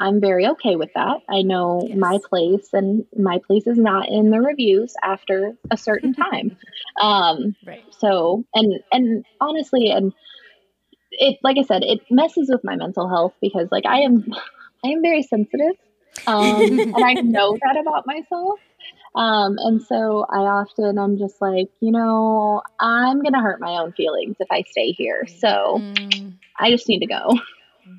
I'm 0.00 0.20
very 0.20 0.46
okay 0.48 0.76
with 0.76 0.90
that. 0.94 1.18
I 1.28 1.42
know 1.42 1.82
yes. 1.86 1.96
my 1.96 2.18
place, 2.28 2.68
and 2.72 3.04
my 3.16 3.38
place 3.46 3.66
is 3.66 3.78
not 3.78 4.08
in 4.08 4.30
the 4.30 4.40
reviews 4.40 4.94
after 5.02 5.52
a 5.70 5.76
certain 5.76 6.12
time. 6.32 6.56
um, 7.00 7.54
right. 7.66 7.84
So, 7.98 8.44
and 8.54 8.80
and 8.92 9.24
honestly, 9.40 9.90
and 9.90 10.12
it, 11.12 11.38
like 11.42 11.58
I 11.58 11.62
said, 11.62 11.82
it 11.84 12.00
messes 12.10 12.50
with 12.52 12.64
my 12.64 12.76
mental 12.76 13.08
health 13.08 13.34
because, 13.40 13.68
like, 13.70 13.86
I 13.86 14.00
am, 14.00 14.24
I 14.84 14.88
am 14.88 15.00
very 15.00 15.22
sensitive, 15.22 15.76
um, 16.26 16.78
and 16.78 17.04
I 17.04 17.14
know 17.14 17.56
that 17.62 17.76
about 17.80 18.06
myself. 18.06 18.58
Um, 19.14 19.56
and 19.58 19.80
so 19.80 20.26
I 20.28 20.38
often 20.38 20.98
I'm 20.98 21.18
just 21.18 21.40
like, 21.40 21.68
you 21.80 21.92
know, 21.92 22.62
I'm 22.80 23.22
gonna 23.22 23.40
hurt 23.40 23.60
my 23.60 23.78
own 23.78 23.92
feelings 23.92 24.36
if 24.40 24.48
I 24.50 24.62
stay 24.68 24.90
here. 24.90 25.26
So 25.26 25.78
mm. 25.78 26.34
I 26.58 26.70
just 26.70 26.88
need 26.88 27.00
to 27.00 27.06
go. 27.06 27.38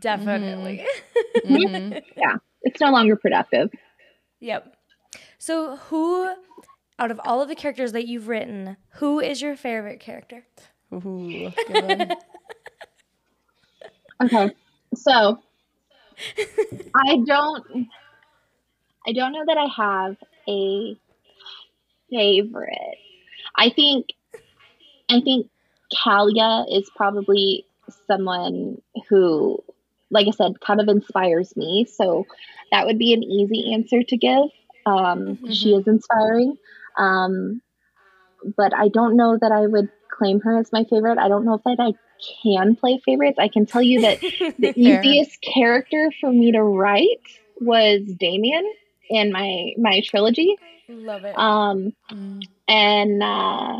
Definitely. 0.01 0.85
Mm-hmm. 1.45 1.55
mm-hmm. 1.55 1.93
yeah, 2.17 2.35
it's 2.63 2.81
no 2.81 2.91
longer 2.91 3.15
productive. 3.15 3.69
Yep. 4.41 4.75
So 5.37 5.77
who 5.77 6.33
out 6.99 7.11
of 7.11 7.19
all 7.23 7.41
of 7.41 7.47
the 7.47 7.55
characters 7.55 7.91
that 7.93 8.07
you've 8.07 8.27
written, 8.27 8.77
who 8.95 9.19
is 9.19 9.41
your 9.41 9.55
favorite 9.55 9.99
character? 9.99 10.45
Ooh, 10.93 11.51
okay. 14.23 14.51
So 14.95 15.39
I 16.95 17.17
don't 17.25 17.87
I 19.07 19.11
don't 19.13 19.33
know 19.33 19.43
that 19.45 19.57
I 19.57 19.67
have 19.75 20.17
a 20.47 20.97
favorite. 22.09 22.97
I 23.57 23.69
think 23.69 24.07
I 25.09 25.21
think 25.21 25.47
Kalia 25.93 26.65
is 26.71 26.89
probably 26.95 27.65
someone 28.07 28.81
who, 29.09 29.63
like 30.09 30.27
I 30.27 30.31
said, 30.31 30.59
kind 30.59 30.81
of 30.81 30.87
inspires 30.87 31.55
me. 31.55 31.85
So 31.85 32.25
that 32.71 32.85
would 32.85 32.97
be 32.97 33.13
an 33.13 33.23
easy 33.23 33.73
answer 33.73 34.03
to 34.03 34.17
give. 34.17 34.49
Um, 34.85 35.37
mm-hmm. 35.37 35.51
She 35.51 35.73
is 35.73 35.87
inspiring. 35.87 36.57
Um, 36.97 37.61
but 38.57 38.73
I 38.75 38.89
don't 38.89 39.15
know 39.15 39.37
that 39.39 39.51
I 39.51 39.65
would 39.65 39.89
claim 40.09 40.39
her 40.41 40.59
as 40.59 40.71
my 40.71 40.85
favorite. 40.85 41.17
I 41.17 41.27
don't 41.27 41.45
know 41.45 41.55
if 41.55 41.63
that 41.63 41.79
I 41.79 41.93
can 42.43 42.75
play 42.75 43.01
favorites. 43.05 43.37
I 43.39 43.47
can 43.47 43.65
tell 43.65 43.81
you 43.81 44.01
that 44.01 44.19
the 44.59 44.73
easiest 44.75 45.41
character 45.41 46.11
for 46.19 46.31
me 46.31 46.51
to 46.51 46.63
write 46.63 47.21
was 47.59 48.01
Damien 48.17 48.65
in 49.09 49.31
my 49.31 49.73
my 49.77 50.01
trilogy. 50.05 50.55
Love 50.87 51.25
it. 51.25 51.37
Um, 51.37 51.93
mm. 52.11 52.43
and 52.67 53.23
uh, 53.23 53.79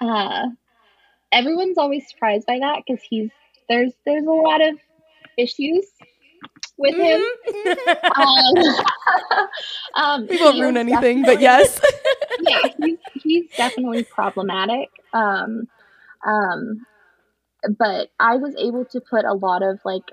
uh, 0.00 0.46
everyone's 1.32 1.78
always 1.78 2.08
surprised 2.08 2.46
by 2.46 2.58
that 2.58 2.82
because 2.86 3.02
he's 3.08 3.30
there's 3.68 3.92
there's 4.04 4.26
a 4.26 4.30
lot 4.30 4.60
of 4.60 4.78
issues 5.36 5.86
with 6.78 6.94
him. 6.94 7.20
Mm-hmm. 7.48 8.20
um, 8.20 9.46
um, 9.94 10.26
we 10.28 10.38
won't 10.38 10.60
ruin 10.60 10.76
anything, 10.76 11.22
but 11.22 11.40
yes. 11.40 11.80
yeah, 12.40 12.62
he's, 12.82 12.98
he's 13.22 13.50
definitely 13.56 14.04
problematic. 14.04 14.90
Um, 15.12 15.68
um, 16.26 16.86
but 17.78 18.10
I 18.20 18.36
was 18.36 18.54
able 18.56 18.84
to 18.86 19.00
put 19.00 19.24
a 19.24 19.34
lot 19.34 19.62
of 19.62 19.80
like 19.84 20.04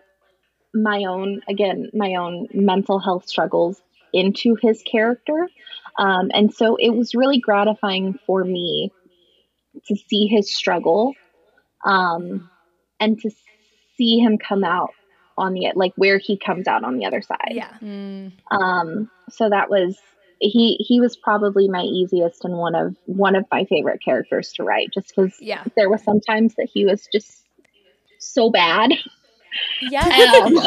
my 0.74 1.04
own, 1.08 1.42
again, 1.48 1.90
my 1.94 2.16
own 2.16 2.48
mental 2.54 3.00
health 3.00 3.28
struggles 3.28 3.82
into 4.14 4.56
his 4.62 4.82
character. 4.84 5.50
Um, 5.98 6.32
and 6.34 6.54
so 6.54 6.76
it 6.76 6.92
was 6.92 7.14
really 7.14 7.40
gratifying 7.40 8.20
for 8.26 8.44
me 8.44 8.92
to 9.88 9.96
see 9.96 10.28
his 10.28 10.54
struggle 10.54 11.14
um, 11.86 12.50
and 13.00 13.20
to 13.22 13.32
see 13.98 14.20
him 14.20 14.38
come 14.38 14.64
out 14.64 14.92
on 15.38 15.54
the 15.54 15.72
like 15.76 15.94
where 15.96 16.18
he 16.18 16.38
comes 16.38 16.68
out 16.68 16.84
on 16.84 16.98
the 16.98 17.06
other 17.06 17.22
side. 17.22 17.52
Yeah. 17.52 17.74
Mm. 17.82 18.34
Um 18.52 19.10
so 19.30 19.50
that 19.50 19.70
was 19.70 19.98
he 20.40 20.76
he 20.76 21.00
was 21.00 21.16
probably 21.16 21.68
my 21.68 21.82
easiest 21.82 22.46
and 22.46 22.56
one 22.56 22.76
of 22.76 22.96
one 23.06 23.36
of 23.36 23.46
my 23.52 23.66
favorite 23.66 24.02
characters 24.04 24.54
to 24.54 24.64
write 24.64 24.90
just 24.94 25.16
cuz 25.16 25.36
yeah. 25.40 25.64
there 25.76 25.90
were 25.90 25.98
sometimes 25.98 26.56
that 26.56 26.70
he 26.72 26.86
was 26.86 27.08
just 27.12 27.46
so 28.20 28.50
bad. 28.50 28.92
Yeah. 29.82 30.06
Um, 30.06 30.56
so, 30.56 30.64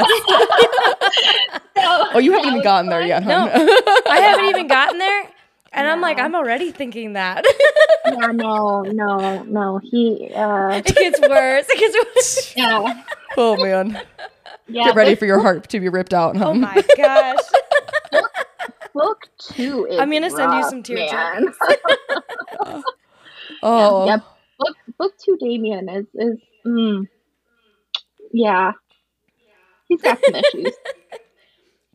oh, 2.14 2.18
you 2.18 2.32
haven't 2.32 2.50
even 2.50 2.62
gotten 2.62 2.90
there 2.90 3.02
yet, 3.02 3.22
huh? 3.22 3.30
No, 3.30 3.50
I 4.10 4.20
haven't 4.20 4.46
even 4.46 4.66
gotten 4.66 4.98
there. 4.98 5.30
And 5.72 5.86
I'm 5.86 6.00
like, 6.00 6.18
I'm 6.18 6.34
already 6.34 6.72
thinking 6.72 7.12
that. 7.14 7.44
yeah, 8.06 8.26
no, 8.32 8.82
no, 8.82 9.42
no. 9.42 9.78
He 9.82 10.30
uh 10.34 10.80
It 10.84 10.86
gets 10.86 11.20
worse. 11.20 11.66
It 11.68 11.78
gets 11.78 11.96
worse. 12.14 12.54
Yeah. 12.56 13.02
Oh 13.36 13.62
man. 13.62 14.00
Yeah, 14.68 14.86
Get 14.86 14.94
ready 14.96 15.14
for 15.14 15.26
your 15.26 15.40
heart 15.40 15.68
to 15.68 15.78
be 15.80 15.88
ripped 15.88 16.14
out. 16.14 16.36
Huh? 16.36 16.48
Oh 16.48 16.54
my 16.54 16.82
gosh. 16.96 17.38
book, 18.10 18.30
book 18.94 19.28
two 19.38 19.86
I'm 19.90 20.10
gonna 20.10 20.30
send 20.30 20.54
you 20.54 20.62
some 20.64 20.82
tear 20.82 21.08
oh. 23.62 24.06
Yeah, 24.06 24.14
yeah, 24.14 24.18
Book 24.58 24.76
book 24.98 25.12
two 25.22 25.36
Damien 25.38 25.88
is 25.90 26.06
is 26.14 26.38
mm, 26.66 27.06
yeah. 28.32 28.72
He's 29.88 30.02
got 30.02 30.18
some 30.24 30.34
issues. 30.34 30.72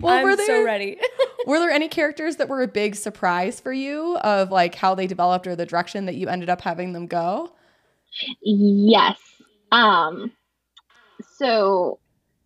well, 0.00 0.14
I'm 0.14 0.24
were 0.24 0.36
there, 0.36 0.46
so 0.46 0.64
ready. 0.64 0.98
were 1.46 1.58
there 1.58 1.70
any 1.70 1.88
characters 1.88 2.36
that 2.36 2.48
were 2.48 2.62
a 2.62 2.68
big 2.68 2.94
surprise 2.94 3.60
for 3.60 3.72
you 3.72 4.16
of 4.18 4.50
like 4.50 4.74
how 4.74 4.94
they 4.94 5.06
developed 5.06 5.46
or 5.46 5.56
the 5.56 5.66
direction 5.66 6.06
that 6.06 6.14
you 6.16 6.28
ended 6.28 6.50
up 6.50 6.60
having 6.60 6.92
them 6.92 7.06
go? 7.06 7.52
Yes. 8.42 9.18
Um 9.70 10.32
so 11.36 11.98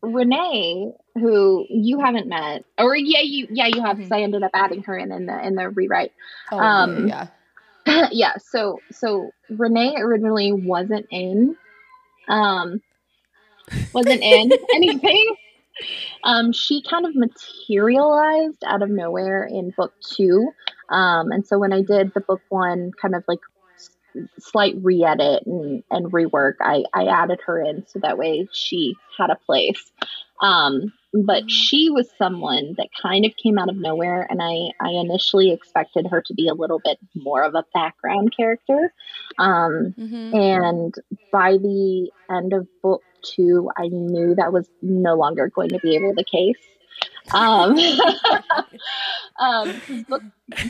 Renee, 0.03 0.93
who 1.14 1.66
you 1.68 1.99
haven't 1.99 2.28
met, 2.28 2.64
or 2.78 2.97
yeah, 2.97 3.20
you 3.22 3.47
yeah 3.51 3.66
you 3.66 3.82
have 3.82 3.97
because 3.97 4.11
mm-hmm. 4.11 4.20
I 4.20 4.22
ended 4.22 4.43
up 4.43 4.51
adding 4.55 4.82
her 4.84 4.97
in 4.97 5.11
in 5.11 5.26
the 5.26 5.47
in 5.47 5.55
the 5.55 5.68
rewrite. 5.70 6.12
Oh, 6.53 6.59
um, 6.59 7.09
yeah. 7.09 7.26
yeah. 8.12 8.34
So 8.39 8.80
so 8.91 9.30
Renee 9.51 9.97
originally 9.99 10.53
wasn't 10.53 11.07
in, 11.11 11.57
um, 12.28 12.80
wasn't 13.92 14.22
in 14.22 14.52
anything. 14.74 15.36
Um, 16.24 16.52
she 16.52 16.82
kind 16.82 17.04
of 17.04 17.14
materialized 17.14 18.64
out 18.64 18.82
of 18.82 18.90
nowhere 18.90 19.44
in 19.44 19.72
book 19.76 19.92
two. 20.00 20.50
Um, 20.88 21.32
and 21.32 21.46
so 21.46 21.58
when 21.58 21.72
I 21.72 21.82
did 21.82 22.12
the 22.14 22.20
book 22.20 22.40
one 22.48 22.92
kind 23.00 23.14
of 23.14 23.24
like 23.28 23.40
slight 24.38 24.74
re-edit 24.82 25.44
and, 25.46 25.82
and 25.90 26.10
rework 26.10 26.54
I, 26.60 26.84
I 26.94 27.04
added 27.04 27.40
her 27.44 27.60
in 27.60 27.86
so 27.86 27.98
that 27.98 28.16
way 28.16 28.48
she 28.50 28.94
had 29.18 29.28
a 29.28 29.36
place 29.44 29.92
um, 30.40 30.92
but 31.24 31.50
she 31.50 31.88
was 31.90 32.08
someone 32.18 32.74
that 32.76 32.88
kind 33.00 33.24
of 33.24 33.32
came 33.36 33.58
out 33.58 33.68
of 33.68 33.76
nowhere 33.76 34.26
and 34.28 34.40
I, 34.42 34.70
I 34.80 34.90
initially 34.90 35.52
expected 35.52 36.06
her 36.10 36.22
to 36.22 36.34
be 36.34 36.48
a 36.48 36.54
little 36.54 36.80
bit 36.82 36.98
more 37.14 37.42
of 37.42 37.54
a 37.54 37.64
background 37.72 38.34
character. 38.36 38.92
Um, 39.38 39.94
mm-hmm. 39.98 40.34
and 40.34 40.94
by 41.32 41.52
the 41.52 42.10
end 42.30 42.52
of 42.52 42.66
book 42.82 43.02
two 43.22 43.70
i 43.76 43.88
knew 43.88 44.34
that 44.36 44.52
was 44.52 44.68
no 44.82 45.16
longer 45.16 45.50
going 45.52 45.70
to 45.70 45.78
be 45.78 45.96
able 45.96 46.14
the 46.14 46.24
case. 46.24 46.56
Um, 47.32 47.76
um, 49.38 50.04
book, 50.08 50.22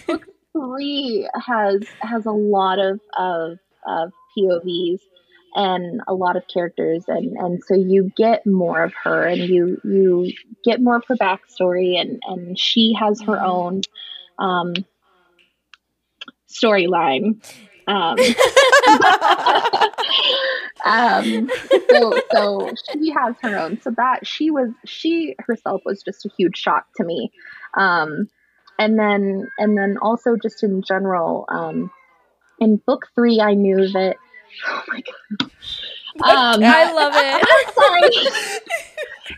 book 0.06 0.26
three 0.52 1.28
has 1.34 1.82
has 2.00 2.26
a 2.26 2.32
lot 2.32 2.78
of 2.78 3.00
of, 3.16 3.58
of 3.86 4.12
POVs 4.36 5.00
and 5.56 6.02
a 6.06 6.14
lot 6.14 6.36
of 6.36 6.44
characters 6.52 7.04
and 7.08 7.36
and 7.38 7.64
so 7.64 7.74
you 7.74 8.12
get 8.14 8.46
more 8.46 8.84
of 8.84 8.92
her 9.02 9.26
and 9.26 9.40
you 9.40 9.80
you 9.84 10.30
get 10.62 10.82
more 10.82 10.96
of 10.96 11.04
her 11.08 11.16
backstory 11.16 11.98
and 11.98 12.20
and 12.26 12.58
she 12.58 12.92
has 12.92 13.22
her 13.22 13.36
mm-hmm. 13.36 13.50
own 13.50 13.80
um 14.38 14.74
storyline. 16.48 17.42
Um, 17.88 18.18
um 20.84 21.48
so 21.88 22.20
so 22.32 22.72
she 22.92 23.10
has 23.10 23.36
her 23.42 23.56
own. 23.58 23.80
So 23.80 23.92
that 23.96 24.26
she 24.26 24.50
was 24.50 24.70
she 24.84 25.36
herself 25.38 25.82
was 25.84 26.02
just 26.02 26.26
a 26.26 26.30
huge 26.36 26.58
shock 26.58 26.86
to 26.96 27.04
me. 27.04 27.30
Um 27.78 28.28
and 28.78 28.98
then 28.98 29.48
and 29.58 29.78
then 29.78 29.96
also 30.02 30.36
just 30.36 30.62
in 30.62 30.82
general 30.82 31.46
um 31.48 31.90
in 32.58 32.76
book 32.76 33.08
three 33.14 33.40
i 33.40 33.54
knew 33.54 33.88
that 33.88 34.16
oh 34.68 34.82
my 34.88 35.00
god 35.00 35.50
um, 36.24 36.62
I 36.64 36.92
love 36.92 37.12
it. 37.14 37.74
sorry. 37.74 38.60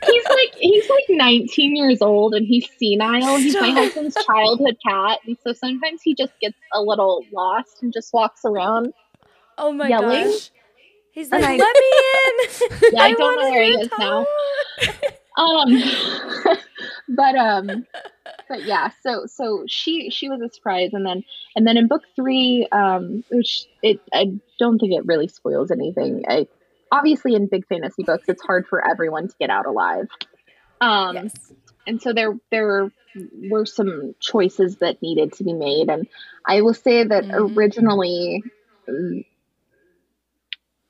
he's 0.06 0.24
like 0.24 0.54
he's 0.58 0.88
like 0.88 1.04
19 1.08 1.76
years 1.76 2.02
old 2.02 2.34
and 2.34 2.46
he's 2.46 2.68
senile. 2.78 3.36
He's 3.36 3.54
my 3.54 3.70
husband's 3.70 4.16
childhood 4.24 4.76
cat, 4.86 5.18
and 5.26 5.36
so 5.42 5.52
sometimes 5.52 6.02
he 6.02 6.14
just 6.14 6.32
gets 6.40 6.56
a 6.72 6.80
little 6.80 7.24
lost 7.32 7.82
and 7.82 7.92
just 7.92 8.12
walks 8.12 8.44
around. 8.44 8.92
Oh 9.56 9.72
my 9.72 9.88
yelling. 9.88 10.26
gosh! 10.26 10.50
He's 11.12 11.30
like, 11.30 11.42
"Let 11.42 11.58
me 11.58 11.58
in." 11.58 12.78
Yeah, 12.92 13.02
I, 13.02 13.06
I 13.06 13.12
don't 13.12 13.36
know 13.36 13.50
where 13.50 13.64
he 13.64 13.70
is 13.70 13.90
now. 13.98 14.26
Um, 15.38 15.82
but 17.08 17.34
um, 17.36 17.86
but 18.48 18.64
yeah, 18.64 18.90
so 19.02 19.26
so 19.26 19.64
she 19.66 20.10
she 20.10 20.28
was 20.28 20.40
a 20.40 20.48
surprise, 20.52 20.90
and 20.92 21.06
then 21.06 21.24
and 21.54 21.66
then 21.66 21.76
in 21.76 21.86
book 21.86 22.02
three, 22.16 22.66
um, 22.72 23.24
which 23.30 23.66
it 23.82 24.00
I 24.12 24.32
don't 24.58 24.78
think 24.78 24.92
it 24.92 25.06
really 25.06 25.28
spoils 25.28 25.70
anything. 25.70 26.24
I 26.28 26.48
obviously 26.90 27.34
in 27.34 27.46
big 27.46 27.66
fantasy 27.66 28.02
books, 28.02 28.24
it's 28.28 28.42
hard 28.42 28.66
for 28.66 28.86
everyone 28.86 29.28
to 29.28 29.34
get 29.38 29.50
out 29.50 29.66
alive. 29.66 30.08
Um, 30.80 31.14
yes. 31.16 31.52
and 31.86 32.02
so 32.02 32.12
there 32.12 32.36
there 32.50 32.90
were 33.50 33.66
some 33.66 34.14
choices 34.20 34.76
that 34.76 35.00
needed 35.02 35.32
to 35.34 35.44
be 35.44 35.52
made, 35.52 35.88
and 35.88 36.08
I 36.44 36.62
will 36.62 36.74
say 36.74 37.04
that 37.04 37.24
mm-hmm. 37.24 37.56
originally 37.56 38.42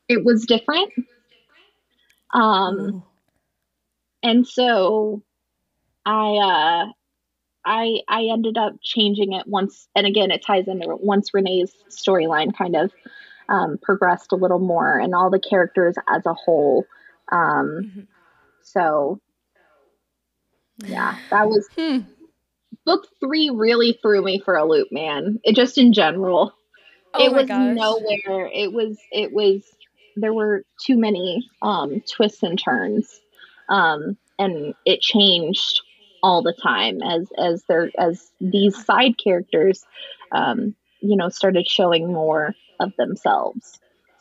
it 0.08 0.24
was 0.24 0.46
different. 0.46 0.92
Um, 2.32 2.78
Ooh. 2.78 3.02
And 4.28 4.46
so 4.46 5.22
I 6.04 6.36
uh 6.36 6.92
I 7.64 8.00
I 8.08 8.28
ended 8.32 8.56
up 8.56 8.74
changing 8.82 9.32
it 9.32 9.46
once, 9.46 9.88
and 9.94 10.06
again, 10.06 10.30
it 10.30 10.44
ties 10.44 10.68
into 10.68 10.96
once 10.96 11.34
Renee's 11.34 11.72
storyline 11.90 12.56
kind 12.56 12.76
of 12.76 12.92
um, 13.48 13.78
progressed 13.82 14.32
a 14.32 14.36
little 14.36 14.58
more, 14.58 14.98
and 14.98 15.14
all 15.14 15.30
the 15.30 15.40
characters 15.40 15.96
as 16.08 16.24
a 16.24 16.34
whole. 16.34 16.84
Um, 17.30 17.38
mm-hmm. 17.84 18.00
So, 18.62 19.20
yeah, 20.86 21.16
that 21.30 21.48
was 21.48 21.68
hmm. 21.76 21.98
book 22.86 23.06
three. 23.20 23.50
Really 23.50 23.98
threw 24.00 24.22
me 24.22 24.40
for 24.42 24.56
a 24.56 24.64
loop, 24.64 24.88
man. 24.90 25.38
It 25.44 25.54
just 25.54 25.76
in 25.76 25.92
general, 25.92 26.54
oh 27.14 27.24
it 27.24 27.32
was 27.32 27.46
gosh. 27.46 27.76
nowhere. 27.76 28.50
It 28.52 28.72
was 28.72 28.98
it 29.12 29.32
was 29.32 29.62
there 30.16 30.32
were 30.32 30.64
too 30.84 30.96
many 30.96 31.48
um, 31.60 32.02
twists 32.10 32.42
and 32.42 32.58
turns, 32.58 33.20
um, 33.68 34.16
and 34.38 34.74
it 34.84 35.00
changed 35.00 35.80
all 36.22 36.42
the 36.42 36.54
time 36.54 37.00
as 37.02 37.28
as 37.38 37.62
there 37.68 37.90
as 37.98 38.30
these 38.40 38.84
side 38.84 39.14
characters 39.22 39.84
um, 40.32 40.74
you 41.00 41.16
know 41.16 41.28
started 41.28 41.66
showing 41.66 42.12
more 42.12 42.54
of 42.80 42.92
themselves 42.96 43.78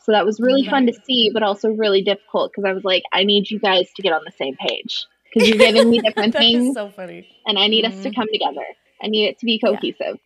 So 0.08 0.12
that 0.12 0.24
was 0.24 0.40
really 0.40 0.64
fun 0.64 0.86
to 0.86 0.94
see, 1.04 1.30
but 1.34 1.42
also 1.42 1.68
really 1.68 2.00
difficult 2.00 2.50
because 2.50 2.64
I 2.64 2.72
was 2.72 2.82
like, 2.82 3.02
I 3.12 3.24
need 3.24 3.50
you 3.50 3.58
guys 3.58 3.92
to 3.94 4.02
get 4.02 4.14
on 4.14 4.22
the 4.24 4.32
same 4.32 4.56
page 4.56 5.04
because 5.24 5.46
you're 5.46 5.58
giving 5.58 5.90
me 5.90 6.00
different 6.04 6.34
things. 6.34 6.74
so 6.74 6.88
funny. 6.88 7.28
And 7.46 7.58
I 7.58 7.66
need 7.66 7.84
mm-hmm. 7.84 7.94
us 7.94 8.02
to 8.04 8.08
mm-hmm. 8.08 8.18
come 8.18 8.28
together. 8.32 8.64
I 9.02 9.08
need 9.08 9.26
it 9.26 9.38
to 9.40 9.44
be 9.44 9.58
cohesive. 9.58 10.18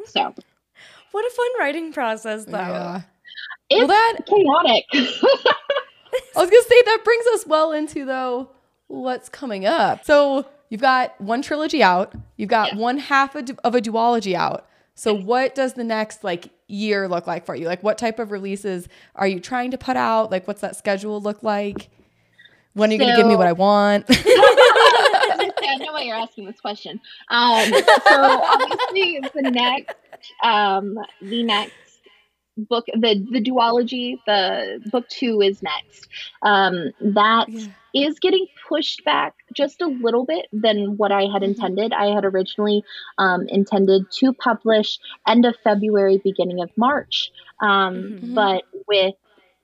Yeah. 0.00 0.06
So, 0.06 0.34
what 1.12 1.24
a 1.24 1.30
fun 1.30 1.46
writing 1.60 1.92
process, 1.92 2.46
though. 2.46 2.58
Yeah. 2.58 3.02
It's 3.70 3.86
well, 3.86 3.86
that 3.86 4.26
chaotic. 4.26 4.84
I 6.36 6.40
was 6.40 6.50
gonna 6.50 6.62
say 6.62 6.82
that 6.86 7.00
brings 7.04 7.26
us 7.34 7.46
well 7.46 7.72
into 7.72 8.04
though 8.04 8.50
what's 8.88 9.28
coming 9.28 9.66
up. 9.66 10.04
So 10.04 10.46
you've 10.68 10.80
got 10.80 11.20
one 11.20 11.42
trilogy 11.42 11.82
out, 11.82 12.14
you've 12.36 12.48
got 12.48 12.72
yeah. 12.72 12.78
one 12.78 12.98
half 12.98 13.34
of, 13.34 13.50
of 13.64 13.74
a 13.74 13.80
duology 13.80 14.34
out. 14.34 14.66
So 14.94 15.14
what 15.14 15.54
does 15.54 15.74
the 15.74 15.84
next 15.84 16.24
like 16.24 16.50
year 16.66 17.08
look 17.08 17.26
like 17.26 17.46
for 17.46 17.54
you? 17.54 17.66
Like 17.66 17.82
what 17.82 17.96
type 17.96 18.18
of 18.18 18.30
releases 18.30 18.88
are 19.14 19.26
you 19.26 19.40
trying 19.40 19.70
to 19.70 19.78
put 19.78 19.96
out? 19.96 20.30
Like 20.30 20.46
what's 20.46 20.60
that 20.60 20.76
schedule 20.76 21.20
look 21.20 21.42
like? 21.42 21.88
When 22.74 22.90
are 22.90 22.92
you 22.92 22.98
so, 22.98 23.04
going 23.04 23.16
to 23.16 23.22
give 23.22 23.26
me 23.26 23.36
what 23.36 23.46
I 23.46 23.52
want? 23.52 24.04
I 24.10 25.76
know 25.78 25.92
why 25.92 26.02
you're 26.02 26.16
asking 26.16 26.46
this 26.46 26.60
question. 26.60 27.00
Um, 27.28 27.72
so 27.72 28.42
obviously 28.46 29.20
the 29.34 29.50
next, 29.50 29.96
um, 30.42 30.98
the 31.22 31.42
next 31.42 31.72
book, 32.68 32.86
the 32.86 33.26
the 33.30 33.42
duology, 33.42 34.18
the 34.26 34.80
book 34.90 35.08
two 35.08 35.40
is 35.40 35.62
next. 35.62 36.08
Um, 36.42 36.92
that 37.00 37.48
yeah 37.48 37.66
is 37.94 38.18
getting 38.18 38.46
pushed 38.68 39.04
back 39.04 39.34
just 39.54 39.80
a 39.80 39.86
little 39.86 40.24
bit 40.24 40.46
than 40.52 40.96
what 40.96 41.12
I 41.12 41.22
had 41.22 41.42
mm-hmm. 41.42 41.44
intended. 41.44 41.92
I 41.92 42.14
had 42.14 42.24
originally 42.24 42.84
um, 43.18 43.46
intended 43.48 44.10
to 44.18 44.32
publish 44.32 44.98
end 45.26 45.44
of 45.44 45.56
February, 45.64 46.20
beginning 46.22 46.62
of 46.62 46.70
March. 46.76 47.30
Um, 47.60 47.94
mm-hmm. 47.94 48.34
But 48.34 48.64
with 48.86 49.14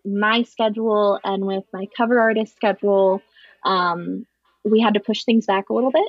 my 0.04 0.42
schedule 0.42 1.20
and 1.24 1.46
with 1.46 1.64
my 1.72 1.86
cover 1.96 2.20
artist 2.20 2.56
schedule, 2.56 3.22
um, 3.64 4.26
we 4.64 4.80
had 4.80 4.94
to 4.94 5.00
push 5.00 5.24
things 5.24 5.46
back 5.46 5.68
a 5.68 5.74
little 5.74 5.92
bit. 5.92 6.08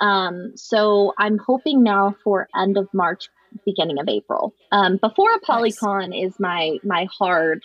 Um, 0.00 0.56
so 0.56 1.14
I'm 1.16 1.38
hoping 1.38 1.84
now 1.84 2.16
for 2.24 2.48
end 2.56 2.76
of 2.76 2.88
March, 2.92 3.28
beginning 3.64 3.98
of 3.98 4.08
April. 4.08 4.54
Um, 4.70 4.96
before 4.96 5.28
ApollyCon 5.38 6.10
nice. 6.10 6.32
is 6.32 6.40
my 6.40 6.78
my 6.82 7.06
hard 7.18 7.62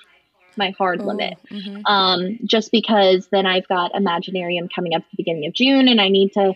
my 0.57 0.71
hard 0.71 1.01
oh, 1.01 1.05
limit. 1.05 1.37
Mm-hmm. 1.51 1.85
Um, 1.85 2.39
just 2.45 2.71
because 2.71 3.27
then 3.31 3.45
I've 3.45 3.67
got 3.67 3.93
Imaginarium 3.93 4.69
coming 4.73 4.93
up 4.93 5.03
at 5.03 5.11
the 5.11 5.17
beginning 5.17 5.45
of 5.47 5.53
June, 5.53 5.87
and 5.87 6.01
I 6.01 6.09
need 6.09 6.33
to 6.33 6.53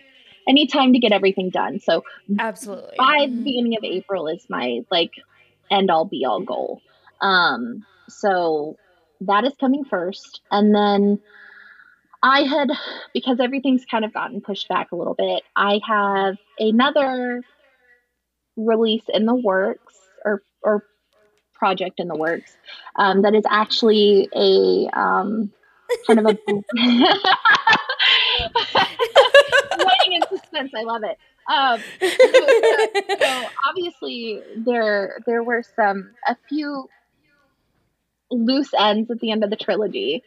I 0.48 0.52
need 0.52 0.68
time 0.68 0.92
to 0.92 0.98
get 0.98 1.12
everything 1.12 1.50
done. 1.50 1.78
So 1.80 2.04
absolutely 2.38 2.96
by 2.98 3.26
the 3.26 3.32
mm-hmm. 3.32 3.44
beginning 3.44 3.76
of 3.76 3.84
April 3.84 4.28
is 4.28 4.44
my 4.48 4.80
like 4.90 5.12
end 5.70 5.90
all 5.90 6.04
be 6.04 6.24
all 6.24 6.40
goal. 6.40 6.82
Um, 7.20 7.86
so 8.08 8.76
that 9.20 9.44
is 9.44 9.52
coming 9.60 9.84
first, 9.84 10.40
and 10.50 10.74
then 10.74 11.20
I 12.22 12.42
had 12.42 12.70
because 13.12 13.40
everything's 13.40 13.84
kind 13.84 14.04
of 14.04 14.12
gotten 14.12 14.40
pushed 14.40 14.68
back 14.68 14.92
a 14.92 14.96
little 14.96 15.14
bit. 15.14 15.42
I 15.56 15.80
have 15.86 16.36
another 16.58 17.42
release 18.56 19.04
in 19.08 19.26
the 19.26 19.34
works 19.34 19.96
or 20.24 20.42
or 20.62 20.84
project 21.54 22.00
in 22.00 22.08
the 22.08 22.16
works 22.16 22.56
um, 22.96 23.22
that 23.22 23.34
is 23.34 23.44
actually 23.48 24.28
a 24.34 24.88
um, 24.98 25.52
kind 26.06 26.18
of 26.18 26.26
a 26.26 26.38
waiting 29.78 30.12
in 30.12 30.22
suspense. 30.28 30.72
I 30.76 30.82
love 30.82 31.02
it. 31.04 31.18
Um, 31.50 31.80
so, 32.00 33.16
so, 33.18 33.48
obviously 33.68 34.40
there 34.56 35.18
there 35.26 35.42
were 35.42 35.62
some 35.76 36.10
a 36.26 36.36
few 36.48 36.88
loose 38.30 38.70
ends 38.78 39.10
at 39.10 39.20
the 39.20 39.30
end 39.30 39.44
of 39.44 39.50
the 39.50 39.56
trilogy. 39.56 40.22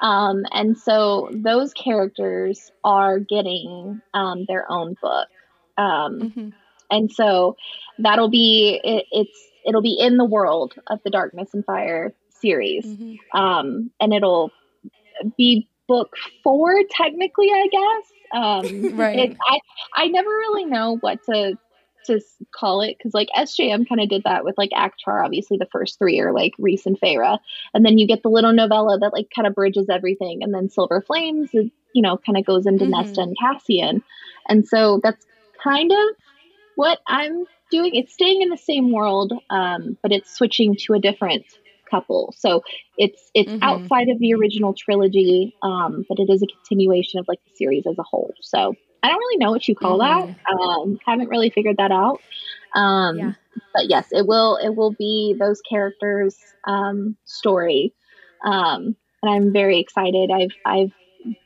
Um, 0.00 0.44
and 0.50 0.78
so 0.78 1.28
those 1.30 1.74
characters 1.74 2.72
are 2.82 3.18
getting 3.18 4.00
um, 4.14 4.46
their 4.48 4.70
own 4.70 4.96
book. 5.00 5.28
Um, 5.76 6.20
mm-hmm. 6.20 6.48
And 6.90 7.10
so 7.10 7.56
that'll 7.98 8.30
be, 8.30 8.80
it, 8.82 9.06
it's 9.10 9.50
it'll 9.66 9.82
be 9.82 9.96
in 9.98 10.16
the 10.16 10.24
world 10.24 10.74
of 10.88 11.00
the 11.04 11.10
Darkness 11.10 11.50
and 11.54 11.64
Fire 11.64 12.14
series, 12.40 12.86
mm-hmm. 12.86 13.38
um, 13.38 13.90
and 14.00 14.12
it'll 14.12 14.50
be 15.36 15.68
book 15.86 16.14
four 16.42 16.74
technically, 16.90 17.48
I 17.48 17.68
guess. 17.70 18.12
Um, 18.32 18.96
right. 18.96 19.18
It, 19.18 19.36
I 19.46 19.58
I 19.94 20.08
never 20.08 20.28
really 20.28 20.64
know 20.64 20.98
what 21.00 21.22
to 21.24 21.58
to 22.06 22.20
call 22.54 22.80
it 22.80 22.96
because 22.96 23.12
like 23.12 23.28
SJM 23.36 23.88
kind 23.88 24.00
of 24.00 24.08
did 24.08 24.24
that 24.24 24.44
with 24.44 24.56
like 24.56 24.70
ACOTAR. 24.70 25.24
Obviously, 25.24 25.58
the 25.58 25.68
first 25.70 25.98
three 25.98 26.18
are 26.20 26.32
like 26.32 26.52
Rhys 26.58 26.86
and 26.86 26.98
Feyre, 26.98 27.38
and 27.74 27.84
then 27.84 27.98
you 27.98 28.06
get 28.06 28.22
the 28.22 28.30
little 28.30 28.52
novella 28.52 28.98
that 28.98 29.12
like 29.12 29.28
kind 29.34 29.46
of 29.46 29.54
bridges 29.54 29.88
everything, 29.88 30.42
and 30.42 30.54
then 30.54 30.70
Silver 30.70 31.02
Flames, 31.02 31.50
you 31.52 32.02
know, 32.02 32.18
kind 32.18 32.38
of 32.38 32.46
goes 32.46 32.66
into 32.66 32.84
mm-hmm. 32.84 32.92
Nesta 32.92 33.20
and 33.20 33.36
Cassian, 33.38 34.02
and 34.48 34.66
so 34.66 35.00
that's 35.02 35.26
kind 35.62 35.92
of 35.92 36.16
what 36.80 36.98
I'm 37.06 37.44
doing 37.70 37.94
it's 37.94 38.14
staying 38.14 38.40
in 38.40 38.48
the 38.48 38.56
same 38.56 38.90
world 38.90 39.34
um, 39.50 39.98
but 40.02 40.12
it's 40.12 40.34
switching 40.34 40.74
to 40.76 40.94
a 40.94 40.98
different 40.98 41.44
couple. 41.90 42.34
So 42.38 42.62
it's 42.96 43.30
it's 43.34 43.50
mm-hmm. 43.50 43.62
outside 43.62 44.08
of 44.08 44.18
the 44.18 44.32
original 44.32 44.72
trilogy 44.72 45.54
um, 45.62 46.06
but 46.08 46.18
it 46.18 46.30
is 46.30 46.42
a 46.42 46.46
continuation 46.46 47.20
of 47.20 47.28
like 47.28 47.38
the 47.44 47.54
series 47.54 47.86
as 47.86 47.98
a 47.98 48.02
whole. 48.02 48.32
So 48.40 48.74
i 49.02 49.08
don't 49.08 49.18
really 49.18 49.38
know 49.38 49.50
what 49.50 49.66
you 49.68 49.74
call 49.74 49.98
mm-hmm. 49.98 50.32
that 50.32 50.62
um, 50.62 50.98
haven't 51.06 51.28
really 51.28 51.50
figured 51.50 51.76
that 51.76 51.92
out. 51.92 52.22
Um, 52.74 53.18
yeah. 53.18 53.32
but 53.74 53.90
yes 53.90 54.08
it 54.10 54.26
will 54.26 54.56
it 54.56 54.74
will 54.74 54.92
be 54.92 55.36
those 55.38 55.60
characters 55.60 56.38
um, 56.66 57.14
story. 57.26 57.92
Um, 58.42 58.96
and 59.22 59.30
i'm 59.30 59.52
very 59.52 59.78
excited. 59.78 60.30
I've 60.30 60.56
i've 60.64 60.94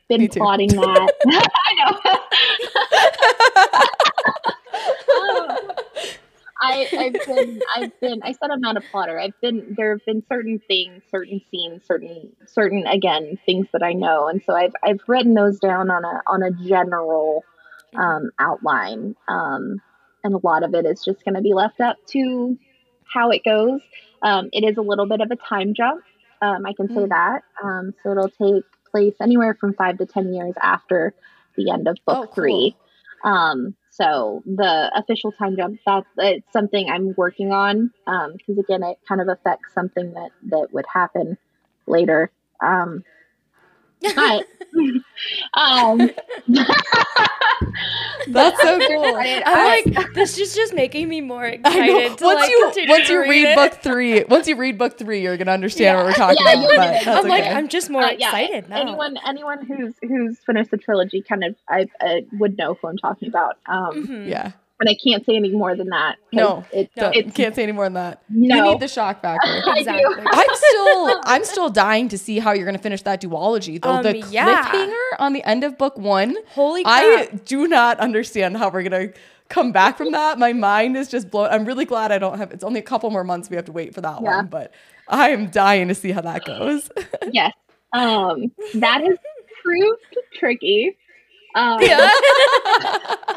been 0.07 0.29
plotting 0.29 0.69
that. 0.69 1.13
I 1.67 1.73
know 1.81 1.99
I, 6.65 6.87
I've 6.97 7.25
been, 7.25 7.61
I've 7.75 7.99
been, 7.99 8.23
I 8.23 8.31
said 8.31 8.49
I'm 8.51 8.61
not 8.61 8.77
a 8.77 8.81
plotter. 8.81 9.19
I've 9.19 9.39
been, 9.41 9.75
there 9.77 9.91
have 9.91 10.05
been 10.05 10.23
certain 10.27 10.59
things, 10.67 11.03
certain 11.09 11.41
scenes, 11.51 11.83
certain, 11.85 12.31
certain, 12.47 12.87
again, 12.87 13.37
things 13.45 13.67
that 13.73 13.83
I 13.83 13.93
know. 13.93 14.27
And 14.27 14.41
so 14.43 14.55
I've, 14.55 14.73
I've 14.83 14.99
written 15.07 15.33
those 15.33 15.59
down 15.59 15.91
on 15.91 16.03
a, 16.03 16.21
on 16.27 16.43
a 16.43 16.51
general 16.51 17.43
um, 17.95 18.31
outline. 18.39 19.15
Um, 19.27 19.81
and 20.23 20.33
a 20.33 20.39
lot 20.43 20.63
of 20.63 20.73
it 20.73 20.85
is 20.85 21.03
just 21.03 21.23
going 21.23 21.35
to 21.35 21.41
be 21.41 21.53
left 21.53 21.79
up 21.79 21.97
to 22.07 22.57
how 23.13 23.29
it 23.29 23.43
goes. 23.43 23.81
Um, 24.23 24.49
it 24.51 24.63
is 24.63 24.77
a 24.77 24.81
little 24.81 25.07
bit 25.07 25.21
of 25.21 25.29
a 25.31 25.35
time 25.35 25.73
jump. 25.75 26.03
Um, 26.41 26.65
I 26.65 26.73
can 26.73 26.87
say 26.89 26.95
mm. 26.95 27.09
that. 27.09 27.43
Um, 27.63 27.93
so 28.01 28.11
it'll 28.11 28.29
take 28.29 28.63
place 28.91 29.15
anywhere 29.21 29.55
from 29.59 29.73
five 29.73 29.97
to 29.99 30.05
10 30.05 30.33
years 30.33 30.53
after 30.61 31.13
the 31.55 31.71
end 31.71 31.87
of 31.87 31.97
book 32.05 32.17
oh, 32.17 32.23
cool. 32.25 32.33
three. 32.33 32.75
Um, 33.23 33.75
so 33.97 34.43
the 34.45 34.91
official 34.93 35.31
time 35.31 35.55
jump, 35.55 35.79
that's 35.85 36.05
it's 36.17 36.51
something 36.51 36.89
I'm 36.89 37.13
working 37.15 37.53
on 37.53 37.91
because 38.05 38.57
um, 38.57 38.59
again, 38.59 38.83
it 38.83 38.97
kind 39.07 39.21
of 39.21 39.29
affects 39.29 39.73
something 39.73 40.13
that 40.13 40.31
that 40.49 40.73
would 40.73 40.85
happen 40.93 41.37
later. 41.87 42.29
Um, 42.61 43.05
but 44.13 44.45
um, 45.53 45.97
that's 48.27 48.61
so 48.61 48.79
cool. 48.87 49.15
I'm 49.15 49.85
like, 49.85 50.13
this 50.13 50.37
is 50.37 50.53
just 50.55 50.73
making 50.73 51.09
me 51.09 51.21
more 51.21 51.45
excited. 51.45 52.09
once 52.09 52.21
like 52.21 52.49
you 52.49 52.71
once 52.87 53.09
you 53.09 53.21
read, 53.21 53.29
read 53.29 53.55
book 53.55 53.73
three, 53.81 54.23
once 54.25 54.47
you 54.47 54.55
read 54.55 54.77
book 54.77 54.97
three, 54.97 55.21
you're 55.21 55.37
gonna 55.37 55.51
understand 55.51 55.85
yeah. 55.85 55.95
what 55.97 56.05
we're 56.05 56.13
talking 56.13 56.45
yeah, 56.45 56.53
about. 56.53 57.07
I'm 57.07 57.19
okay. 57.19 57.29
like, 57.29 57.45
I'm 57.45 57.67
just 57.67 57.89
more 57.89 58.03
uh, 58.03 58.11
yeah, 58.11 58.27
excited 58.27 58.69
now. 58.69 58.81
Anyone 58.81 59.17
anyone 59.25 59.65
who's 59.65 59.93
who's 60.01 60.39
finished 60.39 60.71
the 60.71 60.77
trilogy 60.77 61.21
kind 61.21 61.43
of 61.43 61.55
I, 61.69 61.87
I 62.01 62.25
would 62.33 62.57
know 62.57 62.75
who 62.75 62.87
I'm 62.87 62.97
talking 62.97 63.29
about. 63.29 63.57
Um, 63.67 64.07
mm-hmm. 64.07 64.29
Yeah 64.29 64.51
and 64.79 64.89
I 64.89 64.95
can't 64.95 65.25
say 65.25 65.35
any 65.35 65.51
more 65.51 65.75
than 65.75 65.87
that. 65.89 66.17
No, 66.33 66.65
it, 66.73 66.91
no. 66.97 67.09
It, 67.09 67.33
can't 67.33 67.55
say 67.55 67.63
any 67.63 67.71
more 67.71 67.85
than 67.85 67.93
that. 67.93 68.21
No. 68.29 68.55
You 68.55 68.61
need 68.63 68.79
the 68.81 68.87
shock 68.87 69.21
factor. 69.21 69.49
exactly. 69.75 70.25
I'm 70.27 70.55
still, 70.55 71.21
I'm 71.23 71.45
still 71.45 71.69
dying 71.69 72.09
to 72.09 72.17
see 72.17 72.39
how 72.39 72.51
you're 72.51 72.65
going 72.65 72.75
to 72.75 72.81
finish 72.81 73.01
that 73.03 73.21
duology. 73.21 73.81
Though 73.81 73.91
um, 73.91 74.03
the 74.03 74.17
yeah. 74.29 74.69
cliffhanger 74.69 75.19
on 75.19 75.33
the 75.33 75.43
end 75.43 75.63
of 75.63 75.77
book 75.77 75.97
one, 75.97 76.35
holy, 76.49 76.83
crap. 76.83 76.93
I 76.93 77.25
do 77.45 77.67
not 77.67 77.99
understand 77.99 78.57
how 78.57 78.69
we're 78.69 78.83
going 78.83 79.11
to 79.13 79.19
come 79.47 79.71
back 79.71 79.97
from 79.97 80.11
that. 80.11 80.39
My 80.39 80.51
mind 80.51 80.97
is 80.97 81.09
just 81.09 81.29
blown. 81.29 81.49
I'm 81.51 81.63
really 81.63 81.85
glad 81.85 82.11
I 82.11 82.17
don't 82.17 82.37
have. 82.37 82.51
It's 82.51 82.63
only 82.63 82.81
a 82.81 82.83
couple 82.83 83.09
more 83.11 83.23
months 83.23 83.49
we 83.49 83.55
have 83.55 83.65
to 83.65 83.71
wait 83.71 83.93
for 83.93 84.01
that 84.01 84.21
yeah. 84.21 84.37
one, 84.37 84.47
but 84.47 84.73
I 85.07 85.29
am 85.29 85.49
dying 85.49 85.87
to 85.87 85.95
see 85.95 86.11
how 86.11 86.21
that 86.21 86.43
goes. 86.43 86.89
yes, 87.31 87.53
um, 87.93 88.51
that 88.73 89.01
has 89.01 89.17
proved 89.63 90.17
tricky. 90.37 90.97
Um, 91.55 91.79
yeah 91.81 92.11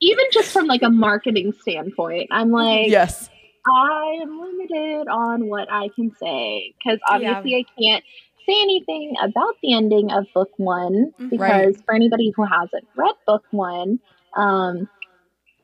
even 0.00 0.24
just 0.32 0.52
from 0.52 0.66
like 0.66 0.82
a 0.82 0.90
marketing 0.90 1.52
standpoint, 1.60 2.28
I'm 2.30 2.50
like, 2.50 2.88
yes, 2.88 3.30
I 3.66 4.18
am 4.22 4.40
limited 4.40 5.08
on 5.08 5.48
what 5.48 5.68
I 5.70 5.88
can 5.88 6.14
say 6.20 6.74
because 6.78 7.00
obviously 7.08 7.52
yeah. 7.52 7.58
I 7.58 7.64
can't 7.80 8.04
say 8.46 8.60
anything 8.62 9.14
about 9.20 9.54
the 9.62 9.74
ending 9.74 10.12
of 10.12 10.26
book 10.32 10.50
one 10.56 11.12
mm-hmm. 11.12 11.28
because 11.28 11.74
right. 11.74 11.84
for 11.84 11.94
anybody 11.94 12.32
who 12.34 12.44
hasn't 12.44 12.86
read 12.94 13.14
book 13.26 13.44
one, 13.50 13.98
um, 14.36 14.88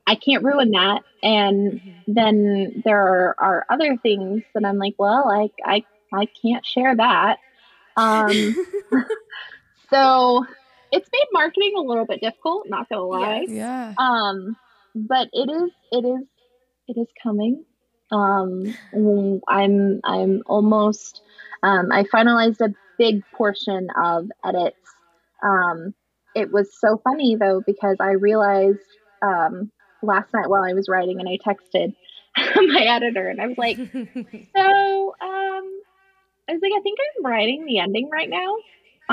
I 0.06 0.16
can't 0.16 0.42
ruin 0.42 0.72
that. 0.72 1.02
And 1.22 1.72
mm-hmm. 1.72 2.12
then 2.12 2.82
there 2.84 3.00
are, 3.00 3.36
are, 3.38 3.66
other 3.70 3.96
things 3.98 4.42
that 4.54 4.64
I'm 4.64 4.78
like, 4.78 4.94
well, 4.98 5.28
I, 5.30 5.50
I 5.64 5.84
I 6.12 6.26
can't 6.26 6.64
share 6.66 6.96
that. 6.96 7.38
Um, 7.94 8.32
so 9.90 10.46
it's 10.92 11.08
made 11.10 11.26
marketing 11.32 11.72
a 11.76 11.80
little 11.80 12.04
bit 12.04 12.20
difficult, 12.20 12.68
not 12.68 12.88
gonna 12.88 13.02
lie. 13.02 13.46
Yes. 13.48 13.50
Yeah. 13.50 13.94
Um, 13.98 14.56
but 14.94 15.28
it 15.32 15.50
is, 15.50 15.70
it 15.90 16.04
is, 16.04 16.26
it 16.88 17.00
is 17.00 17.08
coming. 17.22 17.64
Um, 18.10 18.74
I'm, 19.48 20.00
I'm 20.04 20.42
almost, 20.46 21.22
um, 21.62 21.90
I 21.90 22.04
finalized 22.04 22.60
a 22.60 22.74
big 22.98 23.22
portion 23.32 23.88
of 23.96 24.30
edits. 24.44 24.76
Um, 25.42 25.94
it 26.34 26.52
was 26.52 26.78
so 26.78 27.00
funny 27.02 27.36
though, 27.36 27.62
because 27.66 27.96
I 27.98 28.12
realized, 28.12 28.80
um, 29.22 29.72
last 30.02 30.34
night 30.34 30.50
while 30.50 30.62
I 30.62 30.74
was 30.74 30.88
writing 30.88 31.20
and 31.20 31.28
I 31.28 31.38
texted 31.38 31.94
my 32.36 32.82
editor 32.82 33.28
and 33.28 33.40
I 33.40 33.46
was 33.46 33.56
like, 33.56 33.76
so, 34.56 35.14
um, 35.20 35.80
I 36.48 36.52
was 36.52 36.60
like, 36.60 36.72
I 36.76 36.82
think 36.82 36.98
I'm 37.16 37.24
writing 37.24 37.64
the 37.64 37.78
ending 37.78 38.10
right 38.10 38.28
now. 38.28 38.56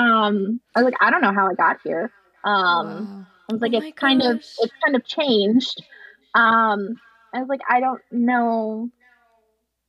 Um, 0.00 0.60
I 0.74 0.80
was 0.80 0.84
like, 0.86 1.02
I 1.02 1.10
don't 1.10 1.20
know 1.20 1.32
how 1.32 1.46
I 1.46 1.54
got 1.54 1.78
here. 1.84 2.10
Um, 2.42 2.86
wow. 2.86 3.26
I 3.50 3.52
was 3.52 3.60
like, 3.60 3.72
oh 3.74 3.78
it's 3.78 3.98
kind 3.98 4.22
of, 4.22 4.36
it's 4.36 4.72
kind 4.82 4.96
of 4.96 5.04
changed. 5.04 5.84
Um, 6.34 6.96
I 7.34 7.40
was 7.40 7.48
like, 7.48 7.60
I 7.68 7.80
don't 7.80 8.00
know 8.10 8.88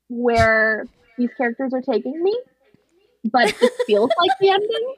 where 0.10 0.86
these 1.18 1.30
characters 1.38 1.74
are 1.74 1.82
taking 1.82 2.22
me, 2.22 2.38
but 3.24 3.56
it 3.62 3.72
feels 3.88 4.12
like 4.18 4.32
the 4.42 4.50
ending. 4.50 4.96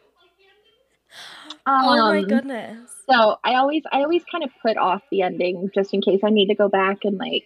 Um, 1.66 1.86
oh 1.86 1.96
my 2.10 2.20
um, 2.20 2.26
goodness. 2.26 2.90
So 3.08 3.38
I 3.44 3.56
always, 3.56 3.84
I 3.92 4.00
always 4.00 4.24
kind 4.32 4.44
of 4.44 4.50
put 4.64 4.78
off 4.78 5.04
the 5.12 5.22
ending 5.22 5.70
just 5.76 5.94
in 5.94 6.02
case 6.02 6.22
I 6.24 6.32
need 6.32 6.48
to 6.48 6.56
go 6.56 6.70
back 6.70 7.00
and 7.04 7.20
like 7.20 7.46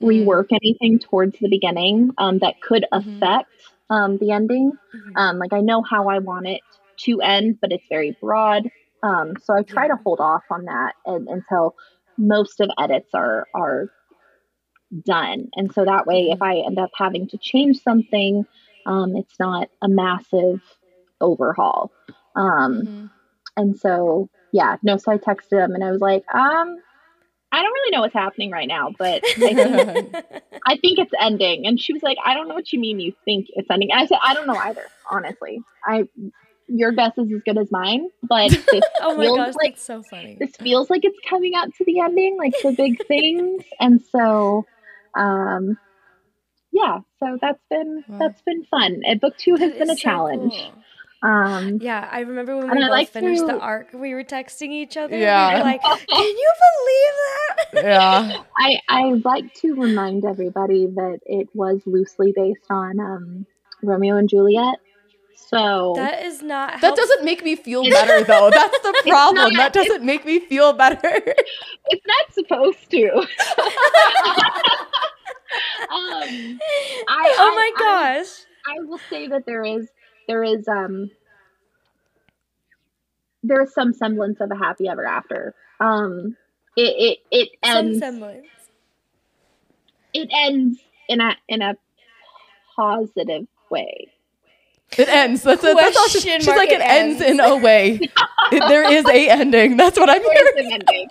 mm. 0.00 0.08
rework 0.08 0.46
anything 0.50 0.98
towards 0.98 1.38
the 1.40 1.48
beginning 1.48 2.12
um, 2.16 2.38
that 2.38 2.62
could 2.62 2.86
mm-hmm. 2.90 3.16
affect 3.16 3.50
um, 3.90 4.16
the 4.16 4.30
ending. 4.30 4.72
Mm-hmm. 4.94 5.16
Um, 5.16 5.38
like 5.38 5.52
I 5.52 5.60
know 5.60 5.82
how 5.82 6.08
I 6.08 6.20
want 6.20 6.46
it 6.46 6.62
to 7.00 7.20
end, 7.20 7.58
but 7.60 7.72
it's 7.72 7.86
very 7.88 8.16
broad. 8.20 8.70
Um, 9.02 9.34
so 9.42 9.54
I 9.54 9.62
try 9.62 9.88
to 9.88 9.96
hold 10.04 10.20
off 10.20 10.44
on 10.50 10.66
that 10.66 10.94
and, 11.06 11.28
until 11.28 11.74
most 12.16 12.60
of 12.60 12.70
edits 12.78 13.10
are 13.14 13.46
are 13.54 13.90
done. 15.04 15.48
And 15.56 15.72
so 15.72 15.84
that 15.84 16.06
way, 16.06 16.30
if 16.30 16.38
mm-hmm. 16.38 16.42
I 16.44 16.66
end 16.66 16.78
up 16.78 16.90
having 16.96 17.28
to 17.28 17.38
change 17.38 17.80
something, 17.82 18.44
um, 18.86 19.16
it's 19.16 19.38
not 19.38 19.68
a 19.80 19.88
massive 19.88 20.60
overhaul. 21.20 21.90
Um, 22.36 22.82
mm-hmm. 22.82 23.06
And 23.56 23.78
so, 23.78 24.28
yeah, 24.52 24.76
no, 24.82 24.96
so 24.96 25.12
I 25.12 25.18
texted 25.18 25.62
him 25.64 25.74
and 25.74 25.84
I 25.84 25.90
was 25.90 26.00
like, 26.00 26.24
um, 26.34 26.76
I 27.54 27.62
don't 27.62 27.72
really 27.72 27.90
know 27.90 28.00
what's 28.00 28.14
happening 28.14 28.50
right 28.50 28.66
now, 28.66 28.90
but 28.98 29.22
I 29.26 29.32
think, 29.34 29.58
I 30.66 30.76
think 30.78 30.98
it's 30.98 31.12
ending. 31.20 31.66
And 31.66 31.78
she 31.78 31.92
was 31.92 32.02
like, 32.02 32.16
I 32.24 32.32
don't 32.32 32.48
know 32.48 32.54
what 32.54 32.72
you 32.72 32.80
mean 32.80 32.98
you 32.98 33.12
think 33.26 33.48
it's 33.50 33.70
ending. 33.70 33.92
And 33.92 34.00
I 34.00 34.06
said, 34.06 34.18
I 34.22 34.32
don't 34.32 34.46
know 34.46 34.56
either, 34.56 34.84
honestly. 35.10 35.60
I 35.84 36.04
your 36.68 36.92
guess 36.92 37.12
is 37.18 37.30
as 37.32 37.42
good 37.44 37.58
as 37.58 37.70
mine, 37.70 38.08
but 38.22 38.50
this 38.72 38.84
oh 39.00 39.16
my 39.16 39.26
gosh, 39.26 39.54
like, 39.54 39.74
that's 39.74 39.84
so 39.84 40.02
funny. 40.02 40.36
This 40.38 40.56
feels 40.56 40.90
like 40.90 41.04
it's 41.04 41.18
coming 41.28 41.54
up 41.54 41.68
to 41.76 41.84
the 41.84 42.00
ending, 42.00 42.36
like 42.36 42.54
the 42.62 42.72
big 42.72 43.04
things. 43.08 43.64
And 43.80 44.00
so 44.10 44.66
um 45.14 45.78
yeah, 46.72 47.00
so 47.20 47.38
that's 47.40 47.62
been 47.70 48.04
wow. 48.08 48.18
that's 48.18 48.42
been 48.42 48.64
fun. 48.64 49.02
And 49.04 49.20
book 49.20 49.36
two 49.36 49.56
has 49.56 49.72
that 49.72 49.78
been 49.78 49.90
a 49.90 49.96
so 49.96 50.02
challenge. 50.02 50.52
Cool. 50.52 50.82
Um, 51.22 51.78
yeah, 51.80 52.08
I 52.10 52.20
remember 52.20 52.56
when 52.56 52.68
we 52.68 52.80
both 52.80 52.90
like 52.90 53.08
finished 53.10 53.42
to... 53.42 53.46
the 53.46 53.58
arc, 53.58 53.92
we 53.92 54.12
were 54.12 54.24
texting 54.24 54.70
each 54.70 54.96
other. 54.96 55.16
Yeah, 55.16 55.54
we 55.54 55.58
were 55.58 55.64
like, 55.64 55.82
"Can 55.82 55.98
you 56.08 56.52
believe 57.72 57.84
that?" 57.84 57.84
Yeah, 57.84 58.42
I 58.58 58.80
I 58.88 59.04
like 59.24 59.54
to 59.54 59.74
remind 59.74 60.24
everybody 60.24 60.86
that 60.86 61.20
it 61.24 61.48
was 61.54 61.80
loosely 61.86 62.32
based 62.34 62.66
on 62.70 62.98
um, 62.98 63.46
Romeo 63.82 64.16
and 64.16 64.28
Juliet. 64.28 64.80
So 65.34 65.92
that 65.96 66.24
is 66.24 66.42
not. 66.42 66.80
That 66.80 66.96
doesn't 66.96 67.24
make 67.24 67.44
me 67.44 67.56
feel 67.56 67.82
better, 67.84 68.24
though. 68.24 68.50
That's 68.50 68.80
the 68.80 69.02
problem. 69.06 69.52
Not, 69.52 69.56
that 69.56 69.72
doesn't 69.72 70.04
make 70.04 70.24
me 70.24 70.40
feel 70.40 70.72
better. 70.72 71.10
It's 71.88 72.06
not 72.06 72.32
supposed 72.32 72.90
to. 72.90 73.10
um, 73.18 73.26
I, 77.08 77.34
oh 77.38 77.52
my 77.54 77.72
I, 77.76 77.78
gosh! 77.78 78.26
I, 78.66 78.76
I 78.76 78.84
will 78.84 79.00
say 79.10 79.28
that 79.28 79.44
there 79.46 79.64
is 79.64 79.88
there 80.26 80.42
is 80.42 80.66
um 80.68 81.10
there 83.42 83.62
is 83.62 83.74
some 83.74 83.92
semblance 83.92 84.40
of 84.40 84.50
a 84.50 84.56
happy 84.56 84.88
ever 84.88 85.04
after. 85.04 85.54
Um, 85.80 86.36
it 86.76 86.82
it 86.82 87.18
it 87.30 87.48
ends. 87.62 87.98
Some 87.98 88.12
semblance. 88.12 88.46
It 90.14 90.28
ends 90.32 90.78
in 91.08 91.20
a 91.20 91.36
in 91.48 91.62
a 91.62 91.76
positive 92.76 93.46
way. 93.70 94.11
It 94.98 95.08
ends. 95.08 95.42
That's, 95.42 95.64
a, 95.64 95.74
that's 95.74 95.96
all 95.96 96.08
she's, 96.08 96.22
she's 96.22 96.46
like. 96.46 96.70
It, 96.70 96.80
ends. 96.80 97.20
ends. 97.20 97.40
in 97.40 97.40
a 97.40 97.56
way. 97.56 97.98
it, 98.52 98.68
there 98.68 98.90
is 98.90 99.04
a 99.06 99.28
ending. 99.30 99.76
That's 99.76 99.98
what 99.98 100.10
I'm 100.10 100.22
hearing. 100.22 100.52
There 100.54 100.58
is 100.58 100.66
an 100.66 100.72
ending. 100.72 101.08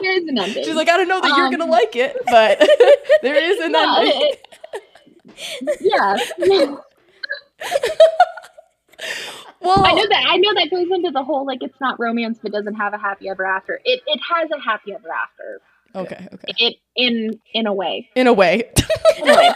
There 0.00 0.16
is 0.16 0.28
an 0.28 0.38
ending. 0.42 0.64
She's 0.64 0.74
like, 0.74 0.88
I 0.88 0.96
don't 0.96 1.08
know 1.08 1.20
that 1.20 1.30
um, 1.30 1.38
you're 1.38 1.50
gonna 1.50 1.70
like 1.70 1.94
it, 1.96 2.16
but 2.26 2.58
there 3.22 3.36
is 3.36 3.58
an 3.60 3.74
ending. 3.74 4.22
It, 4.22 5.78
yeah. 5.80 6.16
well, 9.60 9.84
I 9.84 9.92
know 9.92 10.06
that 10.08 10.24
I 10.28 10.36
know 10.36 10.54
that 10.54 10.68
goes 10.70 10.88
into 10.90 11.10
the 11.10 11.22
whole 11.22 11.46
like 11.46 11.62
it's 11.62 11.80
not 11.80 11.98
romance 12.00 12.38
but 12.42 12.52
doesn't 12.52 12.74
have 12.74 12.94
a 12.94 12.98
happy 12.98 13.28
ever 13.28 13.44
after. 13.44 13.80
It 13.84 14.00
it 14.06 14.20
has 14.28 14.50
a 14.50 14.60
happy 14.60 14.92
ever 14.92 15.08
after. 15.10 15.60
Okay, 15.94 16.28
okay. 16.32 16.54
It 16.58 16.76
in 16.96 17.40
in 17.54 17.66
a 17.66 17.72
way. 17.72 18.08
In 18.14 18.26
a 18.26 18.32
way. 18.32 18.70
in 19.18 19.28
a 19.28 19.36
way. 19.36 19.52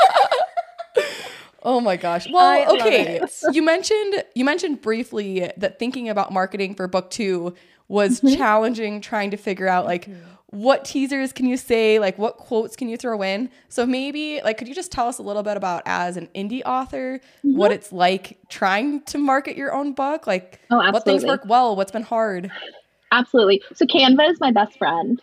Oh 1.64 1.80
my 1.80 1.96
gosh. 1.96 2.26
Well, 2.30 2.76
okay. 2.76 3.20
you 3.52 3.62
mentioned 3.62 4.24
you 4.34 4.44
mentioned 4.44 4.82
briefly 4.82 5.50
that 5.56 5.78
thinking 5.78 6.08
about 6.08 6.32
marketing 6.32 6.74
for 6.74 6.86
book 6.86 7.10
2 7.10 7.54
was 7.88 8.20
mm-hmm. 8.20 8.36
challenging 8.36 9.00
trying 9.00 9.30
to 9.30 9.36
figure 9.36 9.68
out 9.68 9.84
like 9.84 10.06
mm-hmm 10.06 10.34
what 10.54 10.84
teasers 10.84 11.32
can 11.32 11.46
you 11.46 11.56
say? 11.56 11.98
Like, 11.98 12.16
what 12.16 12.36
quotes 12.36 12.76
can 12.76 12.88
you 12.88 12.96
throw 12.96 13.20
in? 13.22 13.50
So 13.68 13.84
maybe, 13.84 14.40
like, 14.44 14.56
could 14.56 14.68
you 14.68 14.74
just 14.74 14.92
tell 14.92 15.08
us 15.08 15.18
a 15.18 15.22
little 15.22 15.42
bit 15.42 15.56
about 15.56 15.82
as 15.84 16.16
an 16.16 16.28
indie 16.34 16.62
author, 16.64 17.18
mm-hmm. 17.18 17.56
what 17.56 17.72
it's 17.72 17.90
like 17.90 18.38
trying 18.48 19.02
to 19.02 19.18
market 19.18 19.56
your 19.56 19.74
own 19.74 19.94
book? 19.94 20.28
Like, 20.28 20.60
oh, 20.70 20.76
what 20.92 21.04
things 21.04 21.24
work 21.24 21.42
well? 21.44 21.74
What's 21.74 21.90
been 21.90 22.04
hard? 22.04 22.52
Absolutely. 23.10 23.62
So 23.74 23.84
Canva 23.84 24.30
is 24.30 24.40
my 24.40 24.52
best 24.52 24.78
friend. 24.78 25.20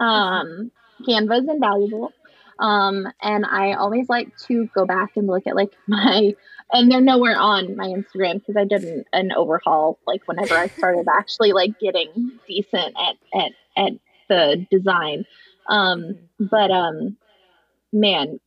Um, 0.00 0.72
Canva 1.06 1.42
is 1.42 1.48
invaluable. 1.48 2.12
Um, 2.58 3.08
and 3.20 3.44
I 3.44 3.72
always 3.72 4.08
like 4.08 4.36
to 4.46 4.68
go 4.74 4.86
back 4.86 5.16
and 5.16 5.26
look 5.26 5.46
at 5.46 5.56
like 5.56 5.72
my, 5.88 6.34
and 6.72 6.90
they're 6.90 7.00
nowhere 7.00 7.36
on 7.36 7.76
my 7.76 7.86
Instagram 7.86 8.34
because 8.34 8.56
I 8.56 8.64
did 8.64 8.84
an, 8.84 9.04
an 9.12 9.32
overhaul 9.32 9.98
like 10.06 10.26
whenever 10.26 10.54
I 10.54 10.68
started 10.68 11.06
actually 11.12 11.52
like 11.52 11.78
getting 11.78 12.32
decent 12.46 12.94
at 12.98 13.16
at 13.34 13.52
at 13.76 13.92
the 14.28 14.66
design. 14.70 15.24
Um, 15.68 16.16
but 16.38 16.70
um, 16.70 17.16
man, 17.92 18.40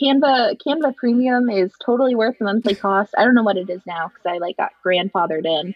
Canva 0.00 0.56
Canva 0.64 0.96
Premium 0.96 1.50
is 1.50 1.72
totally 1.84 2.14
worth 2.14 2.38
the 2.38 2.44
monthly 2.44 2.74
cost. 2.86 3.14
I 3.16 3.24
don't 3.24 3.34
know 3.34 3.42
what 3.42 3.56
it 3.56 3.70
is 3.70 3.82
now 3.86 4.08
because 4.08 4.26
I 4.26 4.38
like 4.38 4.56
got 4.56 4.72
grandfathered 4.84 5.46
in 5.46 5.74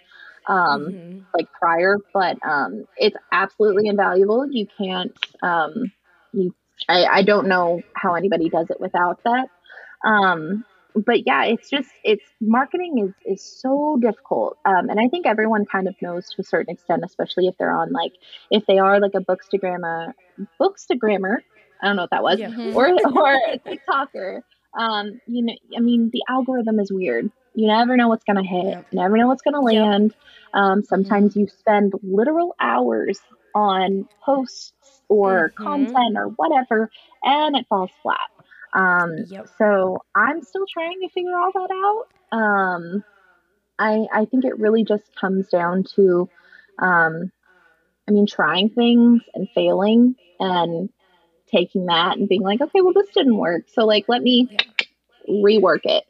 um 0.48 0.86
mm-hmm. 0.86 1.18
like 1.34 1.48
prior, 1.52 1.98
but 2.12 2.36
um 2.44 2.84
it's 2.96 3.16
absolutely 3.30 3.88
invaluable. 3.88 4.50
You 4.50 4.66
can't 4.78 5.16
um 5.42 5.92
you 6.32 6.54
I, 6.88 7.04
I 7.04 7.22
don't 7.22 7.48
know 7.48 7.82
how 7.94 8.14
anybody 8.14 8.48
does 8.48 8.70
it 8.70 8.80
without 8.80 9.22
that. 9.24 9.48
Um 10.04 10.64
but 10.94 11.26
yeah, 11.26 11.44
it's 11.44 11.70
just 11.70 11.90
it's 12.04 12.24
marketing 12.40 13.14
is 13.26 13.38
is 13.38 13.42
so 13.42 13.98
difficult, 14.00 14.58
um, 14.64 14.88
and 14.90 15.00
I 15.00 15.08
think 15.08 15.26
everyone 15.26 15.64
kind 15.64 15.88
of 15.88 15.94
knows 16.02 16.28
to 16.30 16.42
a 16.42 16.44
certain 16.44 16.74
extent, 16.74 17.02
especially 17.04 17.46
if 17.46 17.56
they're 17.58 17.72
on 17.72 17.92
like 17.92 18.12
if 18.50 18.66
they 18.66 18.78
are 18.78 19.00
like 19.00 19.14
a 19.14 19.20
bookstagrammer, 19.20 20.12
bookstagrammer. 20.60 21.38
I 21.82 21.86
don't 21.86 21.96
know 21.96 22.02
what 22.02 22.10
that 22.10 22.22
was, 22.22 22.38
yeah. 22.38 22.72
or 22.74 22.88
or 23.16 23.34
a 23.34 23.58
TikToker. 23.58 24.42
Um, 24.78 25.20
you 25.26 25.44
know, 25.44 25.54
I 25.76 25.80
mean, 25.80 26.10
the 26.12 26.22
algorithm 26.28 26.78
is 26.78 26.92
weird. 26.92 27.30
You 27.54 27.66
never 27.66 27.96
know 27.96 28.08
what's 28.08 28.24
gonna 28.24 28.44
hit. 28.44 28.64
Yep. 28.64 28.86
You 28.92 29.00
never 29.00 29.16
know 29.16 29.28
what's 29.28 29.42
gonna 29.42 29.60
land. 29.60 30.14
Yep. 30.54 30.62
Um, 30.62 30.82
sometimes 30.82 31.32
mm-hmm. 31.32 31.40
you 31.40 31.48
spend 31.48 31.94
literal 32.02 32.54
hours 32.60 33.20
on 33.54 34.08
posts 34.24 34.72
or 35.08 35.50
mm-hmm. 35.50 35.62
content 35.62 36.16
or 36.16 36.28
whatever, 36.28 36.90
and 37.22 37.56
it 37.56 37.66
falls 37.68 37.90
flat. 38.02 38.18
Um, 38.72 39.24
yep. 39.26 39.48
So 39.58 40.02
I'm 40.14 40.42
still 40.42 40.64
trying 40.72 41.00
to 41.00 41.08
figure 41.10 41.36
all 41.36 41.52
that 41.52 41.70
out. 41.70 42.38
Um, 42.38 43.04
I 43.78 44.06
I 44.12 44.24
think 44.24 44.44
it 44.44 44.58
really 44.58 44.84
just 44.84 45.14
comes 45.14 45.48
down 45.48 45.84
to, 45.96 46.28
um, 46.78 47.30
I 48.08 48.12
mean, 48.12 48.26
trying 48.26 48.70
things 48.70 49.22
and 49.34 49.48
failing 49.54 50.16
and 50.40 50.88
taking 51.50 51.86
that 51.86 52.16
and 52.16 52.28
being 52.28 52.42
like, 52.42 52.60
okay, 52.62 52.80
well, 52.80 52.94
this 52.94 53.10
didn't 53.14 53.36
work, 53.36 53.64
so 53.72 53.84
like 53.84 54.06
let 54.08 54.22
me 54.22 54.56
rework 55.28 55.80
it, 55.84 56.04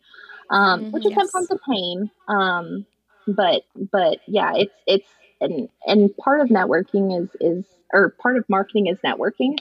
um, 0.51 0.81
mm-hmm, 0.81 0.91
which 0.93 1.05
is 1.05 1.13
yes. 1.17 1.31
sometimes 1.31 1.51
a 1.51 1.59
pain. 1.69 2.11
Um, 2.29 2.87
but 3.27 3.63
but 3.91 4.19
yeah, 4.27 4.53
it's 4.55 4.75
it's 4.87 5.09
and 5.43 5.69
and 5.87 6.17
part 6.17 6.41
of 6.41 6.49
networking 6.49 7.23
is 7.23 7.29
is 7.41 7.65
or 7.93 8.11
part 8.11 8.37
of 8.37 8.49
marketing 8.49 8.87
is 8.87 8.99
networking. 9.05 9.59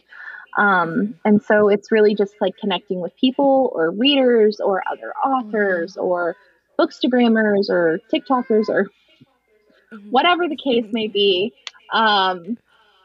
Um, 0.58 1.16
and 1.24 1.42
so 1.42 1.70
it's 1.70 1.92
really 1.92 2.14
just 2.14 2.36
like 2.42 2.58
connecting 2.58 3.00
with 3.00 3.16
people 3.16 3.72
or 3.74 3.92
readers 3.92 4.60
or 4.60 4.84
other 4.90 5.14
authors 5.14 5.94
mm-hmm. 5.94 6.06
or 6.06 6.36
bookstagrammers 6.78 7.70
or 7.70 8.00
TikTokers 8.14 8.68
or 8.70 8.86
mm-hmm. 8.86 10.10
whatever 10.10 10.48
the 10.48 10.58
case 10.58 10.86
may 10.92 11.08
be. 11.08 11.54
Um, 11.92 12.58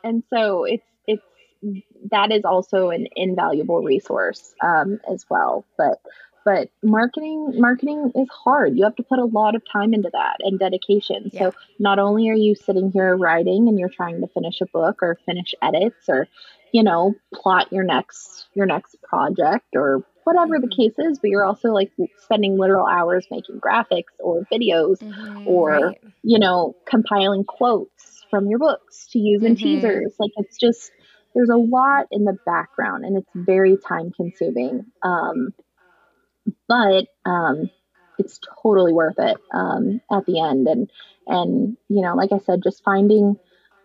and 0.03 0.23
so 0.31 0.65
it's 0.65 0.87
it's 1.07 1.23
that 2.11 2.33
is 2.33 2.45
also 2.45 2.91
an 2.91 3.09
invaluable 3.17 3.83
resource 3.83 4.55
um, 4.63 5.01
as 5.11 5.25
well. 5.29 5.65
But 5.77 6.01
but 6.47 6.71
marketing 6.83 7.53
marketing 7.57 8.13
is 8.15 8.29
hard 8.31 8.79
you 8.79 8.85
have 8.85 8.97
to 8.97 9.03
put 9.03 9.19
a 9.19 9.25
lot 9.25 9.55
of 9.55 9.63
time 9.71 9.93
into 9.93 10.09
that 10.11 10.37
and 10.41 10.59
dedication 10.59 11.29
yeah. 11.33 11.41
so 11.41 11.55
not 11.79 11.99
only 11.99 12.31
are 12.31 12.35
you 12.35 12.55
sitting 12.55 12.91
here 12.91 13.15
writing 13.15 13.69
and 13.69 13.79
you're 13.79 13.91
trying 13.91 14.23
to 14.23 14.29
finish 14.29 14.61
a 14.63 14.67
book 14.67 15.03
or 15.03 15.19
finish 15.27 15.55
edits 15.61 16.09
or 16.09 16.27
you 16.73 16.83
know 16.83 17.15
plot 17.35 17.71
your 17.71 17.85
next 17.85 18.47
your 18.55 18.65
next 18.65 18.97
project 19.03 19.67
or 19.75 20.07
whatever 20.25 20.59
the 20.59 20.67
mm-hmm. 20.67 20.83
case 20.83 20.99
is 20.99 21.19
but 21.19 21.29
you're 21.29 21.45
also 21.45 21.69
like 21.69 21.91
spending 22.19 22.57
literal 22.57 22.87
hours 22.87 23.27
making 23.31 23.61
graphics 23.61 24.15
or 24.21 24.47
videos 24.53 24.99
mm-hmm, 24.99 25.47
or 25.47 25.71
right. 25.71 26.01
you 26.23 26.39
know 26.39 26.75
compiling 26.87 27.45
quotes 27.45 28.25
from 28.31 28.47
your 28.47 28.59
books 28.59 29.09
to 29.09 29.19
use 29.19 29.43
in 29.43 29.55
mm-hmm. 29.55 29.65
teasers 29.65 30.15
like 30.19 30.31
it's 30.37 30.57
just 30.57 30.93
there's 31.35 31.51
a 31.51 31.57
lot 31.57 32.07
in 32.11 32.25
the 32.25 32.37
background 32.47 33.05
and 33.05 33.19
it's 33.19 33.31
very 33.35 33.77
time 33.77 34.11
consuming 34.17 34.87
um, 35.03 35.53
but 36.69 37.07
um, 37.25 37.71
it's 38.19 38.41
totally 38.63 38.93
worth 38.93 39.19
it 39.19 39.37
um, 39.53 40.01
at 40.11 40.27
the 40.27 40.41
end. 40.41 40.67
And 40.67 40.91
and 41.27 41.77
you 41.89 42.03
know, 42.03 42.15
like 42.15 42.33
I 42.33 42.39
said, 42.39 42.63
just 42.63 42.83
finding 42.85 43.37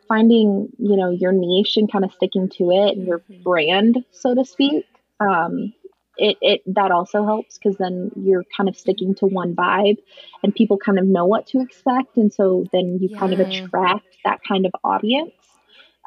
finding 0.07 0.69
you 0.77 0.97
know 0.97 1.09
your 1.09 1.31
niche 1.31 1.77
and 1.77 1.91
kind 1.91 2.05
of 2.05 2.13
sticking 2.13 2.49
to 2.49 2.71
it 2.71 2.97
and 2.97 3.07
your 3.07 3.19
mm-hmm. 3.19 3.43
brand, 3.43 4.05
so 4.11 4.35
to 4.35 4.45
speak. 4.45 4.85
Um, 5.19 5.73
it, 6.17 6.37
it 6.41 6.61
that 6.67 6.91
also 6.91 7.25
helps 7.25 7.57
because 7.57 7.77
then 7.77 8.11
you're 8.15 8.43
kind 8.55 8.69
of 8.69 8.77
sticking 8.77 9.15
to 9.15 9.25
one 9.25 9.55
vibe 9.55 9.97
and 10.43 10.53
people 10.53 10.77
kind 10.77 10.99
of 10.99 11.05
know 11.05 11.25
what 11.25 11.47
to 11.47 11.61
expect 11.61 12.17
and 12.17 12.33
so 12.33 12.65
then 12.73 12.99
you 13.01 13.09
yeah. 13.11 13.17
kind 13.17 13.33
of 13.33 13.39
attract 13.39 14.05
that 14.25 14.39
kind 14.45 14.65
of 14.65 14.71
audience 14.83 15.33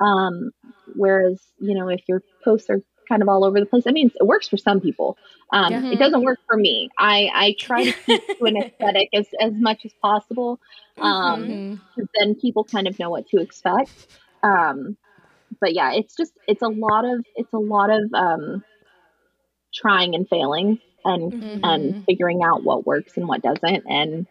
um, 0.01 0.51
whereas 0.95 1.41
you 1.59 1.75
know 1.75 1.89
if 1.89 2.03
your 2.07 2.23
posts 2.45 2.69
are 2.69 2.83
kind 3.09 3.23
of 3.23 3.29
all 3.29 3.45
over 3.45 3.61
the 3.61 3.67
place. 3.67 3.85
I 3.87 3.93
mean, 3.93 4.11
it 4.15 4.27
works 4.27 4.49
for 4.49 4.57
some 4.57 4.81
people. 4.81 5.17
Um, 5.53 5.73
mm-hmm. 5.73 5.93
It 5.93 5.99
doesn't 5.99 6.23
work 6.23 6.39
for 6.47 6.57
me. 6.57 6.91
I, 6.99 7.31
I 7.35 7.57
try 7.59 7.85
to 7.85 7.93
keep 7.93 8.27
to 8.39 8.45
an 8.45 8.57
aesthetic 8.57 9.09
as, 9.15 9.27
as 9.41 9.53
much 9.55 9.85
as 9.85 9.93
possible. 10.01 10.61
Um, 10.99 11.45
mm-hmm. 11.45 12.03
then 12.19 12.35
people 12.35 12.65
kind 12.65 12.87
of 12.87 12.99
know 12.99 13.11
what 13.11 13.29
to 13.29 13.41
expect. 13.41 13.91
Um, 14.43 14.97
but 15.61 15.75
yeah, 15.75 15.93
it's 15.93 16.17
just, 16.17 16.33
it's 16.47 16.63
a 16.63 16.69
lot 16.69 17.05
of, 17.05 17.25
it's 17.37 17.53
a 17.53 17.59
lot 17.59 17.91
of, 17.91 18.13
um, 18.13 18.65
trying 19.73 20.15
and 20.15 20.29
failing 20.29 20.79
and, 21.05 21.33
mm-hmm. 21.33 21.65
and 21.65 22.05
figuring 22.05 22.43
out 22.43 22.65
what 22.65 22.87
works 22.87 23.17
and 23.17 23.29
what 23.29 23.43
doesn't. 23.43 23.85
And, 23.89 24.27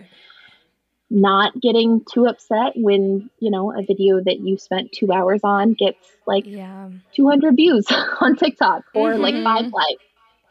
not 1.09 1.53
getting 1.61 2.01
too 2.11 2.25
upset 2.25 2.73
when 2.75 3.29
you 3.39 3.51
know 3.51 3.71
a 3.71 3.83
video 3.85 4.19
that 4.23 4.39
you 4.39 4.57
spent 4.57 4.91
two 4.91 5.11
hours 5.11 5.41
on 5.43 5.73
gets 5.73 5.99
like 6.25 6.45
yeah. 6.45 6.89
200 7.15 7.55
views 7.55 7.85
on 8.21 8.35
tiktok 8.35 8.83
or 8.95 9.11
mm-hmm. 9.11 9.21
like 9.21 9.43
five 9.43 9.71
likes 9.71 10.03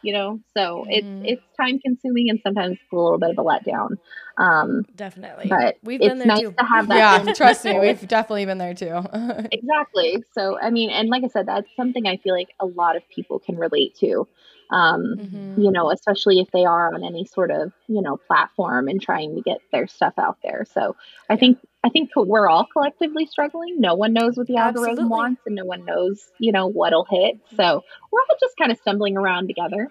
you 0.02 0.12
know 0.12 0.38
so 0.56 0.84
mm-hmm. 0.88 1.24
it's 1.24 1.32
it's 1.32 1.56
time 1.56 1.78
consuming 1.78 2.28
and 2.28 2.40
sometimes 2.42 2.76
a 2.92 2.96
little 2.96 3.18
bit 3.18 3.30
of 3.30 3.38
a 3.38 3.42
letdown 3.42 3.96
um 4.36 4.84
definitely 4.94 5.46
but 5.48 5.78
we've 5.82 6.00
been 6.00 6.18
there 6.18 6.26
nice 6.26 6.40
too. 6.40 6.52
to 6.52 6.64
have 6.64 6.88
that 6.88 7.24
yeah 7.26 7.32
trust 7.34 7.64
me 7.64 7.78
we've 7.78 8.06
definitely 8.06 8.44
been 8.44 8.58
there 8.58 8.74
too 8.74 9.02
exactly 9.52 10.22
so 10.32 10.58
i 10.60 10.70
mean 10.70 10.90
and 10.90 11.08
like 11.08 11.24
i 11.24 11.28
said 11.28 11.46
that's 11.46 11.68
something 11.76 12.06
i 12.06 12.16
feel 12.18 12.34
like 12.34 12.50
a 12.60 12.66
lot 12.66 12.96
of 12.96 13.02
people 13.08 13.38
can 13.38 13.56
relate 13.56 13.94
to 13.94 14.26
um, 14.72 15.16
mm-hmm. 15.18 15.60
you 15.60 15.70
know, 15.70 15.90
especially 15.90 16.40
if 16.40 16.50
they 16.50 16.64
are 16.64 16.92
on 16.92 17.04
any 17.04 17.26
sort 17.26 17.50
of, 17.50 17.72
you 17.88 18.00
know, 18.00 18.16
platform 18.16 18.88
and 18.88 19.00
trying 19.00 19.36
to 19.36 19.42
get 19.42 19.58
their 19.70 19.86
stuff 19.86 20.14
out 20.18 20.38
there. 20.42 20.64
So 20.72 20.96
I 21.28 21.34
yeah. 21.34 21.40
think 21.40 21.58
I 21.84 21.90
think 21.90 22.10
we're 22.16 22.48
all 22.48 22.66
collectively 22.72 23.26
struggling. 23.26 23.80
No 23.80 23.94
one 23.94 24.14
knows 24.14 24.36
what 24.36 24.46
the 24.46 24.56
algorithm 24.56 25.10
wants 25.10 25.42
and 25.46 25.54
no 25.54 25.64
one 25.64 25.84
knows, 25.84 26.30
you 26.38 26.52
know, 26.52 26.66
what'll 26.68 27.04
hit. 27.04 27.38
So 27.56 27.84
we're 28.10 28.20
all 28.20 28.36
just 28.40 28.56
kind 28.56 28.72
of 28.72 28.78
stumbling 28.78 29.16
around 29.16 29.48
together. 29.48 29.88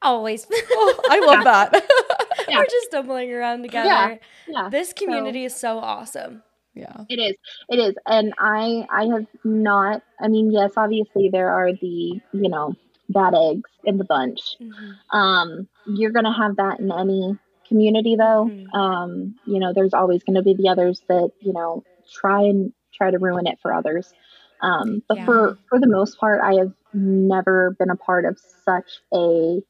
Always. 0.00 0.46
oh, 0.52 1.00
I 1.10 1.20
love 1.20 1.44
that. 1.44 1.72
yeah. 2.48 2.58
We're 2.58 2.64
just 2.64 2.86
stumbling 2.86 3.32
around 3.32 3.62
together. 3.62 3.88
Yeah. 3.88 4.16
yeah. 4.48 4.68
This 4.70 4.92
community 4.92 5.42
so, 5.42 5.46
is 5.46 5.56
so 5.56 5.78
awesome. 5.78 6.42
Yeah. 6.74 7.04
It 7.10 7.18
is. 7.18 7.36
It 7.68 7.78
is. 7.78 7.94
And 8.06 8.32
I 8.38 8.86
I 8.90 9.04
have 9.12 9.26
not 9.44 10.02
I 10.18 10.28
mean, 10.28 10.50
yes, 10.50 10.72
obviously 10.78 11.28
there 11.30 11.50
are 11.50 11.72
the, 11.72 12.20
you 12.32 12.48
know, 12.48 12.74
bad 13.12 13.34
eggs 13.34 13.70
in 13.84 13.98
the 13.98 14.04
bunch. 14.04 14.40
Mm-hmm. 14.60 15.16
Um, 15.16 15.68
you're 15.86 16.10
going 16.10 16.24
to 16.24 16.32
have 16.32 16.56
that 16.56 16.80
in 16.80 16.90
any 16.90 17.36
community, 17.68 18.16
though. 18.16 18.48
Mm-hmm. 18.50 18.74
Um, 18.74 19.34
you 19.46 19.58
know, 19.58 19.72
there's 19.72 19.94
always 19.94 20.22
going 20.24 20.36
to 20.36 20.42
be 20.42 20.54
the 20.54 20.68
others 20.68 21.02
that 21.08 21.30
you 21.40 21.52
know 21.52 21.84
try 22.12 22.42
and 22.42 22.72
try 22.94 23.10
to 23.10 23.18
ruin 23.18 23.46
it 23.46 23.58
for 23.60 23.72
others. 23.72 24.12
Um, 24.60 25.02
but 25.08 25.18
yeah. 25.18 25.24
for 25.24 25.58
for 25.68 25.80
the 25.80 25.88
most 25.88 26.18
part, 26.18 26.40
I 26.42 26.54
have 26.54 26.72
never 26.92 27.74
been 27.78 27.90
a 27.90 27.96
part 27.96 28.24
of 28.24 28.38
such 28.64 29.00
a 29.12 29.60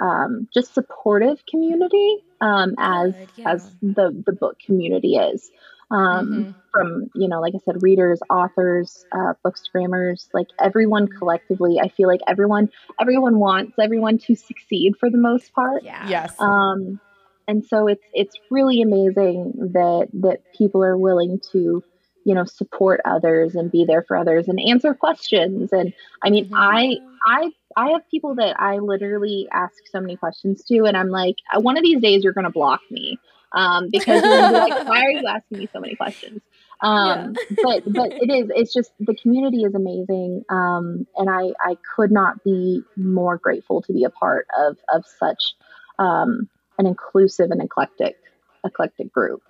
um, 0.00 0.48
just 0.52 0.74
supportive 0.74 1.44
community 1.46 2.18
um, 2.40 2.74
as 2.78 3.14
yeah. 3.36 3.52
as 3.52 3.70
the 3.82 4.22
the 4.26 4.32
book 4.32 4.58
community 4.64 5.16
is 5.16 5.50
um, 5.90 6.28
mm-hmm. 6.28 6.50
from 6.70 7.10
you 7.14 7.28
know 7.28 7.40
like 7.40 7.54
i 7.54 7.58
said 7.64 7.82
readers 7.82 8.20
authors 8.30 9.06
uh, 9.12 9.32
bookstagrammers 9.44 10.28
like 10.34 10.48
everyone 10.60 11.08
collectively. 11.08 11.80
I 11.80 11.88
feel 11.88 12.08
like 12.08 12.20
everyone 12.26 12.70
everyone 13.00 13.38
wants 13.38 13.78
everyone 13.78 14.18
to 14.18 14.34
succeed 14.34 14.94
for 14.98 15.10
the 15.10 15.18
most 15.18 15.52
part. 15.52 15.82
Yeah. 15.82 16.08
Yes. 16.08 16.34
Um 16.38 17.00
and 17.46 17.64
so 17.64 17.86
it's 17.88 18.04
it's 18.12 18.36
really 18.50 18.82
amazing 18.82 19.54
that 19.72 20.08
that 20.12 20.42
people 20.56 20.84
are 20.84 20.96
willing 20.96 21.40
to 21.52 21.82
you 22.24 22.34
know 22.34 22.44
support 22.44 23.00
others 23.04 23.54
and 23.54 23.72
be 23.72 23.84
there 23.86 24.04
for 24.06 24.16
others 24.16 24.48
and 24.48 24.60
answer 24.60 24.94
questions. 24.94 25.72
And 25.72 25.92
i 26.22 26.30
mean 26.30 26.46
mm-hmm. 26.46 26.54
i 26.54 26.96
i 27.26 27.50
i 27.76 27.90
have 27.90 28.02
people 28.10 28.34
that 28.36 28.60
i 28.60 28.78
literally 28.78 29.48
ask 29.52 29.74
so 29.90 30.00
many 30.00 30.16
questions 30.16 30.64
to 30.64 30.84
and 30.84 30.96
i'm 30.96 31.10
like 31.10 31.36
one 31.54 31.76
of 31.76 31.82
these 31.82 32.00
days 32.00 32.22
you're 32.22 32.32
going 32.32 32.44
to 32.44 32.50
block 32.50 32.80
me 32.90 33.18
um, 33.52 33.88
because 33.90 34.22
you're 34.22 34.50
like, 34.52 34.86
why 34.86 35.04
are 35.04 35.10
you 35.10 35.26
asking 35.26 35.58
me 35.58 35.68
so 35.72 35.80
many 35.80 35.94
questions? 35.94 36.40
Um, 36.80 37.34
yeah. 37.50 37.56
but 37.62 37.92
but 37.92 38.12
it 38.12 38.30
is 38.30 38.50
it's 38.54 38.72
just 38.72 38.92
the 39.00 39.14
community 39.14 39.64
is 39.64 39.74
amazing, 39.74 40.44
um, 40.48 41.06
and 41.16 41.28
I 41.28 41.52
I 41.60 41.76
could 41.96 42.12
not 42.12 42.44
be 42.44 42.82
more 42.96 43.36
grateful 43.36 43.82
to 43.82 43.92
be 43.92 44.04
a 44.04 44.10
part 44.10 44.46
of 44.56 44.76
of 44.92 45.04
such 45.18 45.54
um, 45.98 46.48
an 46.78 46.86
inclusive 46.86 47.50
and 47.50 47.60
eclectic 47.60 48.16
eclectic 48.64 49.12
group. 49.12 49.42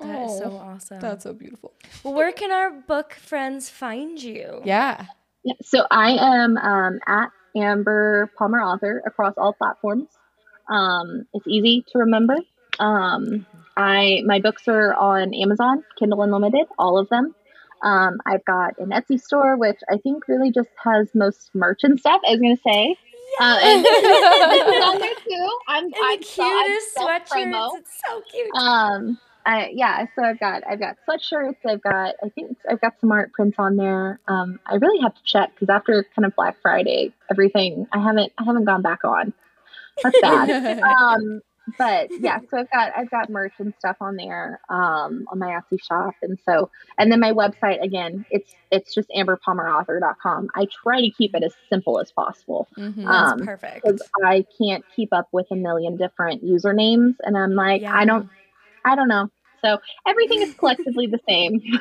That 0.00 0.26
is 0.26 0.38
so 0.38 0.52
awesome. 0.52 1.00
That's 1.00 1.24
so 1.24 1.32
beautiful. 1.32 1.72
Well, 2.04 2.14
where 2.14 2.32
can 2.32 2.52
our 2.52 2.70
book 2.70 3.14
friends 3.14 3.68
find 3.68 4.20
you? 4.20 4.62
Yeah. 4.64 5.06
yeah 5.44 5.54
so 5.62 5.86
I 5.90 6.10
am 6.12 6.56
um, 6.56 7.00
at 7.06 7.30
Amber 7.56 8.30
Palmer 8.38 8.60
Author 8.60 9.02
across 9.06 9.34
all 9.36 9.52
platforms. 9.52 10.08
Um, 10.68 11.24
it's 11.34 11.46
easy 11.46 11.84
to 11.92 11.98
remember. 12.00 12.36
Um, 12.78 13.46
I 13.76 14.22
my 14.24 14.40
books 14.40 14.68
are 14.68 14.94
on 14.94 15.34
Amazon, 15.34 15.84
Kindle 15.98 16.22
Unlimited, 16.22 16.66
all 16.78 16.98
of 16.98 17.08
them. 17.08 17.34
Um, 17.82 18.18
I've 18.26 18.44
got 18.44 18.78
an 18.78 18.90
Etsy 18.90 19.20
store, 19.20 19.56
which 19.56 19.78
I 19.88 19.98
think 19.98 20.26
really 20.26 20.50
just 20.50 20.70
has 20.82 21.08
most 21.14 21.50
merch 21.54 21.84
and 21.84 21.98
stuff. 21.98 22.20
I 22.26 22.32
was 22.32 22.40
gonna 22.40 22.56
say. 22.56 22.96
Uh, 23.40 23.58
and 23.62 23.84
this 23.84 24.76
is 24.76 24.84
on 24.84 24.98
there 24.98 25.14
too. 25.14 25.58
I'm, 25.68 25.84
and 25.84 25.94
I'm 26.02 26.18
the 26.18 26.24
cutest 26.24 26.94
so, 26.94 27.06
sweatshirts. 27.06 27.78
It's 27.78 28.00
so 28.06 28.22
cute. 28.30 28.54
Um, 28.56 29.18
I, 29.46 29.70
yeah, 29.72 30.06
so 30.14 30.22
I've 30.24 30.40
got 30.40 30.62
I've 30.68 30.80
got 30.80 30.96
sweatshirts. 31.08 31.56
I've 31.66 31.82
got 31.82 32.16
I 32.22 32.28
think 32.30 32.56
I've 32.68 32.80
got 32.80 33.00
some 33.00 33.12
art 33.12 33.32
prints 33.32 33.56
on 33.58 33.76
there. 33.76 34.20
Um, 34.28 34.58
I 34.66 34.74
really 34.74 35.00
have 35.02 35.14
to 35.14 35.22
check 35.24 35.50
because 35.54 35.68
after 35.68 36.04
kind 36.14 36.26
of 36.26 36.34
Black 36.34 36.56
Friday, 36.60 37.12
everything 37.30 37.86
I 37.92 38.02
haven't 38.02 38.32
I 38.38 38.44
haven't 38.44 38.64
gone 38.64 38.82
back 38.82 39.04
on. 39.04 39.32
That's 40.02 40.20
bad. 40.20 40.80
um, 40.82 41.40
but 41.76 42.08
yeah, 42.20 42.38
so 42.50 42.58
I've 42.58 42.70
got 42.70 42.92
I've 42.96 43.10
got 43.10 43.30
merch 43.30 43.52
and 43.58 43.74
stuff 43.78 43.96
on 44.00 44.16
there 44.16 44.60
um, 44.68 45.26
on 45.30 45.38
my 45.38 45.48
Etsy 45.48 45.82
shop, 45.82 46.14
and 46.22 46.38
so 46.44 46.70
and 46.98 47.10
then 47.10 47.20
my 47.20 47.32
website 47.32 47.82
again, 47.82 48.24
it's 48.30 48.54
it's 48.70 48.94
just 48.94 49.08
amberpalmerauthor.com. 49.10 50.48
I 50.54 50.66
try 50.82 51.00
to 51.00 51.10
keep 51.10 51.34
it 51.34 51.42
as 51.42 51.52
simple 51.68 52.00
as 52.00 52.10
possible. 52.12 52.68
Mm-hmm, 52.76 53.06
um, 53.06 53.40
perfect 53.40 53.84
because 53.84 54.02
I 54.24 54.44
can't 54.58 54.84
keep 54.94 55.12
up 55.12 55.28
with 55.32 55.46
a 55.50 55.56
million 55.56 55.96
different 55.96 56.44
usernames, 56.44 57.16
and 57.22 57.36
I'm 57.36 57.54
like 57.54 57.82
yeah. 57.82 57.94
I 57.94 58.04
don't 58.04 58.28
I 58.84 58.94
don't 58.94 59.08
know. 59.08 59.30
So 59.62 59.78
everything 60.06 60.42
is 60.42 60.54
collectively 60.54 61.06
the 61.06 61.20
same. 61.28 61.60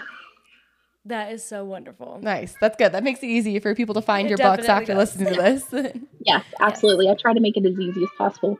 That 1.07 1.31
is 1.31 1.43
so 1.43 1.63
wonderful. 1.63 2.19
Nice. 2.21 2.55
That's 2.59 2.75
good. 2.75 2.91
That 2.91 3.01
makes 3.01 3.23
it 3.23 3.27
easy 3.27 3.59
for 3.59 3.73
people 3.73 3.95
to 3.95 4.01
find 4.01 4.27
it 4.27 4.29
your 4.29 4.37
books 4.37 4.67
after 4.67 4.93
does. 4.93 5.15
listening 5.15 5.33
to 5.33 5.41
this. 5.41 5.93
yes, 6.25 6.43
absolutely. 6.59 7.05
Yes. 7.05 7.15
I 7.17 7.21
try 7.21 7.33
to 7.33 7.39
make 7.39 7.55
it 7.55 7.65
as 7.65 7.79
easy 7.79 8.03
as 8.03 8.09
possible. 8.17 8.59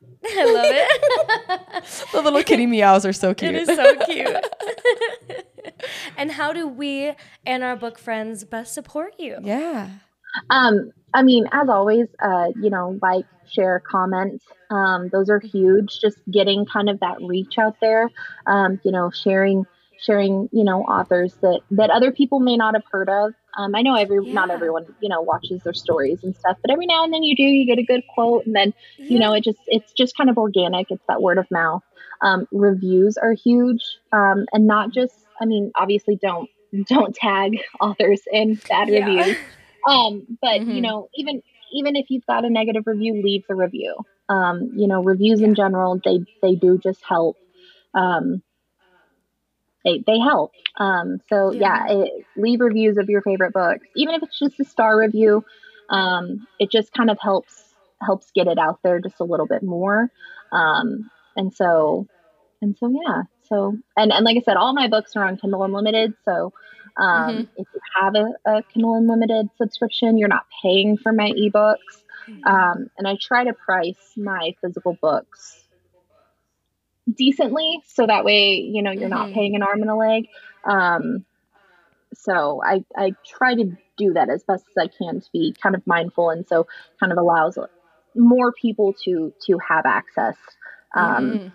I 0.24 0.44
love 0.44 0.66
it. 0.68 1.84
the 2.12 2.22
little 2.22 2.42
kitty 2.42 2.66
meows 2.66 3.04
are 3.06 3.12
so 3.12 3.34
cute. 3.34 3.54
It 3.54 3.68
is 3.68 3.76
so 3.76 3.96
cute. 4.04 4.36
and 6.16 6.32
how 6.32 6.52
do 6.52 6.66
we 6.66 7.12
and 7.46 7.62
our 7.62 7.76
book 7.76 7.98
friends 7.98 8.44
best 8.44 8.74
support 8.74 9.14
you? 9.18 9.38
Yeah. 9.42 9.90
Um, 10.50 10.92
I 11.14 11.22
mean, 11.22 11.48
as 11.52 11.68
always, 11.68 12.06
uh, 12.20 12.48
you 12.60 12.70
know, 12.70 12.98
like, 13.00 13.24
share, 13.50 13.80
comment. 13.80 14.42
Um, 14.70 15.08
those 15.08 15.30
are 15.30 15.40
huge. 15.40 16.00
Just 16.00 16.18
getting 16.30 16.66
kind 16.66 16.90
of 16.90 17.00
that 17.00 17.16
reach 17.22 17.58
out 17.58 17.76
there. 17.80 18.10
Um, 18.46 18.80
you 18.84 18.92
know, 18.92 19.10
sharing 19.10 19.66
sharing 20.00 20.48
you 20.52 20.64
know 20.64 20.82
authors 20.82 21.34
that 21.42 21.60
that 21.70 21.90
other 21.90 22.12
people 22.12 22.40
may 22.40 22.56
not 22.56 22.74
have 22.74 22.84
heard 22.90 23.08
of 23.08 23.32
um, 23.56 23.74
i 23.74 23.82
know 23.82 23.94
every 23.94 24.24
yeah. 24.24 24.32
not 24.32 24.50
everyone 24.50 24.86
you 25.00 25.08
know 25.08 25.20
watches 25.20 25.62
their 25.62 25.74
stories 25.74 26.22
and 26.22 26.36
stuff 26.36 26.56
but 26.62 26.70
every 26.70 26.86
now 26.86 27.04
and 27.04 27.12
then 27.12 27.22
you 27.22 27.34
do 27.36 27.42
you 27.42 27.66
get 27.66 27.78
a 27.78 27.82
good 27.82 28.02
quote 28.14 28.46
and 28.46 28.54
then 28.54 28.72
yeah. 28.96 29.06
you 29.08 29.18
know 29.18 29.32
it 29.34 29.44
just 29.44 29.58
it's 29.66 29.92
just 29.92 30.16
kind 30.16 30.30
of 30.30 30.38
organic 30.38 30.90
it's 30.90 31.04
that 31.08 31.20
word 31.20 31.38
of 31.38 31.46
mouth 31.50 31.82
um, 32.20 32.48
reviews 32.50 33.16
are 33.16 33.32
huge 33.32 33.84
um, 34.12 34.46
and 34.52 34.66
not 34.66 34.92
just 34.92 35.14
i 35.40 35.44
mean 35.44 35.72
obviously 35.76 36.16
don't 36.20 36.48
don't 36.86 37.14
tag 37.14 37.58
authors 37.80 38.22
in 38.32 38.54
bad 38.68 38.88
yeah. 38.88 39.04
reviews 39.04 39.36
um, 39.88 40.26
but 40.40 40.60
mm-hmm. 40.60 40.70
you 40.70 40.80
know 40.80 41.08
even 41.14 41.42
even 41.72 41.96
if 41.96 42.06
you've 42.08 42.26
got 42.26 42.44
a 42.44 42.50
negative 42.50 42.84
review 42.86 43.20
leave 43.22 43.42
the 43.48 43.54
review 43.54 43.94
um, 44.28 44.70
you 44.76 44.86
know 44.86 45.02
reviews 45.02 45.40
in 45.40 45.54
general 45.54 46.00
they 46.04 46.20
they 46.42 46.54
do 46.54 46.78
just 46.78 47.02
help 47.04 47.36
um, 47.94 48.42
they 49.88 50.04
they 50.06 50.18
help. 50.18 50.52
Um, 50.76 51.20
so 51.28 51.52
yeah, 51.52 51.86
it, 51.88 52.26
leave 52.36 52.60
reviews 52.60 52.98
of 52.98 53.08
your 53.08 53.22
favorite 53.22 53.52
books, 53.52 53.86
even 53.96 54.14
if 54.14 54.22
it's 54.22 54.38
just 54.38 54.60
a 54.60 54.64
star 54.64 54.98
review. 54.98 55.44
Um, 55.90 56.46
it 56.58 56.70
just 56.70 56.92
kind 56.92 57.10
of 57.10 57.18
helps 57.20 57.74
helps 58.02 58.30
get 58.32 58.46
it 58.46 58.58
out 58.58 58.80
there 58.82 59.00
just 59.00 59.20
a 59.20 59.24
little 59.24 59.46
bit 59.46 59.62
more. 59.62 60.10
Um, 60.52 61.10
and 61.36 61.54
so 61.54 62.06
and 62.60 62.76
so 62.78 62.90
yeah. 62.90 63.22
So 63.48 63.76
and 63.96 64.12
and 64.12 64.24
like 64.24 64.36
I 64.36 64.42
said, 64.42 64.56
all 64.56 64.74
my 64.74 64.88
books 64.88 65.16
are 65.16 65.24
on 65.24 65.38
Kindle 65.38 65.64
Unlimited. 65.64 66.14
So 66.24 66.52
um, 66.96 67.30
mm-hmm. 67.30 67.40
if 67.56 67.66
you 67.74 67.80
have 68.00 68.14
a, 68.14 68.50
a, 68.50 68.62
Kindle 68.64 68.96
Unlimited 68.96 69.48
subscription, 69.56 70.18
you're 70.18 70.28
not 70.28 70.46
paying 70.62 70.96
for 70.96 71.12
my 71.12 71.30
ebooks. 71.30 71.76
Mm-hmm. 72.28 72.44
Um, 72.44 72.90
and 72.98 73.06
I 73.06 73.16
try 73.20 73.44
to 73.44 73.52
price 73.54 74.14
my 74.16 74.54
physical 74.60 74.98
books 75.00 75.67
decently 77.14 77.82
so 77.86 78.06
that 78.06 78.24
way 78.24 78.54
you 78.54 78.82
know 78.82 78.90
you're 78.90 79.08
mm-hmm. 79.08 79.28
not 79.28 79.32
paying 79.32 79.54
an 79.56 79.62
arm 79.62 79.80
and 79.80 79.90
a 79.90 79.96
leg. 79.96 80.28
Um, 80.64 81.24
so 82.14 82.60
I, 82.64 82.84
I 82.96 83.12
try 83.24 83.54
to 83.54 83.76
do 83.96 84.14
that 84.14 84.30
as 84.30 84.42
best 84.44 84.64
as 84.70 84.76
i 84.76 84.86
can 84.86 85.20
to 85.20 85.28
be 85.32 85.54
kind 85.60 85.74
of 85.74 85.86
mindful 85.86 86.30
and 86.30 86.46
so 86.46 86.66
kind 87.00 87.12
of 87.12 87.18
allows 87.18 87.58
more 88.14 88.52
people 88.52 88.94
to 89.04 89.32
to 89.46 89.58
have 89.66 89.86
access 89.86 90.36
um, 90.96 91.30
mm-hmm. 91.30 91.48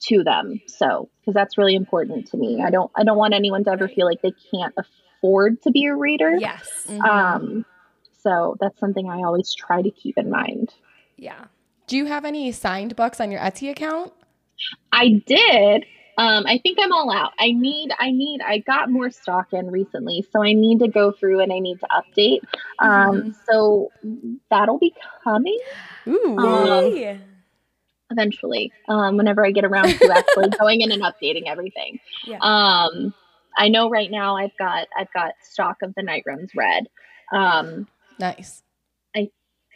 to 0.00 0.24
them. 0.24 0.60
So 0.66 1.08
because 1.20 1.34
that's 1.34 1.58
really 1.58 1.74
important 1.74 2.28
to 2.28 2.36
me. 2.36 2.62
I 2.64 2.70
don't 2.70 2.90
i 2.96 3.04
don't 3.04 3.18
want 3.18 3.34
anyone 3.34 3.64
to 3.64 3.70
ever 3.70 3.88
feel 3.88 4.06
like 4.06 4.22
they 4.22 4.34
can't 4.50 4.74
afford 4.76 5.62
to 5.62 5.70
be 5.70 5.86
a 5.86 5.94
reader. 5.94 6.36
Yes. 6.36 6.68
Mm-hmm. 6.88 7.02
um 7.02 7.66
so 8.18 8.56
that's 8.60 8.78
something 8.80 9.08
i 9.08 9.22
always 9.22 9.54
try 9.54 9.82
to 9.82 9.90
keep 9.90 10.18
in 10.18 10.30
mind. 10.30 10.72
Yeah. 11.16 11.46
Do 11.86 11.96
you 11.96 12.06
have 12.06 12.24
any 12.24 12.50
signed 12.52 12.96
books 12.96 13.20
on 13.20 13.30
your 13.30 13.40
etsy 13.40 13.70
account 13.70 14.12
I 14.92 15.22
did. 15.26 15.84
Um, 16.18 16.46
I 16.46 16.58
think 16.58 16.78
I'm 16.80 16.92
all 16.92 17.12
out. 17.12 17.32
I 17.38 17.52
need, 17.52 17.90
I 17.98 18.10
need, 18.10 18.40
I 18.40 18.58
got 18.58 18.90
more 18.90 19.10
stock 19.10 19.52
in 19.52 19.70
recently, 19.70 20.26
so 20.32 20.42
I 20.42 20.54
need 20.54 20.78
to 20.78 20.88
go 20.88 21.12
through 21.12 21.40
and 21.40 21.52
I 21.52 21.58
need 21.58 21.78
to 21.80 21.86
update. 21.88 22.40
Um, 22.78 22.90
mm-hmm. 22.90 23.30
so 23.50 23.92
that'll 24.50 24.78
be 24.78 24.94
coming. 25.22 25.58
Ooh, 26.08 26.38
um, 26.38 27.20
eventually, 28.10 28.72
um, 28.88 29.18
whenever 29.18 29.44
I 29.44 29.50
get 29.50 29.66
around 29.66 29.88
to 29.88 30.10
actually 30.10 30.48
going 30.58 30.80
in 30.80 30.90
and 30.90 31.02
updating 31.02 31.48
everything. 31.48 32.00
Yeah. 32.26 32.38
Um, 32.40 33.12
I 33.58 33.68
know 33.68 33.90
right 33.90 34.10
now 34.10 34.36
I've 34.36 34.56
got, 34.58 34.88
I've 34.98 35.12
got 35.12 35.32
stock 35.42 35.82
of 35.82 35.94
the 35.96 36.02
Night 36.02 36.22
Runs 36.26 36.52
Red. 36.54 36.88
Um, 37.30 37.88
nice 38.18 38.62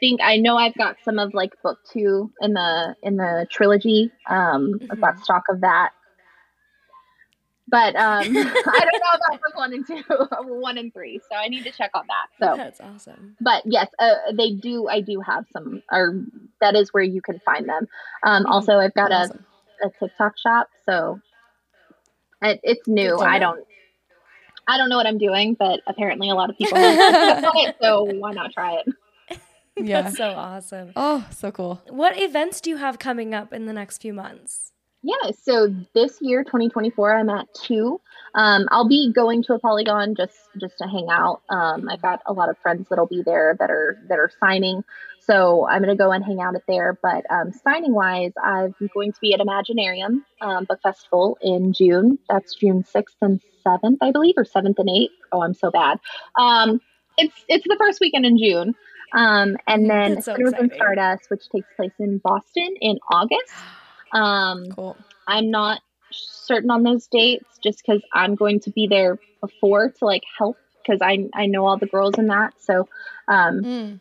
think 0.01 0.21
I 0.23 0.39
know 0.39 0.57
I've 0.57 0.75
got 0.75 0.97
some 1.05 1.19
of 1.19 1.35
like 1.35 1.53
book 1.63 1.79
two 1.93 2.33
in 2.41 2.55
the 2.55 2.97
in 3.03 3.17
the 3.17 3.47
trilogy. 3.51 4.11
Um, 4.29 4.75
mm-hmm. 4.75 4.87
I've 4.91 5.01
got 5.01 5.21
stock 5.21 5.45
of 5.51 5.61
that. 5.61 5.91
But 7.69 7.95
um, 7.95 8.21
I 8.25 8.25
don't 8.25 8.37
know 8.37 9.29
about 9.29 9.41
book 9.43 9.57
one 9.57 9.73
and 9.73 9.87
two, 9.87 10.03
one 10.43 10.77
and 10.77 10.93
three. 10.93 11.21
So 11.31 11.37
I 11.37 11.49
need 11.49 11.63
to 11.65 11.71
check 11.71 11.93
on 11.95 12.05
that. 12.09 12.27
So 12.45 12.57
that's 12.57 12.81
awesome. 12.81 13.37
But 13.41 13.63
yes, 13.65 13.89
uh, 13.99 14.33
they 14.37 14.53
do. 14.53 14.89
I 14.89 15.01
do 15.01 15.21
have 15.21 15.45
some, 15.53 15.83
or 15.93 16.25
that 16.61 16.75
is 16.75 16.93
where 16.93 17.05
you 17.05 17.23
can 17.23 17.39
find 17.41 17.69
them. 17.69 17.87
Um, 18.25 18.43
mm-hmm. 18.43 18.53
Also, 18.53 18.79
I've 18.79 18.95
got 18.95 19.13
awesome. 19.13 19.45
a, 19.83 19.87
a 19.87 19.91
TikTok 20.01 20.37
shop, 20.39 20.69
so 20.85 21.21
it, 22.43 22.61
it's 22.65 22.89
new. 22.89 23.19
I 23.19 23.39
don't. 23.39 23.65
I 24.67 24.77
don't 24.77 24.89
know 24.89 24.97
what 24.97 25.07
I'm 25.07 25.19
doing, 25.19 25.55
but 25.59 25.81
apparently 25.87 26.31
a 26.31 26.35
lot 26.35 26.51
of 26.51 26.57
people 26.57 26.79
have 26.79 27.45
it, 27.57 27.77
so 27.81 28.05
why 28.05 28.33
not 28.33 28.53
try 28.53 28.75
it? 28.75 28.87
Yeah. 29.91 30.03
That's 30.03 30.17
so 30.17 30.31
awesome. 30.31 30.93
Oh, 30.95 31.27
so 31.31 31.51
cool. 31.51 31.83
What 31.89 32.21
events 32.21 32.61
do 32.61 32.71
you 32.71 32.77
have 32.77 32.99
coming 32.99 33.35
up 33.35 33.53
in 33.53 33.67
the 33.67 33.73
next 33.73 33.99
few 33.99 34.13
months? 34.13 34.71
Yeah, 35.03 35.31
so 35.43 35.75
this 35.95 36.19
year, 36.21 36.45
2024, 36.45 37.17
I'm 37.17 37.31
at 37.31 37.53
two. 37.55 38.01
Um, 38.35 38.69
I'll 38.71 38.87
be 38.87 39.11
going 39.13 39.43
to 39.45 39.55
ApollyCon 39.55 40.15
just 40.15 40.37
just 40.59 40.77
to 40.79 40.85
hang 40.85 41.07
out. 41.11 41.41
Um, 41.49 41.89
I've 41.89 42.03
got 42.03 42.21
a 42.27 42.35
lot 42.35 42.51
of 42.51 42.59
friends 42.59 42.87
that'll 42.91 43.07
be 43.07 43.23
there 43.25 43.57
that 43.59 43.71
are 43.71 43.99
that 44.09 44.19
are 44.19 44.31
signing, 44.39 44.85
so 45.19 45.67
I'm 45.67 45.81
gonna 45.81 45.97
go 45.97 46.13
and 46.13 46.23
hang 46.23 46.41
out 46.41 46.55
at 46.55 46.63
there. 46.69 46.99
But 47.03 47.25
um, 47.31 47.51
signing 47.51 47.95
wise, 47.95 48.33
I'm 48.43 48.75
going 48.93 49.13
to 49.13 49.21
be 49.21 49.33
at 49.33 49.41
Imaginarium 49.41 50.23
um, 50.43 50.65
Book 50.67 50.81
Festival 50.83 51.39
in 51.41 51.73
June. 51.73 52.19
That's 52.29 52.55
June 52.55 52.85
6th 52.85 53.17
and 53.23 53.41
7th, 53.67 53.97
I 54.03 54.13
believe, 54.13 54.35
or 54.37 54.45
7th 54.45 54.79
and 54.79 54.89
8th. 54.89 55.09
Oh, 55.33 55.43
I'm 55.43 55.55
so 55.55 55.71
bad. 55.71 55.99
Um, 56.39 56.81
it's 57.17 57.45
it's 57.49 57.65
the 57.65 57.77
first 57.79 58.01
weekend 58.01 58.27
in 58.27 58.39
June. 58.39 58.75
Um, 59.13 59.57
and 59.67 59.89
then 59.89 60.23
so 60.23 60.35
and 60.35 60.73
Stardust, 60.73 61.31
which 61.31 61.49
takes 61.49 61.69
place 61.77 61.93
in 61.99 62.19
Boston 62.19 62.75
in 62.81 62.99
August. 63.11 63.53
Um, 64.13 64.71
cool. 64.71 64.97
I'm 65.27 65.51
not 65.51 65.81
certain 66.11 66.71
on 66.71 66.83
those 66.83 67.07
dates 67.07 67.59
just 67.63 67.83
because 67.85 68.03
I'm 68.13 68.35
going 68.35 68.61
to 68.61 68.71
be 68.71 68.87
there 68.87 69.19
before 69.41 69.91
to 69.91 70.05
like 70.05 70.25
help 70.39 70.57
because 70.83 71.01
I 71.03 71.29
I 71.35 71.47
know 71.47 71.67
all 71.67 71.79
the 71.79 71.87
girls 71.87 72.19
in 72.19 72.27
that. 72.29 72.55
So 72.61 72.89
um, 73.29 73.61
mm. 73.61 74.01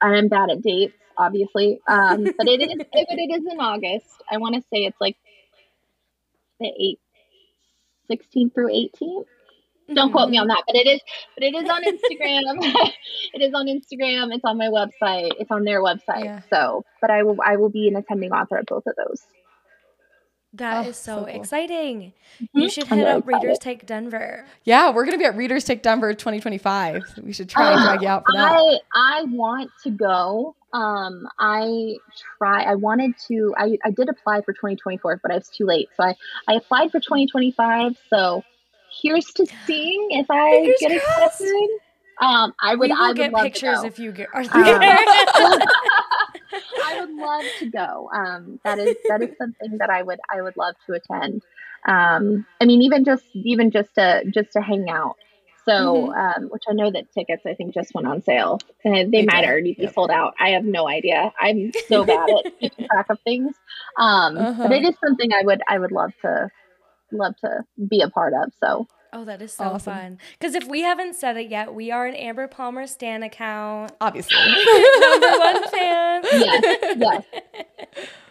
I'm 0.00 0.28
bad 0.28 0.50
at 0.50 0.62
dates, 0.62 0.94
obviously. 1.16 1.80
Um, 1.86 2.24
but 2.24 2.48
it 2.48 2.60
is 2.60 2.74
but 2.92 3.18
it 3.18 3.30
is 3.30 3.46
in 3.50 3.60
August. 3.60 4.22
I 4.30 4.38
want 4.38 4.54
to 4.54 4.60
say 4.62 4.84
it's 4.84 5.00
like 5.00 5.16
the 6.60 6.96
8th, 8.10 8.18
16th 8.18 8.54
through 8.54 8.68
18th. 8.68 9.26
Don't 9.94 10.12
quote 10.12 10.28
me 10.28 10.38
on 10.38 10.48
that, 10.48 10.64
but 10.66 10.76
it 10.76 10.86
is, 10.86 11.00
but 11.34 11.44
it 11.44 11.54
is 11.54 11.68
on 11.68 11.82
Instagram. 11.82 12.58
it 13.34 13.42
is 13.42 13.54
on 13.54 13.66
Instagram. 13.66 14.34
It's 14.34 14.44
on 14.44 14.58
my 14.58 14.66
website. 14.68 15.32
It's 15.38 15.50
on 15.50 15.64
their 15.64 15.82
website. 15.82 16.24
Yeah. 16.24 16.40
So, 16.50 16.84
but 17.00 17.10
I 17.10 17.22
will, 17.22 17.38
I 17.44 17.56
will 17.56 17.70
be 17.70 17.88
an 17.88 17.96
attending 17.96 18.32
author 18.32 18.58
at 18.58 18.66
both 18.66 18.86
of 18.86 18.94
those. 18.96 19.22
That 20.54 20.86
oh, 20.86 20.88
is 20.88 20.96
so, 20.96 21.18
so 21.18 21.24
cool. 21.26 21.40
exciting. 21.40 22.12
Mm-hmm. 22.42 22.58
You 22.58 22.70
should 22.70 22.86
hit 22.86 23.06
up 23.06 23.26
Readers 23.26 23.58
Take 23.58 23.84
Denver. 23.84 24.46
Yeah, 24.64 24.90
we're 24.90 25.04
gonna 25.04 25.18
be 25.18 25.26
at 25.26 25.36
Readers 25.36 25.64
Take 25.64 25.82
Denver 25.82 26.14
2025. 26.14 27.02
We 27.22 27.32
should 27.32 27.50
try 27.50 27.72
and 27.72 27.82
drag 27.82 28.02
you 28.02 28.08
out 28.08 28.24
for 28.24 28.32
that. 28.32 28.52
I 28.52 28.78
I 28.94 29.22
want 29.24 29.70
to 29.84 29.90
go. 29.90 30.56
Um, 30.72 31.28
I 31.38 31.96
try. 32.38 32.62
I 32.62 32.76
wanted 32.76 33.12
to. 33.28 33.54
I 33.58 33.76
I 33.84 33.90
did 33.90 34.08
apply 34.08 34.40
for 34.40 34.54
2024, 34.54 35.20
but 35.22 35.30
I 35.30 35.34
was 35.34 35.50
too 35.50 35.66
late. 35.66 35.90
So 35.96 36.04
I 36.04 36.14
I 36.48 36.54
applied 36.54 36.92
for 36.92 37.00
2025. 37.00 37.98
So 38.08 38.42
here's 39.02 39.26
to 39.26 39.46
seeing 39.66 40.08
if 40.10 40.30
I 40.30 40.50
Fingers 40.50 40.76
get 40.80 40.92
accepted. 40.92 41.68
Um, 42.20 42.52
I 42.60 42.74
would. 42.74 42.90
I 42.90 43.08
would 43.08 43.16
get 43.16 43.34
pictures 43.34 43.84
if 43.84 43.98
you 43.98 44.12
get. 44.12 44.28
Are 44.34 44.40
um, 44.42 44.48
I 46.84 47.00
would 47.00 47.14
love 47.14 47.44
to 47.60 47.70
go. 47.70 48.10
Um, 48.12 48.60
that 48.64 48.78
is 48.78 48.96
that 49.08 49.22
is 49.22 49.36
something 49.38 49.78
that 49.78 49.90
I 49.90 50.02
would 50.02 50.18
I 50.30 50.42
would 50.42 50.56
love 50.56 50.74
to 50.86 50.94
attend. 50.94 51.42
Um, 51.86 52.44
I 52.60 52.64
mean, 52.64 52.82
even 52.82 53.04
just 53.04 53.24
even 53.34 53.70
just 53.70 53.94
to 53.94 54.24
just 54.30 54.52
to 54.52 54.60
hang 54.60 54.88
out. 54.90 55.16
So, 55.64 56.08
mm-hmm. 56.08 56.44
um, 56.44 56.48
which 56.50 56.62
I 56.66 56.72
know 56.72 56.90
that 56.90 57.12
tickets 57.12 57.42
I 57.46 57.52
think 57.52 57.74
just 57.74 57.94
went 57.94 58.06
on 58.06 58.22
sale. 58.22 58.58
Uh, 58.86 58.90
they, 58.90 59.04
they 59.04 59.24
might 59.26 59.42
did. 59.42 59.50
already 59.50 59.74
be 59.74 59.82
yep. 59.82 59.92
sold 59.92 60.10
out. 60.10 60.32
I 60.40 60.50
have 60.50 60.64
no 60.64 60.88
idea. 60.88 61.30
I'm 61.38 61.72
so 61.88 62.06
bad 62.06 62.26
at 62.30 62.58
keeping 62.58 62.86
track 62.90 63.06
of 63.10 63.20
things. 63.20 63.54
Um, 63.98 64.38
uh-huh. 64.38 64.62
But 64.62 64.72
it 64.72 64.84
is 64.84 64.94
something 65.04 65.30
I 65.30 65.42
would 65.42 65.60
I 65.68 65.78
would 65.78 65.92
love 65.92 66.12
to 66.22 66.50
love 67.12 67.36
to 67.38 67.64
be 67.88 68.00
a 68.00 68.08
part 68.08 68.32
of. 68.34 68.52
So 68.62 68.86
Oh, 69.12 69.24
that 69.24 69.40
is 69.40 69.52
so 69.52 69.64
awesome. 69.64 69.94
fun. 69.94 70.18
Because 70.38 70.54
if 70.54 70.66
we 70.66 70.82
haven't 70.82 71.14
said 71.14 71.36
it 71.38 71.48
yet, 71.48 71.74
we 71.74 71.90
are 71.90 72.06
an 72.06 72.14
Amber 72.14 72.46
Palmer 72.46 72.86
Stan 72.86 73.22
account. 73.22 73.92
Obviously. 74.00 74.36
Number 75.00 75.30
one 75.38 75.68
fan. 75.68 76.22
Yes. 76.24 76.96
yes. 76.98 77.24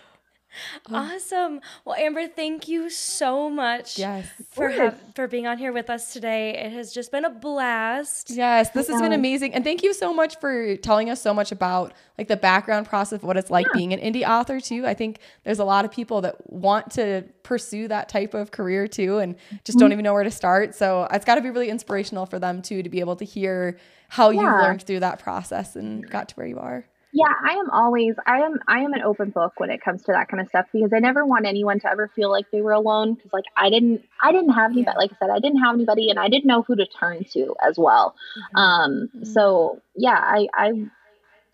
Awesome. 0.92 1.62
Well, 1.86 1.96
Amber, 1.96 2.28
thank 2.28 2.68
you 2.68 2.90
so 2.90 3.50
much 3.50 3.98
yes. 3.98 4.28
for 4.52 4.70
ha- 4.70 4.96
for 5.16 5.28
being 5.28 5.48
on 5.48 5.58
here 5.58 5.72
with 5.72 5.90
us 5.90 6.14
today. 6.14 6.58
It 6.58 6.72
has 6.72 6.94
just 6.94 7.12
been 7.12 7.26
a 7.26 7.30
blast. 7.30 8.30
Yes, 8.30 8.70
this 8.72 8.88
has 8.88 9.02
been 9.02 9.14
amazing. 9.14 9.54
And 9.54 9.64
thank 9.64 9.84
you 9.84 9.94
so 9.94 10.14
much 10.14 10.40
for 10.40 10.76
telling 10.78 11.10
us 11.10 11.22
so 11.22 11.34
much 11.34 11.52
about 11.52 11.94
like 12.18 12.28
the 12.28 12.38
background 12.38 12.88
process 12.88 13.18
of 13.18 13.24
what 13.24 13.38
it's 13.38 13.52
like 13.52 13.66
yeah. 13.68 13.74
being 13.74 13.94
an 13.94 14.00
indie 14.00 14.28
author 14.28 14.60
too. 14.60 14.86
I 14.86 14.94
think 14.94 15.20
there's 15.44 15.60
a 15.60 15.66
lot 15.66 15.86
of 15.86 15.92
people 15.92 16.22
that 16.22 16.50
want 16.52 16.92
to 16.92 17.24
pursue 17.44 17.88
that 17.88 18.10
type 18.10 18.34
of 18.34 18.52
career 18.52 18.88
too 18.88 19.20
and 19.20 19.36
just 19.64 19.78
mm-hmm. 19.78 19.80
don't 19.80 19.92
even 19.92 20.04
know 20.04 20.14
where 20.14 20.24
to 20.24 20.32
start. 20.32 20.76
So 20.76 21.08
it's 21.12 21.26
got 21.26 21.36
to 21.36 21.42
be 21.42 21.50
really 21.50 21.70
inspirational 21.70 22.26
for 22.26 22.40
them 22.40 22.62
too 22.62 22.84
to 22.84 22.90
be 22.90 23.00
able 23.00 23.16
to 23.18 23.26
hear 23.26 23.78
how 24.10 24.30
yeah. 24.30 24.42
you've 24.42 24.62
learned 24.62 24.84
through 24.84 25.02
that 25.02 25.20
process 25.20 25.76
and 25.76 26.10
got 26.10 26.30
to 26.30 26.36
where 26.36 26.48
you 26.48 26.60
are. 26.60 26.86
Yeah, 27.18 27.34
I 27.44 27.54
am 27.54 27.72
always 27.72 28.14
I 28.28 28.42
am 28.42 28.60
I 28.68 28.82
am 28.82 28.94
an 28.94 29.02
open 29.02 29.32
book 29.32 29.60
when 29.60 29.72
it 29.72 29.82
comes 29.82 30.04
to 30.04 30.12
that 30.12 30.28
kind 30.30 30.40
of 30.40 30.50
stuff 30.50 30.68
because 30.72 30.94
I 30.94 31.00
never 31.00 31.26
want 31.26 31.48
anyone 31.48 31.80
to 31.80 31.90
ever 31.90 32.12
feel 32.16 32.30
like 32.30 32.46
they 32.52 32.62
were 32.62 32.74
alone 32.74 33.16
because 33.16 33.34
like 33.34 33.46
I 33.56 33.72
didn't 33.72 34.04
I 34.22 34.32
didn't 34.32 34.54
have 34.54 34.70
anybody 34.70 34.94
yeah. 34.94 35.00
like 35.00 35.14
I 35.14 35.16
said 35.18 35.32
I 35.32 35.40
didn't 35.40 35.64
have 35.64 35.74
anybody 35.74 36.12
and 36.12 36.20
I 36.20 36.30
didn't 36.30 36.46
know 36.46 36.62
who 36.62 36.76
to 36.76 36.86
turn 36.86 37.24
to 37.32 37.56
as 37.68 37.76
well. 37.76 38.16
Mm-hmm. 38.38 38.56
Um 38.58 38.92
mm-hmm. 38.92 39.24
so 39.24 39.82
yeah, 39.96 40.14
I 40.14 40.48
I 40.54 40.74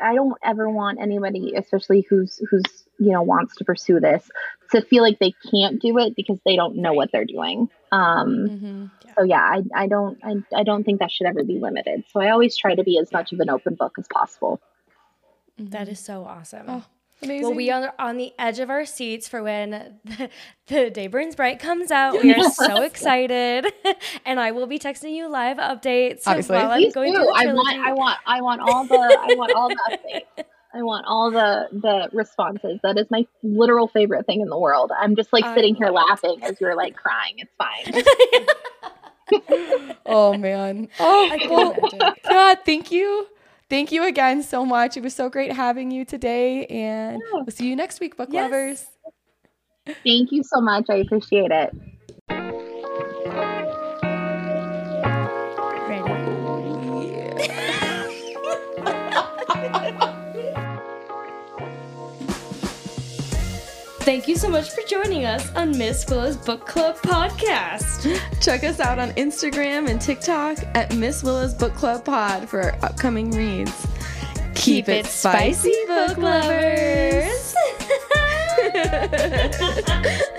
I 0.01 0.15
don't 0.15 0.37
ever 0.43 0.69
want 0.69 0.99
anybody 0.99 1.53
especially 1.55 2.05
who's 2.09 2.41
who's 2.49 2.83
you 2.99 3.13
know 3.13 3.21
wants 3.21 3.55
to 3.55 3.63
pursue 3.63 4.01
this 4.01 4.29
to 4.71 4.81
feel 4.81 5.01
like 5.01 5.19
they 5.19 5.33
can't 5.49 5.81
do 5.81 5.97
it 5.97 6.13
because 6.13 6.39
they 6.45 6.57
don't 6.57 6.75
know 6.75 6.91
what 6.91 7.13
they're 7.13 7.23
doing. 7.23 7.69
Um 7.93 8.49
mm-hmm. 8.49 8.85
yeah. 9.05 9.13
so 9.17 9.23
yeah, 9.23 9.41
I 9.41 9.83
I 9.83 9.87
don't 9.87 10.19
I, 10.25 10.59
I 10.59 10.63
don't 10.63 10.83
think 10.83 10.99
that 10.99 11.11
should 11.13 11.27
ever 11.27 11.45
be 11.45 11.59
limited. 11.59 12.03
So 12.11 12.19
I 12.19 12.31
always 12.31 12.57
try 12.57 12.75
to 12.75 12.83
be 12.83 12.99
as 12.99 13.13
much 13.13 13.31
of 13.31 13.39
an 13.39 13.49
open 13.49 13.75
book 13.75 13.95
as 13.97 14.07
possible. 14.11 14.59
Mm-hmm. 15.63 15.71
That 15.71 15.87
is 15.87 15.99
so 15.99 16.25
awesome. 16.25 16.65
Oh, 16.67 16.83
amazing. 17.21 17.47
Well, 17.47 17.55
we 17.55 17.71
are 17.71 17.93
on 17.97 18.17
the 18.17 18.33
edge 18.37 18.59
of 18.59 18.69
our 18.69 18.85
seats 18.85 19.27
for 19.27 19.41
when 19.43 19.97
the, 20.03 20.29
the 20.67 20.89
Day 20.89 21.07
Burns 21.07 21.35
Bright 21.35 21.59
comes 21.59 21.91
out. 21.91 22.21
We 22.21 22.33
are 22.33 22.51
so 22.51 22.81
excited, 22.83 23.65
and 24.25 24.39
I 24.39 24.51
will 24.51 24.67
be 24.67 24.79
texting 24.79 25.13
you 25.15 25.29
live 25.29 25.57
updates 25.57 26.23
Obviously. 26.25 26.57
while 26.57 26.71
I'm 26.71 26.89
going 26.91 27.13
through 27.13 27.25
the 27.25 27.33
I 27.35 27.53
want, 27.53 27.77
I 27.77 27.93
want, 27.93 28.19
I 28.25 28.41
want 28.41 28.61
all 28.61 28.85
the, 28.85 28.95
I 28.95 29.35
want 29.35 29.53
all 29.55 29.69
the 29.69 29.79
updates. 29.89 30.45
I 30.75 30.81
want 30.81 31.05
all 31.07 31.29
the 31.29 31.67
the 31.71 32.09
responses. 32.11 32.79
That 32.81 32.97
is 32.97 33.05
my 33.11 33.27
literal 33.43 33.87
favorite 33.87 34.25
thing 34.25 34.41
in 34.41 34.49
the 34.49 34.57
world. 34.57 34.91
I'm 34.97 35.15
just 35.15 35.31
like 35.31 35.45
sitting 35.53 35.75
here 35.75 35.89
laughing 35.89 36.39
as 36.41 36.59
you're 36.59 36.75
like 36.75 36.95
crying. 36.95 37.35
It's 37.37 37.53
fine. 37.57 38.03
oh 40.07 40.35
man. 40.35 40.89
Oh, 40.99 41.37
well, 41.49 42.15
God, 42.27 42.57
thank 42.65 42.91
you 42.91 43.27
thank 43.69 43.91
you 43.91 44.05
again 44.05 44.43
so 44.43 44.65
much. 44.65 44.97
It 44.97 45.03
was 45.03 45.13
so 45.13 45.29
great 45.29 45.51
having 45.51 45.91
you 45.91 46.05
today, 46.05 46.65
and 46.67 47.21
we'll 47.31 47.45
see 47.49 47.67
you 47.67 47.75
next 47.75 47.99
week, 47.99 48.17
book 48.17 48.29
yes. 48.31 48.43
lovers. 48.43 48.85
Thank 50.03 50.31
you 50.31 50.43
so 50.43 50.61
much. 50.61 50.85
I 50.89 50.95
appreciate 50.95 51.51
it. 51.51 51.73
Thank 64.03 64.27
you 64.27 64.35
so 64.35 64.49
much 64.49 64.71
for 64.71 64.81
joining 64.81 65.23
us 65.23 65.49
on 65.55 65.77
Miss 65.77 66.05
Willa's 66.09 66.35
Book 66.35 66.67
Club 66.67 66.97
podcast. 66.97 68.19
Check 68.41 68.65
us 68.65 68.81
out 68.81 68.99
on 68.99 69.11
Instagram 69.11 69.89
and 69.89 70.01
TikTok 70.01 70.57
at 70.75 70.93
Miss 70.93 71.23
Willa's 71.23 71.53
Book 71.53 71.73
Club 71.73 72.03
Pod 72.03 72.49
for 72.49 72.61
our 72.61 72.75
upcoming 72.83 73.31
reads. 73.31 73.87
Keep, 74.55 74.87
Keep 74.87 74.89
it, 74.89 75.05
spicy, 75.05 75.71
spicy, 75.71 75.85
book 75.87 76.17
lovers. 76.17 77.55